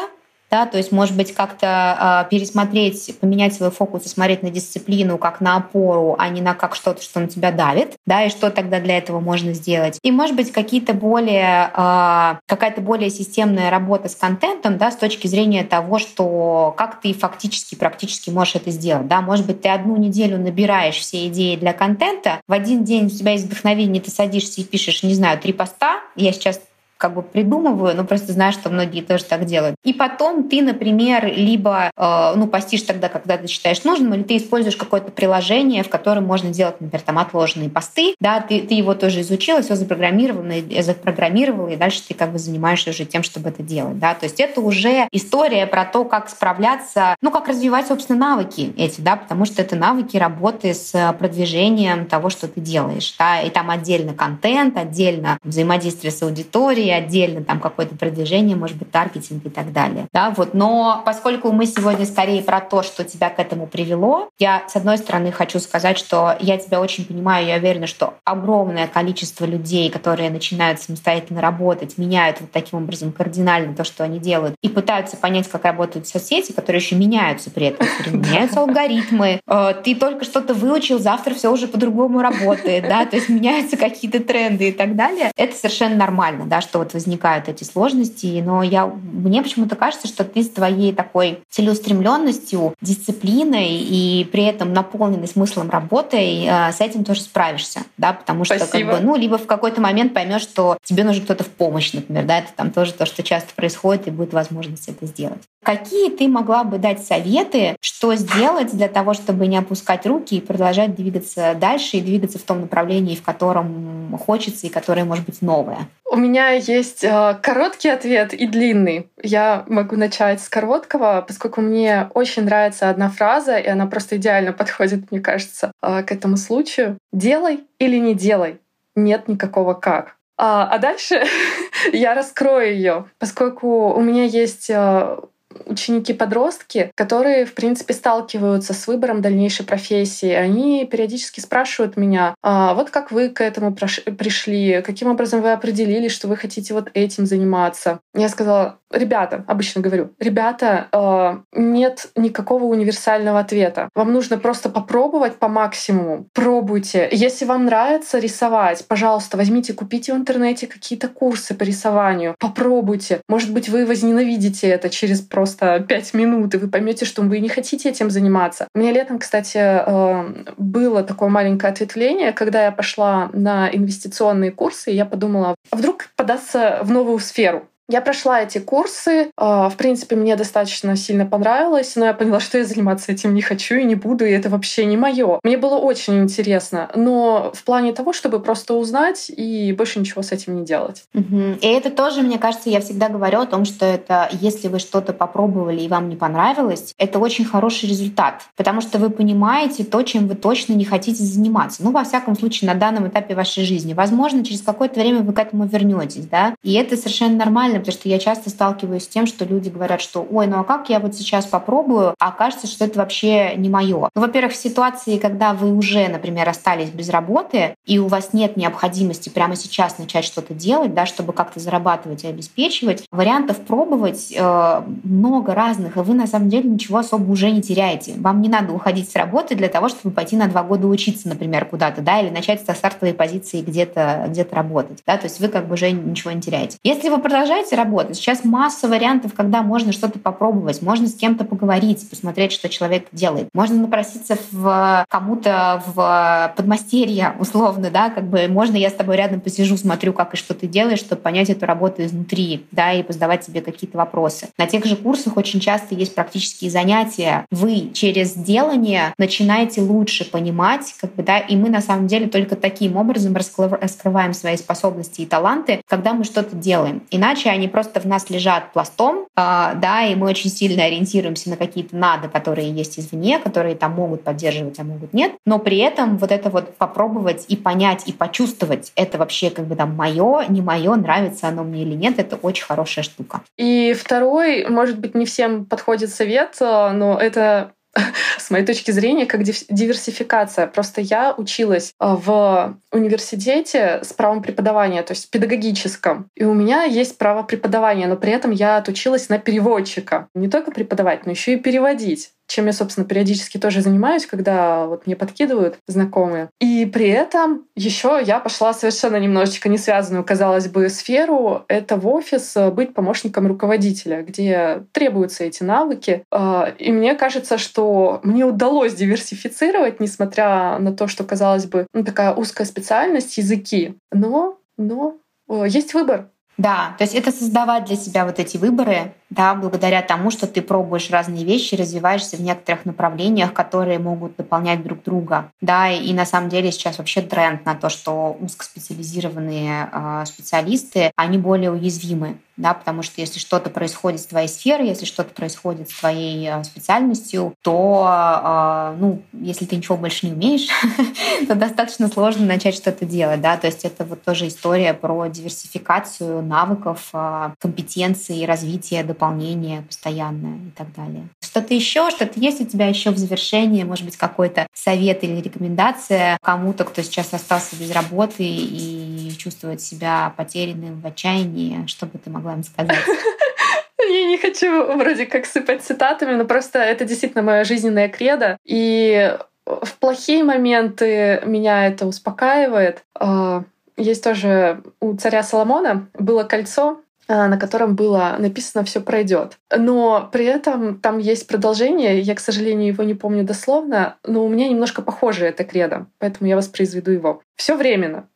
да, 0.50 0.66
то 0.66 0.78
есть, 0.78 0.92
может 0.92 1.16
быть, 1.16 1.34
как-то 1.34 2.26
э, 2.26 2.30
пересмотреть, 2.30 3.20
поменять 3.20 3.54
свой 3.54 3.72
фокус 3.72 4.06
и 4.06 4.10
смотреть 4.10 4.44
на 4.44 4.50
дисциплину 4.50 5.18
как 5.18 5.42
на 5.42 5.58
опору, 5.58 6.16
а 6.18 6.30
не 6.30 6.42
на 6.42 6.54
как 6.56 6.76
что-то, 6.76 7.02
что 7.02 7.20
на 7.20 7.28
тебя 7.28 7.52
давит, 7.52 7.94
да, 8.06 8.24
и 8.26 8.30
что 8.30 8.50
тогда 8.50 8.80
для 8.80 8.98
этого 8.98 9.20
можно 9.20 9.54
сделать. 9.54 10.00
И, 10.02 10.12
может 10.12 10.36
быть, 10.36 10.52
какие-то 10.52 10.94
более, 10.94 11.72
э, 11.74 12.36
какая-то 12.46 12.82
более 12.82 13.10
системная 13.10 13.70
работа 13.70 14.10
с 14.10 14.16
контентом, 14.16 14.78
да, 14.78 14.92
с 14.92 14.96
точки 14.96 15.28
зрения 15.28 15.64
того, 15.64 16.00
что 16.00 16.74
как 16.78 17.02
ты 17.02 17.14
фактически, 17.14 17.76
практически 17.76 18.30
можешь 18.30 18.56
это 18.56 18.72
сделать, 18.72 19.08
да, 19.08 19.22
может 19.22 19.46
быть, 19.46 19.62
ты 19.62 19.70
одну 19.70 19.98
неделю 19.98 20.38
набираешь 20.38 20.96
все 20.96 21.28
идеи 21.28 21.56
для 21.56 21.74
контента, 21.74 22.42
в 22.48 22.54
один 22.54 22.84
день 22.84 23.06
у 23.06 23.10
тебя 23.10 23.34
есть 23.34 23.46
вдохновение, 23.46 24.02
ты 24.02 24.12
садишься 24.12 24.62
и 24.62 24.64
пишешь, 24.64 25.04
не 25.04 25.14
знаю, 25.14 25.40
три 25.40 25.54
поста, 25.54 26.00
я 26.16 26.32
сейчас 26.34 26.60
как 27.00 27.14
бы 27.14 27.22
придумываю, 27.22 27.96
но 27.96 28.04
просто 28.04 28.34
знаю, 28.34 28.52
что 28.52 28.70
многие 28.70 29.02
тоже 29.02 29.24
так 29.24 29.46
делают. 29.46 29.76
И 29.86 29.94
потом 29.94 30.50
ты, 30.50 30.62
например, 30.62 31.26
либо 31.34 31.92
э, 31.96 32.34
ну, 32.36 32.46
постишь 32.48 32.82
тогда, 32.82 33.08
когда 33.08 33.38
ты 33.38 33.48
считаешь 33.48 33.86
нужным, 33.86 34.14
или 34.14 34.24
ты 34.24 34.36
используешь 34.36 34.76
какое-то 34.76 35.10
приложение, 35.10 35.84
в 35.84 35.90
котором 35.90 36.26
можно 36.26 36.50
делать, 36.50 36.82
например, 36.82 37.02
там 37.02 37.18
отложенные 37.18 37.70
посты, 37.70 38.16
да, 38.20 38.42
ты, 38.42 38.62
ты 38.62 38.74
его 38.74 38.96
тоже 38.96 39.22
изучила, 39.22 39.62
все 39.62 39.76
запрограммировано, 39.76 40.56
запрограммировала, 40.82 41.70
и 41.70 41.78
дальше 41.78 42.02
ты 42.06 42.14
как 42.14 42.34
бы 42.34 42.38
занимаешься 42.38 42.90
уже 42.90 43.06
тем, 43.06 43.24
чтобы 43.24 43.50
это 43.50 43.64
делать, 43.64 43.98
да, 43.98 44.14
то 44.14 44.26
есть 44.26 44.42
это 44.42 44.60
уже 44.60 45.08
история 45.14 45.66
про 45.68 45.86
то, 45.86 46.04
как 46.04 46.28
справляться, 46.30 47.16
ну, 47.22 47.32
как 47.32 47.48
развивать, 47.48 47.88
собственно, 47.88 48.20
навыки 48.20 48.74
эти, 48.76 49.00
да, 49.00 49.16
потому 49.16 49.46
что 49.46 49.62
это 49.62 49.78
навыки 49.78 50.18
работы 50.18 50.74
с 50.74 51.16
продвижением 51.18 52.08
того, 52.08 52.30
что 52.30 52.50
ты 52.50 52.60
делаешь, 52.60 53.16
да, 53.18 53.40
и 53.42 53.50
там 53.50 53.70
отдельно 53.70 54.14
контент, 54.14 54.76
отдельно 54.76 55.38
взаимодействие 55.44 56.12
с 56.12 56.22
аудиторией, 56.22 56.89
отдельно 56.92 57.44
там 57.44 57.60
какое-то 57.60 57.96
продвижение, 57.96 58.56
может 58.56 58.78
быть, 58.78 58.92
таргетинг 58.92 59.46
и 59.46 59.50
так 59.50 59.72
далее, 59.74 60.08
да, 60.14 60.32
вот, 60.36 60.54
но 60.54 61.02
поскольку 61.06 61.52
мы 61.52 61.66
сегодня 61.66 62.06
скорее 62.06 62.42
про 62.42 62.62
то, 62.62 62.84
что 62.84 63.04
тебя 63.04 63.30
к 63.30 63.40
этому 63.40 63.68
привело, 63.68 64.30
я, 64.40 64.64
с 64.68 64.76
одной 64.76 64.98
стороны, 64.98 65.32
хочу 65.32 65.60
сказать, 65.60 65.98
что 65.98 66.36
я 66.40 66.58
тебя 66.58 66.82
очень 66.82 67.06
понимаю, 67.06 67.46
я 67.46 67.56
уверена, 67.56 67.88
что 67.88 68.16
огромное 68.24 68.88
количество 68.88 69.46
людей, 69.46 69.90
которые 69.90 70.30
начинают 70.30 70.82
самостоятельно 70.82 71.42
работать, 71.42 71.98
меняют 71.98 72.42
вот 72.42 72.52
таким 72.52 72.80
образом 72.80 73.12
кардинально 73.12 73.76
то, 73.76 73.84
что 73.84 74.04
они 74.04 74.20
делают, 74.20 74.56
и 74.62 74.70
пытаются 74.70 75.18
понять, 75.18 75.48
как 75.48 75.66
работают 75.66 76.08
соцсети, 76.08 76.52
которые 76.52 76.82
еще 76.82 76.96
меняются 76.96 77.50
при 77.50 77.68
этом, 77.68 77.88
меняются 78.12 78.62
алгоритмы. 78.62 79.42
Э, 79.48 79.74
ты 79.84 79.96
только 79.96 80.26
что-то 80.26 80.54
выучил, 80.54 81.00
завтра 81.00 81.34
все 81.34 81.52
уже 81.52 81.68
по-другому 81.68 82.22
работает, 82.22 82.88
да, 82.88 83.06
то 83.06 83.16
есть 83.16 83.30
меняются 83.30 83.78
какие-то 83.78 84.20
тренды 84.20 84.70
и 84.70 84.72
так 84.72 84.96
далее. 84.96 85.32
Это 85.36 85.56
совершенно 85.56 85.96
нормально, 85.96 86.46
да, 86.46 86.62
что 86.62 86.79
вот 86.80 86.94
возникают 86.94 87.48
эти 87.48 87.64
сложности, 87.64 88.42
но 88.44 88.64
я, 88.64 88.88
мне 88.88 89.42
почему-то 89.42 89.76
кажется, 89.76 90.08
что 90.08 90.24
ты 90.24 90.44
с 90.44 90.50
твоей 90.50 90.94
такой 90.94 91.40
целеустремленностью, 91.50 92.74
дисциплиной 92.82 93.78
и 93.78 94.28
при 94.32 94.44
этом 94.46 94.74
наполненной 94.74 95.28
смыслом 95.28 95.70
работы 95.70 96.18
э, 96.18 96.72
с 96.72 96.82
этим 96.82 97.04
тоже 97.04 97.22
справишься, 97.22 97.82
да, 97.98 98.14
потому 98.14 98.46
что 98.46 98.58
Спасибо. 98.58 98.92
как 98.92 99.00
бы, 99.00 99.06
ну, 99.06 99.16
либо 99.16 99.38
в 99.38 99.46
какой-то 99.46 99.82
момент 99.82 100.14
поймешь, 100.14 100.42
что 100.42 100.78
тебе 100.84 101.04
нужен 101.04 101.24
кто-то 101.24 101.44
в 101.44 101.50
помощь, 101.50 101.94
например, 101.94 102.26
да, 102.26 102.40
это 102.40 102.50
там 102.56 102.72
тоже 102.72 102.94
то, 102.94 103.06
что 103.06 103.24
часто 103.24 103.54
происходит, 103.54 104.08
и 104.08 104.12
будет 104.12 104.34
возможность 104.34 104.88
это 104.88 105.06
сделать. 105.06 105.42
Какие 105.64 106.10
ты 106.10 106.28
могла 106.28 106.64
бы 106.64 106.78
дать 106.78 107.04
советы, 107.04 107.76
что 107.82 108.16
сделать 108.16 108.72
для 108.72 108.88
того, 108.88 109.14
чтобы 109.14 109.46
не 109.48 109.58
опускать 109.58 110.06
руки 110.06 110.38
и 110.38 110.42
продолжать 110.42 110.96
двигаться 110.96 111.56
дальше 111.60 111.98
и 111.98 112.02
двигаться 112.02 112.40
в 112.40 112.44
том 112.44 112.62
направлении, 112.62 113.16
в 113.16 113.22
котором 113.22 114.18
хочется 114.18 114.68
и 114.68 114.70
которое 114.70 115.04
может 115.04 115.26
быть 115.26 115.42
новое? 115.42 115.90
У 116.12 116.16
меня 116.16 116.60
есть 116.70 117.04
э, 117.04 117.38
короткий 117.42 117.90
ответ 117.90 118.34
и 118.34 118.46
длинный. 118.48 119.10
Я 119.22 119.66
могу 119.68 119.96
начать 119.96 120.42
с 120.42 120.50
короткого, 120.50 121.24
поскольку 121.28 121.62
мне 121.62 122.10
очень 122.14 122.44
нравится 122.44 122.90
одна 122.90 123.10
фраза, 123.10 123.58
и 123.58 123.68
она 123.68 123.88
просто 123.88 124.18
идеально 124.18 124.54
подходит, 124.54 125.12
мне 125.12 125.20
кажется, 125.20 125.72
э, 125.82 126.04
к 126.04 126.12
этому 126.12 126.38
случаю. 126.38 126.98
Делай 127.12 127.66
или 127.80 127.98
не 127.98 128.14
делай. 128.14 128.60
Нет 128.96 129.28
никакого 129.28 129.74
как. 129.74 130.16
А, 130.38 130.70
а 130.72 130.78
дальше 130.78 131.24
я 131.94 132.14
раскрою 132.14 132.74
ее, 132.74 133.06
поскольку 133.18 133.94
у 133.94 134.02
меня 134.02 134.24
есть 134.24 134.70
э, 134.70 135.18
ученики-подростки, 135.66 136.92
которые, 136.96 137.46
в 137.46 137.54
принципе, 137.54 137.94
сталкиваются 137.94 138.74
с 138.74 138.88
выбором 138.88 139.22
дальнейшей 139.22 139.66
профессии. 139.66 140.32
Они 140.32 140.86
периодически 140.86 141.40
спрашивают 141.40 141.98
меня, 141.98 142.36
а 142.42 142.74
вот 142.74 142.90
как 142.90 143.12
вы 143.12 143.30
к 143.30 143.42
этому 143.42 143.74
пришли, 143.74 144.82
каким 144.82 145.10
образом 145.10 145.42
вы 145.42 145.52
определили, 145.52 146.08
что 146.08 146.28
вы 146.28 146.38
хотите 146.38 146.74
вот 146.74 146.90
этим 146.94 147.26
заниматься. 147.26 148.00
Я 148.14 148.30
сказала, 148.30 148.79
ребята, 148.92 149.44
обычно 149.48 149.82
говорю, 149.82 150.12
ребята, 150.20 150.88
э, 150.92 151.38
нет 151.54 152.10
никакого 152.16 152.66
универсального 152.66 153.40
ответа. 153.40 153.90
Вам 153.96 154.14
нужно 154.14 154.38
просто 154.38 154.70
попробовать 154.70 155.36
по 155.36 155.48
максимуму. 155.48 156.28
Пробуйте. 156.34 157.08
Если 157.12 157.46
вам 157.46 157.66
нравится 157.66 158.20
рисовать, 158.20 158.86
пожалуйста, 158.88 159.38
возьмите, 159.38 159.74
купите 159.74 160.14
в 160.14 160.18
интернете 160.18 160.68
какие-то 160.68 161.08
курсы 161.08 161.54
по 161.54 161.64
рисованию. 161.64 162.36
Попробуйте. 162.40 163.22
Может 163.28 163.54
быть, 163.54 163.70
вы 163.70 163.86
возненавидите 163.86 164.68
это 164.68 164.90
через 164.90 165.22
просто 165.22 165.80
пять 165.80 166.14
минут, 166.14 166.56
и 166.56 166.58
вы 166.58 166.68
поймете, 166.68 167.06
что 167.06 167.22
вы 167.22 167.40
не 167.40 167.50
хотите 167.50 167.90
этим 167.90 168.10
заниматься. 168.10 168.68
У 168.74 168.80
меня 168.80 168.92
летом, 168.92 169.20
кстати, 169.20 169.58
э, 169.58 170.44
было 170.58 171.04
такое 171.04 171.30
маленькое 171.30 171.72
ответвление, 171.72 172.34
когда 172.34 172.66
я 172.66 172.72
пошла 172.72 173.30
на 173.34 173.70
инвестиционные 173.72 174.52
курсы, 174.52 174.92
и 174.92 174.96
я 174.96 175.06
подумала, 175.06 175.56
а 175.72 175.76
вдруг 175.76 176.10
податься 176.16 176.80
в 176.84 176.92
новую 176.92 177.20
сферу. 177.20 177.69
Я 177.90 178.02
прошла 178.02 178.44
эти 178.44 178.60
курсы. 178.60 179.32
А, 179.36 179.68
в 179.68 179.76
принципе, 179.76 180.16
мне 180.16 180.36
достаточно 180.36 180.96
сильно 180.96 181.26
понравилось, 181.26 181.96
но 181.96 182.06
я 182.06 182.14
поняла, 182.14 182.40
что 182.40 182.60
я 182.60 182.64
заниматься 182.64 183.12
этим 183.12 183.34
не 183.34 183.42
хочу 183.42 183.76
и 183.76 183.84
не 183.84 183.96
буду, 183.96 184.26
и 184.26 184.32
это 184.32 184.50
вообще 184.50 184.86
не 184.86 184.96
мое. 184.96 185.40
Мне 185.44 185.58
было 185.58 185.76
очень 185.76 186.22
интересно, 186.22 186.90
но 186.94 187.52
в 187.54 187.64
плане 187.64 187.92
того, 187.92 188.14
чтобы 188.14 188.40
просто 188.40 188.76
узнать 188.76 189.32
и 189.36 189.74
больше 189.74 190.00
ничего 190.00 190.22
с 190.22 190.32
этим 190.32 190.58
не 190.58 190.66
делать. 190.66 191.04
Угу. 191.16 191.58
И 191.62 191.68
это 191.68 191.90
тоже, 191.90 192.22
мне 192.22 192.38
кажется, 192.38 192.70
я 192.70 192.80
всегда 192.80 193.10
говорю 193.10 193.40
о 193.40 193.48
том, 193.48 193.66
что 193.66 193.88
это, 193.88 194.30
если 194.40 194.68
вы 194.68 194.78
что-то 194.78 195.12
попробовали 195.12 195.82
и 195.82 195.88
вам 195.88 196.10
не 196.10 196.16
понравилось, 196.16 196.94
это 197.00 197.18
очень 197.18 197.44
хороший 197.44 197.90
результат, 197.90 198.44
потому 198.56 198.82
что 198.82 199.00
вы 199.00 199.10
понимаете 199.10 199.84
то, 199.84 200.04
чем 200.04 200.28
вы 200.28 200.36
точно 200.36 200.74
не 200.74 200.86
хотите 200.86 201.24
заниматься. 201.24 201.84
Ну, 201.84 201.90
во 201.90 202.04
всяком 202.04 202.38
случае, 202.38 202.72
на 202.72 202.76
данном 202.76 203.08
этапе 203.08 203.34
вашей 203.34 203.64
жизни. 203.64 203.94
Возможно, 203.94 204.46
через 204.46 204.62
какое-то 204.62 205.00
время 205.00 205.22
вы 205.22 205.34
к 205.34 205.40
этому 205.40 205.66
вернетесь, 205.66 206.28
да, 206.28 206.54
и 206.64 206.74
это 206.74 206.96
совершенно 206.96 207.36
нормально 207.36 207.79
потому 207.80 207.94
что 207.94 208.10
я 208.10 208.20
часто 208.20 208.50
сталкиваюсь 208.50 209.04
с 209.04 209.08
тем, 209.08 209.26
что 209.26 209.46
люди 209.46 209.70
говорят, 209.70 210.02
что 210.02 210.26
ой, 210.30 210.48
ну 210.48 210.60
а 210.60 210.64
как 210.64 210.90
я 210.90 211.00
вот 211.00 211.16
сейчас 211.16 211.46
попробую, 211.46 212.16
а 212.20 212.32
кажется, 212.32 212.68
что 212.68 212.86
это 212.86 213.00
вообще 213.00 213.54
не 213.56 213.70
мое. 213.70 214.10
Ну, 214.14 214.22
во-первых, 214.22 214.54
в 214.54 214.56
ситуации, 214.56 215.18
когда 215.18 215.54
вы 215.54 215.72
уже, 215.72 216.08
например, 216.08 216.48
остались 216.48 216.90
без 216.90 217.10
работы, 217.10 217.76
и 217.86 218.00
у 218.00 218.08
вас 218.08 218.34
нет 218.34 218.58
необходимости 218.58 219.30
прямо 219.30 219.56
сейчас 219.56 219.98
начать 219.98 220.26
что-то 220.26 220.54
делать, 220.54 220.94
да, 220.94 221.06
чтобы 221.06 221.34
как-то 221.34 221.60
зарабатывать 221.60 222.24
и 222.24 222.28
обеспечивать, 222.28 223.04
вариантов 223.12 223.58
пробовать 223.58 224.34
э, 224.36 224.82
много 225.04 225.56
разных, 225.56 225.98
и 225.98 226.00
вы 226.00 226.14
на 226.14 226.28
самом 226.28 226.50
деле 226.50 226.70
ничего 226.70 227.00
особо 227.00 227.32
уже 227.32 227.50
не 227.52 227.62
теряете. 227.62 228.14
Вам 228.18 228.42
не 228.42 228.50
надо 228.50 228.74
уходить 228.74 229.10
с 229.10 229.16
работы 229.16 229.56
для 229.56 229.70
того, 229.70 229.90
чтобы 229.90 230.14
пойти 230.14 230.36
на 230.36 230.48
два 230.48 230.64
года 230.64 230.88
учиться, 230.88 231.28
например, 231.28 231.66
куда-то, 231.66 232.02
да, 232.02 232.20
или 232.20 232.30
начать 232.30 232.66
со 232.66 232.74
стартовой 232.74 233.14
позиции 233.14 233.62
где-то 233.62 234.26
где 234.28 234.44
работать, 234.52 235.04
да, 235.06 235.18
то 235.18 235.26
есть 235.26 235.40
вы 235.40 235.48
как 235.48 235.68
бы 235.68 235.76
уже 235.76 235.92
ничего 235.92 236.32
не 236.32 236.42
теряете. 236.42 236.78
Если 236.84 237.10
вы 237.10 237.20
продолжаете 237.20 237.69
начинайте 237.70 237.76
работать. 237.76 238.16
Сейчас 238.16 238.44
масса 238.44 238.88
вариантов, 238.88 239.34
когда 239.36 239.62
можно 239.62 239.92
что-то 239.92 240.20
попробовать, 240.20 240.82
можно 240.82 241.08
с 241.08 241.16
кем-то 241.16 241.46
поговорить, 241.46 242.10
посмотреть, 242.10 242.52
что 242.52 242.70
человек 242.70 243.08
делает. 243.12 243.50
Можно 243.54 243.82
напроситься 243.82 244.38
в 244.52 245.06
кому-то 245.10 245.84
в 245.86 246.54
подмастерье, 246.56 247.36
условно, 247.40 247.90
да, 247.92 248.10
как 248.10 248.28
бы 248.28 248.48
можно 248.48 248.76
я 248.76 248.90
с 248.90 248.94
тобой 248.94 249.18
рядом 249.18 249.42
посижу, 249.42 249.78
смотрю, 249.78 250.14
как 250.14 250.34
и 250.34 250.38
что 250.38 250.54
ты 250.54 250.68
делаешь, 250.68 251.00
чтобы 251.00 251.22
понять 251.22 251.50
эту 251.50 251.66
работу 251.66 252.04
изнутри, 252.04 252.66
да, 252.72 252.94
и 252.94 253.04
позадавать 253.04 253.44
себе 253.44 253.62
какие-то 253.62 253.98
вопросы. 253.98 254.48
На 254.58 254.66
тех 254.66 254.86
же 254.86 254.96
курсах 254.96 255.38
очень 255.38 255.60
часто 255.60 255.96
есть 255.96 256.16
практические 256.16 256.72
занятия. 256.72 257.46
Вы 257.52 257.92
через 257.94 258.34
делание 258.34 259.14
начинаете 259.18 259.82
лучше 259.82 260.30
понимать, 260.30 260.94
как 261.00 261.16
бы, 261.16 261.24
да, 261.24 261.40
и 261.40 261.56
мы 261.56 261.70
на 261.70 261.82
самом 261.82 262.08
деле 262.08 262.28
только 262.28 262.56
таким 262.56 262.98
образом 262.98 263.36
раскрываем 263.36 264.34
свои 264.34 264.58
способности 264.58 265.22
и 265.22 265.26
таланты, 265.26 265.82
когда 265.88 266.14
мы 266.14 266.24
что-то 266.24 266.56
делаем. 266.56 267.02
Иначе 267.12 267.50
они 267.50 267.59
просто 267.68 268.00
в 268.00 268.06
нас 268.06 268.30
лежат 268.30 268.72
пластом, 268.74 269.28
а, 269.36 269.74
да, 269.76 270.06
и 270.06 270.16
мы 270.16 270.28
очень 270.28 270.50
сильно 270.50 270.84
ориентируемся 270.86 271.50
на 271.50 271.58
какие-то 271.58 271.96
надо, 271.96 272.28
которые 272.28 272.72
есть 272.72 273.00
извне, 273.00 273.40
которые 273.40 273.76
там 273.76 273.94
могут 273.94 274.24
поддерживать, 274.24 274.80
а 274.80 274.84
могут 274.84 275.14
нет. 275.14 275.34
Но 275.46 275.60
при 275.60 275.78
этом 275.78 276.18
вот 276.18 276.32
это 276.32 276.50
вот 276.50 276.76
попробовать 276.78 277.46
и 277.48 277.56
понять, 277.56 278.08
и 278.08 278.14
почувствовать, 278.14 278.92
это 278.96 279.18
вообще 279.18 279.50
как 279.50 279.66
бы 279.66 279.76
там 279.76 279.96
мое, 279.96 280.46
не 280.50 280.62
мое, 280.62 280.96
нравится 280.96 281.48
оно 281.48 281.64
мне 281.64 281.84
или 281.84 281.96
нет, 281.96 282.20
это 282.20 282.36
очень 282.36 282.66
хорошая 282.66 283.04
штука. 283.04 283.42
И 283.58 283.94
второй, 283.94 284.68
может 284.68 285.00
быть, 285.00 285.16
не 285.16 285.26
всем 285.26 285.66
подходит 285.66 286.12
совет, 286.12 286.56
а, 286.62 286.92
но 286.92 287.18
это 287.18 287.72
с 288.38 288.50
моей 288.50 288.66
точки 288.66 288.92
зрения, 288.92 289.26
как 289.26 289.44
диверсификация. 289.44 290.68
Просто 290.68 291.02
я 291.02 291.34
училась 291.36 291.94
а, 292.00 292.16
в 292.16 292.78
университете 292.92 294.00
с 294.04 294.14
правом 294.14 294.42
преподавания, 294.42 295.04
то 295.04 295.14
есть 295.14 295.30
педагогическом. 295.30 296.30
И 296.36 296.44
у 296.44 296.54
меня 296.54 296.84
есть 296.84 297.18
право 297.18 297.44
преподавания, 297.44 298.08
но 298.08 298.16
при 298.16 298.32
этом 298.32 298.52
я 298.52 298.78
отучилась 298.78 299.30
на 299.30 299.40
переводчика. 299.40 300.28
Не 300.34 300.50
только 300.50 300.72
преподавать, 300.72 301.26
но 301.26 301.32
еще 301.32 301.54
и 301.54 301.58
переводить 301.58 302.32
чем 302.50 302.66
я, 302.66 302.74
собственно, 302.74 303.06
периодически 303.06 303.58
тоже 303.58 303.82
занимаюсь, 303.82 304.26
когда 304.26 304.88
вот 304.88 305.06
мне 305.06 305.16
подкидывают 305.16 305.78
знакомые. 305.88 306.50
И 306.60 306.86
при 306.86 307.08
этом 307.08 307.68
еще 307.76 308.20
я 308.26 308.40
пошла 308.40 308.74
совершенно 308.74 309.18
немножечко 309.18 309.70
не 309.70 309.78
связанную, 309.78 310.26
казалось 310.26 310.68
бы, 310.68 310.90
сферу. 310.90 311.64
Это 311.68 311.96
в 311.96 312.08
офис 312.08 312.58
э, 312.58 312.72
быть 312.72 312.94
помощником 312.94 313.46
руководителя, 313.48 314.24
где 314.24 314.84
требуются 314.92 315.44
эти 315.44 315.62
навыки. 315.62 316.24
А, 316.32 316.74
и 316.80 316.92
мне 316.92 317.14
кажется, 317.14 317.60
что 317.60 318.20
мне 318.24 318.46
удалось 318.46 318.96
диверсифицировать, 318.96 320.00
несмотря 320.00 320.80
на 320.80 320.92
то, 320.92 321.08
что, 321.08 321.24
казалось 321.24 321.68
бы, 321.68 321.86
ну, 321.94 322.04
такая 322.04 322.34
узкая 322.34 322.66
специальность, 322.66 323.38
языки. 323.38 323.96
Но, 324.12 324.58
но 324.76 325.18
э, 325.48 325.66
есть 325.68 325.94
выбор. 325.94 326.30
Да, 326.60 326.94
то 326.98 327.06
есть 327.06 327.16
это 327.16 327.32
создавать 327.32 327.86
для 327.86 327.96
себя 327.96 328.26
вот 328.26 328.38
эти 328.38 328.58
выборы, 328.58 329.14
да, 329.30 329.56
благодаря 329.56 330.02
тому, 330.02 330.30
что 330.30 330.46
ты 330.46 330.62
пробуешь 330.62 331.10
разные 331.10 331.46
вещи, 331.46 331.76
развиваешься 331.76 332.36
в 332.36 332.42
некоторых 332.42 332.84
направлениях, 332.84 333.54
которые 333.54 333.98
могут 333.98 334.36
дополнять 334.36 334.84
друг 334.84 335.02
друга. 335.04 335.52
Да, 335.62 335.90
и 335.90 336.12
на 336.12 336.26
самом 336.26 336.50
деле 336.50 336.74
сейчас 336.74 336.98
вообще 336.98 337.22
тренд 337.22 337.66
на 337.66 337.76
то, 337.76 337.88
что 337.88 338.38
узкоспециализированные 338.42 339.90
э, 339.90 340.24
специалисты, 340.26 341.12
они 341.16 341.38
более 341.38 341.72
уязвимы 341.72 342.36
да, 342.60 342.74
потому 342.74 343.04
что 343.04 343.22
если 343.22 343.40
что-то 343.40 343.70
происходит 343.70 344.20
с 344.20 344.26
твоей 344.26 344.50
сферой, 344.50 344.90
если 344.90 345.06
что-то 345.06 345.34
происходит 345.34 345.90
с 345.90 346.00
твоей 346.00 346.50
э, 346.50 346.64
специальностью, 346.66 347.54
то, 347.62 348.06
э, 348.06 348.96
ну, 349.00 349.22
если 349.32 349.66
ты 349.66 349.78
ничего 349.78 349.96
больше 349.96 350.28
не 350.28 350.34
умеешь, 350.34 350.68
то 351.48 351.56
достаточно 351.56 352.10
сложно 352.10 352.46
начать 352.46 352.76
что-то 352.76 353.06
делать, 353.06 353.40
да, 353.40 353.56
то 353.56 353.68
есть 353.68 353.86
это 353.86 354.04
вот 354.04 354.24
тоже 354.24 354.48
история 354.48 354.94
про 354.94 355.28
диверсификацию 355.28 356.42
навыков, 356.44 357.10
э, 357.14 357.52
компетенций, 357.60 358.46
развитие, 358.46 359.06
дополнение 359.06 359.84
постоянное 359.84 360.58
и 360.58 360.72
так 360.72 360.94
далее. 360.94 361.30
Что-то 361.42 361.74
еще, 361.74 362.10
что-то 362.12 362.40
есть 362.40 362.60
у 362.60 362.66
тебя 362.66 362.88
еще 362.88 363.12
в 363.12 363.18
завершении, 363.18 363.84
может 363.84 364.04
быть, 364.04 364.18
какой-то 364.18 364.68
совет 364.74 365.24
или 365.24 365.40
рекомендация 365.40 366.38
кому-то, 366.42 366.84
кто 366.84 367.02
сейчас 367.02 367.34
остался 367.34 367.78
без 367.78 367.92
работы 367.92 368.44
и 368.44 369.32
чувствует 369.38 369.82
себя 369.82 370.34
потерянным 370.36 371.00
в 371.00 371.06
отчаянии, 371.08 371.86
что 371.88 372.06
бы 372.06 372.20
ты 372.20 372.30
могла 372.30 372.49
им 372.54 372.64
сказать? 372.64 372.98
Я 374.00 374.26
не 374.26 374.38
хочу 374.38 374.86
вроде 374.98 375.26
как 375.26 375.46
сыпать 375.46 375.84
цитатами, 375.84 376.34
но 376.36 376.46
просто 376.46 376.80
это 376.80 377.06
действительно 377.06 377.44
моя 377.44 377.64
жизненная 377.64 378.10
кредо. 378.10 378.58
И 378.66 379.38
в 379.66 379.98
плохие 380.00 380.44
моменты 380.44 381.42
меня 381.46 381.88
это 381.88 382.08
успокаивает. 382.08 383.04
А, 383.20 383.64
есть 383.98 384.24
тоже 384.24 384.82
у 385.00 385.16
царя 385.16 385.44
Соломона 385.44 386.08
было 386.14 386.44
кольцо, 386.44 387.02
а, 387.28 387.48
на 387.48 387.58
котором 387.58 387.96
было 387.96 388.36
написано 388.40 388.84
«все 388.84 389.02
пройдет». 389.02 389.60
Но 389.76 390.28
при 390.32 390.46
этом 390.46 391.00
там 391.00 391.20
есть 391.20 391.48
продолжение, 391.48 392.20
я, 392.20 392.34
к 392.34 392.40
сожалению, 392.40 392.88
его 392.88 393.04
не 393.04 393.14
помню 393.14 393.44
дословно, 393.44 394.18
но 394.26 394.44
у 394.44 394.50
меня 394.50 394.68
немножко 394.68 395.04
похоже 395.04 395.46
это 395.46 395.64
кредо, 395.64 396.08
поэтому 396.18 396.50
я 396.50 396.56
воспроизведу 396.56 397.12
его. 397.12 397.42
Все 397.56 397.76
временно, 397.76 398.28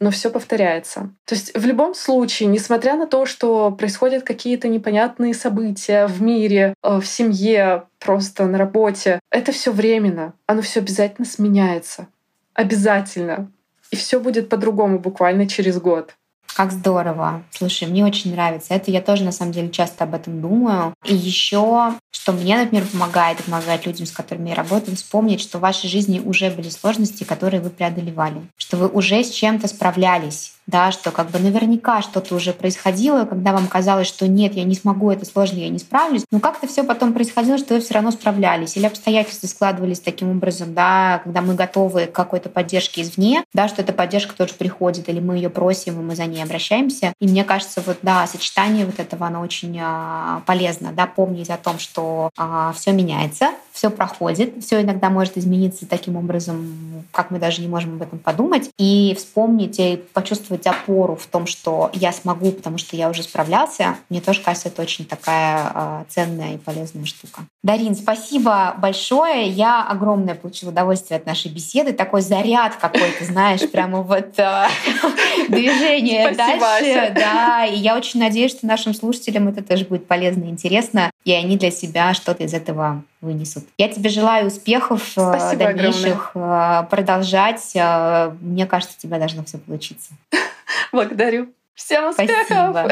но 0.00 0.10
все 0.10 0.30
повторяется. 0.30 1.10
То 1.24 1.34
есть 1.34 1.56
в 1.56 1.64
любом 1.64 1.94
случае, 1.94 2.48
несмотря 2.48 2.96
на 2.96 3.06
то, 3.06 3.26
что 3.26 3.70
происходят 3.70 4.24
какие-то 4.24 4.68
непонятные 4.68 5.34
события 5.34 6.06
в 6.06 6.22
мире, 6.22 6.74
э, 6.82 7.00
в 7.00 7.06
семье, 7.06 7.84
просто 7.98 8.46
на 8.46 8.58
работе, 8.58 9.20
это 9.30 9.52
все 9.52 9.72
временно. 9.72 10.34
Оно 10.46 10.62
все 10.62 10.80
обязательно 10.80 11.26
сменяется. 11.26 12.08
Обязательно. 12.54 13.50
И 13.90 13.96
все 13.96 14.20
будет 14.20 14.48
по-другому 14.48 14.98
буквально 14.98 15.48
через 15.48 15.80
год. 15.80 16.14
Как 16.54 16.72
здорово. 16.72 17.42
Слушай, 17.50 17.88
мне 17.88 18.04
очень 18.04 18.32
нравится. 18.32 18.74
Это 18.74 18.90
я 18.90 19.00
тоже 19.00 19.24
на 19.24 19.32
самом 19.32 19.52
деле 19.52 19.70
часто 19.70 20.04
об 20.04 20.14
этом 20.14 20.40
думаю. 20.40 20.94
И 21.04 21.14
еще, 21.14 21.94
что 22.10 22.32
мне, 22.32 22.56
например, 22.58 22.86
помогает 22.86 23.44
помогает 23.44 23.86
людям, 23.86 24.06
с 24.06 24.12
которыми 24.12 24.50
я 24.50 24.54
работаю, 24.54 24.96
вспомнить, 24.96 25.40
что 25.40 25.58
в 25.58 25.62
вашей 25.62 25.88
жизни 25.88 26.20
уже 26.20 26.50
были 26.50 26.68
сложности, 26.68 27.24
которые 27.24 27.60
вы 27.60 27.70
преодолевали, 27.70 28.42
что 28.56 28.76
вы 28.76 28.88
уже 28.88 29.22
с 29.22 29.30
чем-то 29.30 29.68
справлялись 29.68 30.54
да, 30.68 30.92
что 30.92 31.10
как 31.10 31.30
бы 31.30 31.38
наверняка 31.38 32.02
что-то 32.02 32.34
уже 32.36 32.52
происходило, 32.52 33.24
когда 33.24 33.52
вам 33.52 33.66
казалось, 33.66 34.06
что 34.06 34.28
нет, 34.28 34.54
я 34.54 34.64
не 34.64 34.74
смогу, 34.74 35.10
это 35.10 35.24
сложно, 35.24 35.56
я 35.56 35.70
не 35.70 35.78
справлюсь, 35.78 36.24
но 36.30 36.40
как-то 36.40 36.68
все 36.68 36.84
потом 36.84 37.14
происходило, 37.14 37.56
что 37.56 37.74
вы 37.74 37.80
все 37.80 37.94
равно 37.94 38.10
справлялись, 38.10 38.76
или 38.76 38.84
обстоятельства 38.84 39.46
складывались 39.46 40.00
таким 40.00 40.30
образом, 40.30 40.74
да, 40.74 41.22
когда 41.24 41.40
мы 41.40 41.54
готовы 41.54 42.04
к 42.04 42.12
какой-то 42.12 42.50
поддержке 42.50 43.00
извне, 43.00 43.44
да, 43.54 43.66
что 43.66 43.80
эта 43.80 43.94
поддержка 43.94 44.36
тоже 44.36 44.52
приходит, 44.52 45.08
или 45.08 45.20
мы 45.20 45.36
ее 45.36 45.48
просим, 45.48 45.98
и 46.00 46.04
мы 46.04 46.14
за 46.14 46.26
ней 46.26 46.42
обращаемся. 46.42 47.14
И 47.18 47.26
мне 47.26 47.44
кажется, 47.44 47.82
вот, 47.86 47.98
да, 48.02 48.26
сочетание 48.26 48.84
вот 48.84 49.00
этого, 49.00 49.26
оно 49.26 49.40
очень 49.40 49.76
а, 49.80 50.42
полезно, 50.44 50.92
да, 50.92 51.06
помнить 51.06 51.48
о 51.48 51.56
том, 51.56 51.78
что 51.78 52.28
а, 52.36 52.74
все 52.74 52.92
меняется, 52.92 53.52
все 53.72 53.88
проходит, 53.88 54.62
все 54.62 54.82
иногда 54.82 55.08
может 55.08 55.38
измениться 55.38 55.86
таким 55.86 56.16
образом, 56.16 57.04
как 57.10 57.30
мы 57.30 57.38
даже 57.38 57.62
не 57.62 57.68
можем 57.68 57.94
об 57.94 58.02
этом 58.02 58.18
подумать, 58.18 58.70
и 58.76 59.14
вспомнить 59.16 59.78
и 59.78 60.02
почувствовать 60.12 60.57
опору 60.66 61.16
в 61.16 61.26
том, 61.26 61.46
что 61.46 61.90
я 61.92 62.12
смогу, 62.12 62.52
потому 62.52 62.78
что 62.78 62.96
я 62.96 63.08
уже 63.08 63.22
справлялся, 63.22 63.96
мне 64.08 64.20
тоже 64.20 64.40
кажется, 64.42 64.68
это 64.68 64.82
очень 64.82 65.04
такая 65.04 65.72
э, 65.74 66.04
ценная 66.08 66.54
и 66.54 66.58
полезная 66.58 67.04
штука. 67.04 67.42
Дарин, 67.62 67.94
спасибо 67.94 68.74
большое. 68.78 69.48
Я 69.48 69.86
огромное 69.86 70.34
получила 70.34 70.70
удовольствие 70.70 71.18
от 71.18 71.26
нашей 71.26 71.50
беседы. 71.50 71.92
Такой 71.92 72.22
заряд 72.22 72.76
какой-то, 72.76 73.24
знаешь, 73.24 73.68
прямо 73.70 74.02
вот 74.02 74.38
э, 74.38 74.66
движение 75.48 76.32
дальше. 76.32 77.12
Да, 77.14 77.66
и 77.66 77.76
я 77.76 77.96
очень 77.96 78.20
надеюсь, 78.20 78.52
что 78.52 78.66
нашим 78.66 78.94
слушателям 78.94 79.48
это 79.48 79.62
тоже 79.62 79.84
будет 79.84 80.06
полезно 80.06 80.44
и 80.44 80.48
интересно, 80.48 81.10
и 81.24 81.32
они 81.32 81.56
для 81.56 81.70
себя 81.70 82.14
что-то 82.14 82.44
из 82.44 82.54
этого 82.54 83.02
вынесут. 83.20 83.64
Я 83.76 83.88
тебе 83.88 84.10
желаю 84.10 84.46
успехов 84.46 85.02
э, 85.16 85.20
Спасибо 85.20 85.64
дальнейших, 85.64 86.30
огромное. 86.34 86.82
Э, 86.82 86.86
продолжать. 86.86 87.72
Э, 87.74 88.30
мне 88.40 88.66
кажется, 88.66 88.96
у 88.98 89.02
тебя 89.02 89.18
должно 89.18 89.44
все 89.44 89.58
получиться. 89.58 90.10
Благодарю. 90.92 91.48
Всем 91.74 92.08
успехов! 92.08 92.46
Спасибо, 92.46 92.90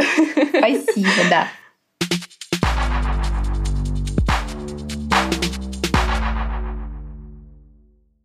Спасибо 0.59 1.31
да. 1.31 1.49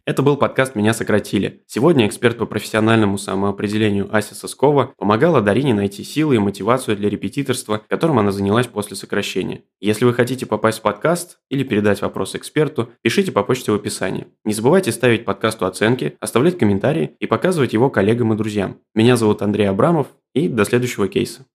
Это 0.05 0.23
был 0.23 0.35
подкаст 0.35 0.75
«Меня 0.75 0.93
сократили». 0.93 1.61
Сегодня 1.67 2.07
эксперт 2.07 2.37
по 2.37 2.45
профессиональному 2.45 3.17
самоопределению 3.17 4.09
Ася 4.11 4.33
Соскова 4.33 4.93
помогала 4.97 5.41
Дарине 5.41 5.73
найти 5.73 6.03
силы 6.03 6.35
и 6.35 6.39
мотивацию 6.39 6.97
для 6.97 7.09
репетиторства, 7.09 7.83
которым 7.87 8.17
она 8.17 8.31
занялась 8.31 8.67
после 8.67 8.95
сокращения. 8.95 9.61
Если 9.79 10.05
вы 10.05 10.13
хотите 10.13 10.45
попасть 10.45 10.79
в 10.79 10.81
подкаст 10.81 11.37
или 11.49 11.63
передать 11.63 12.01
вопрос 12.01 12.35
эксперту, 12.35 12.89
пишите 13.01 13.31
по 13.31 13.43
почте 13.43 13.71
в 13.71 13.75
описании. 13.75 14.27
Не 14.43 14.53
забывайте 14.53 14.91
ставить 14.91 15.23
подкасту 15.23 15.65
оценки, 15.67 16.15
оставлять 16.19 16.57
комментарии 16.57 17.15
и 17.19 17.27
показывать 17.27 17.73
его 17.73 17.89
коллегам 17.89 18.33
и 18.33 18.37
друзьям. 18.37 18.77
Меня 18.95 19.17
зовут 19.17 19.41
Андрей 19.41 19.69
Абрамов, 19.69 20.07
и 20.33 20.47
до 20.47 20.65
следующего 20.65 21.07
кейса. 21.07 21.45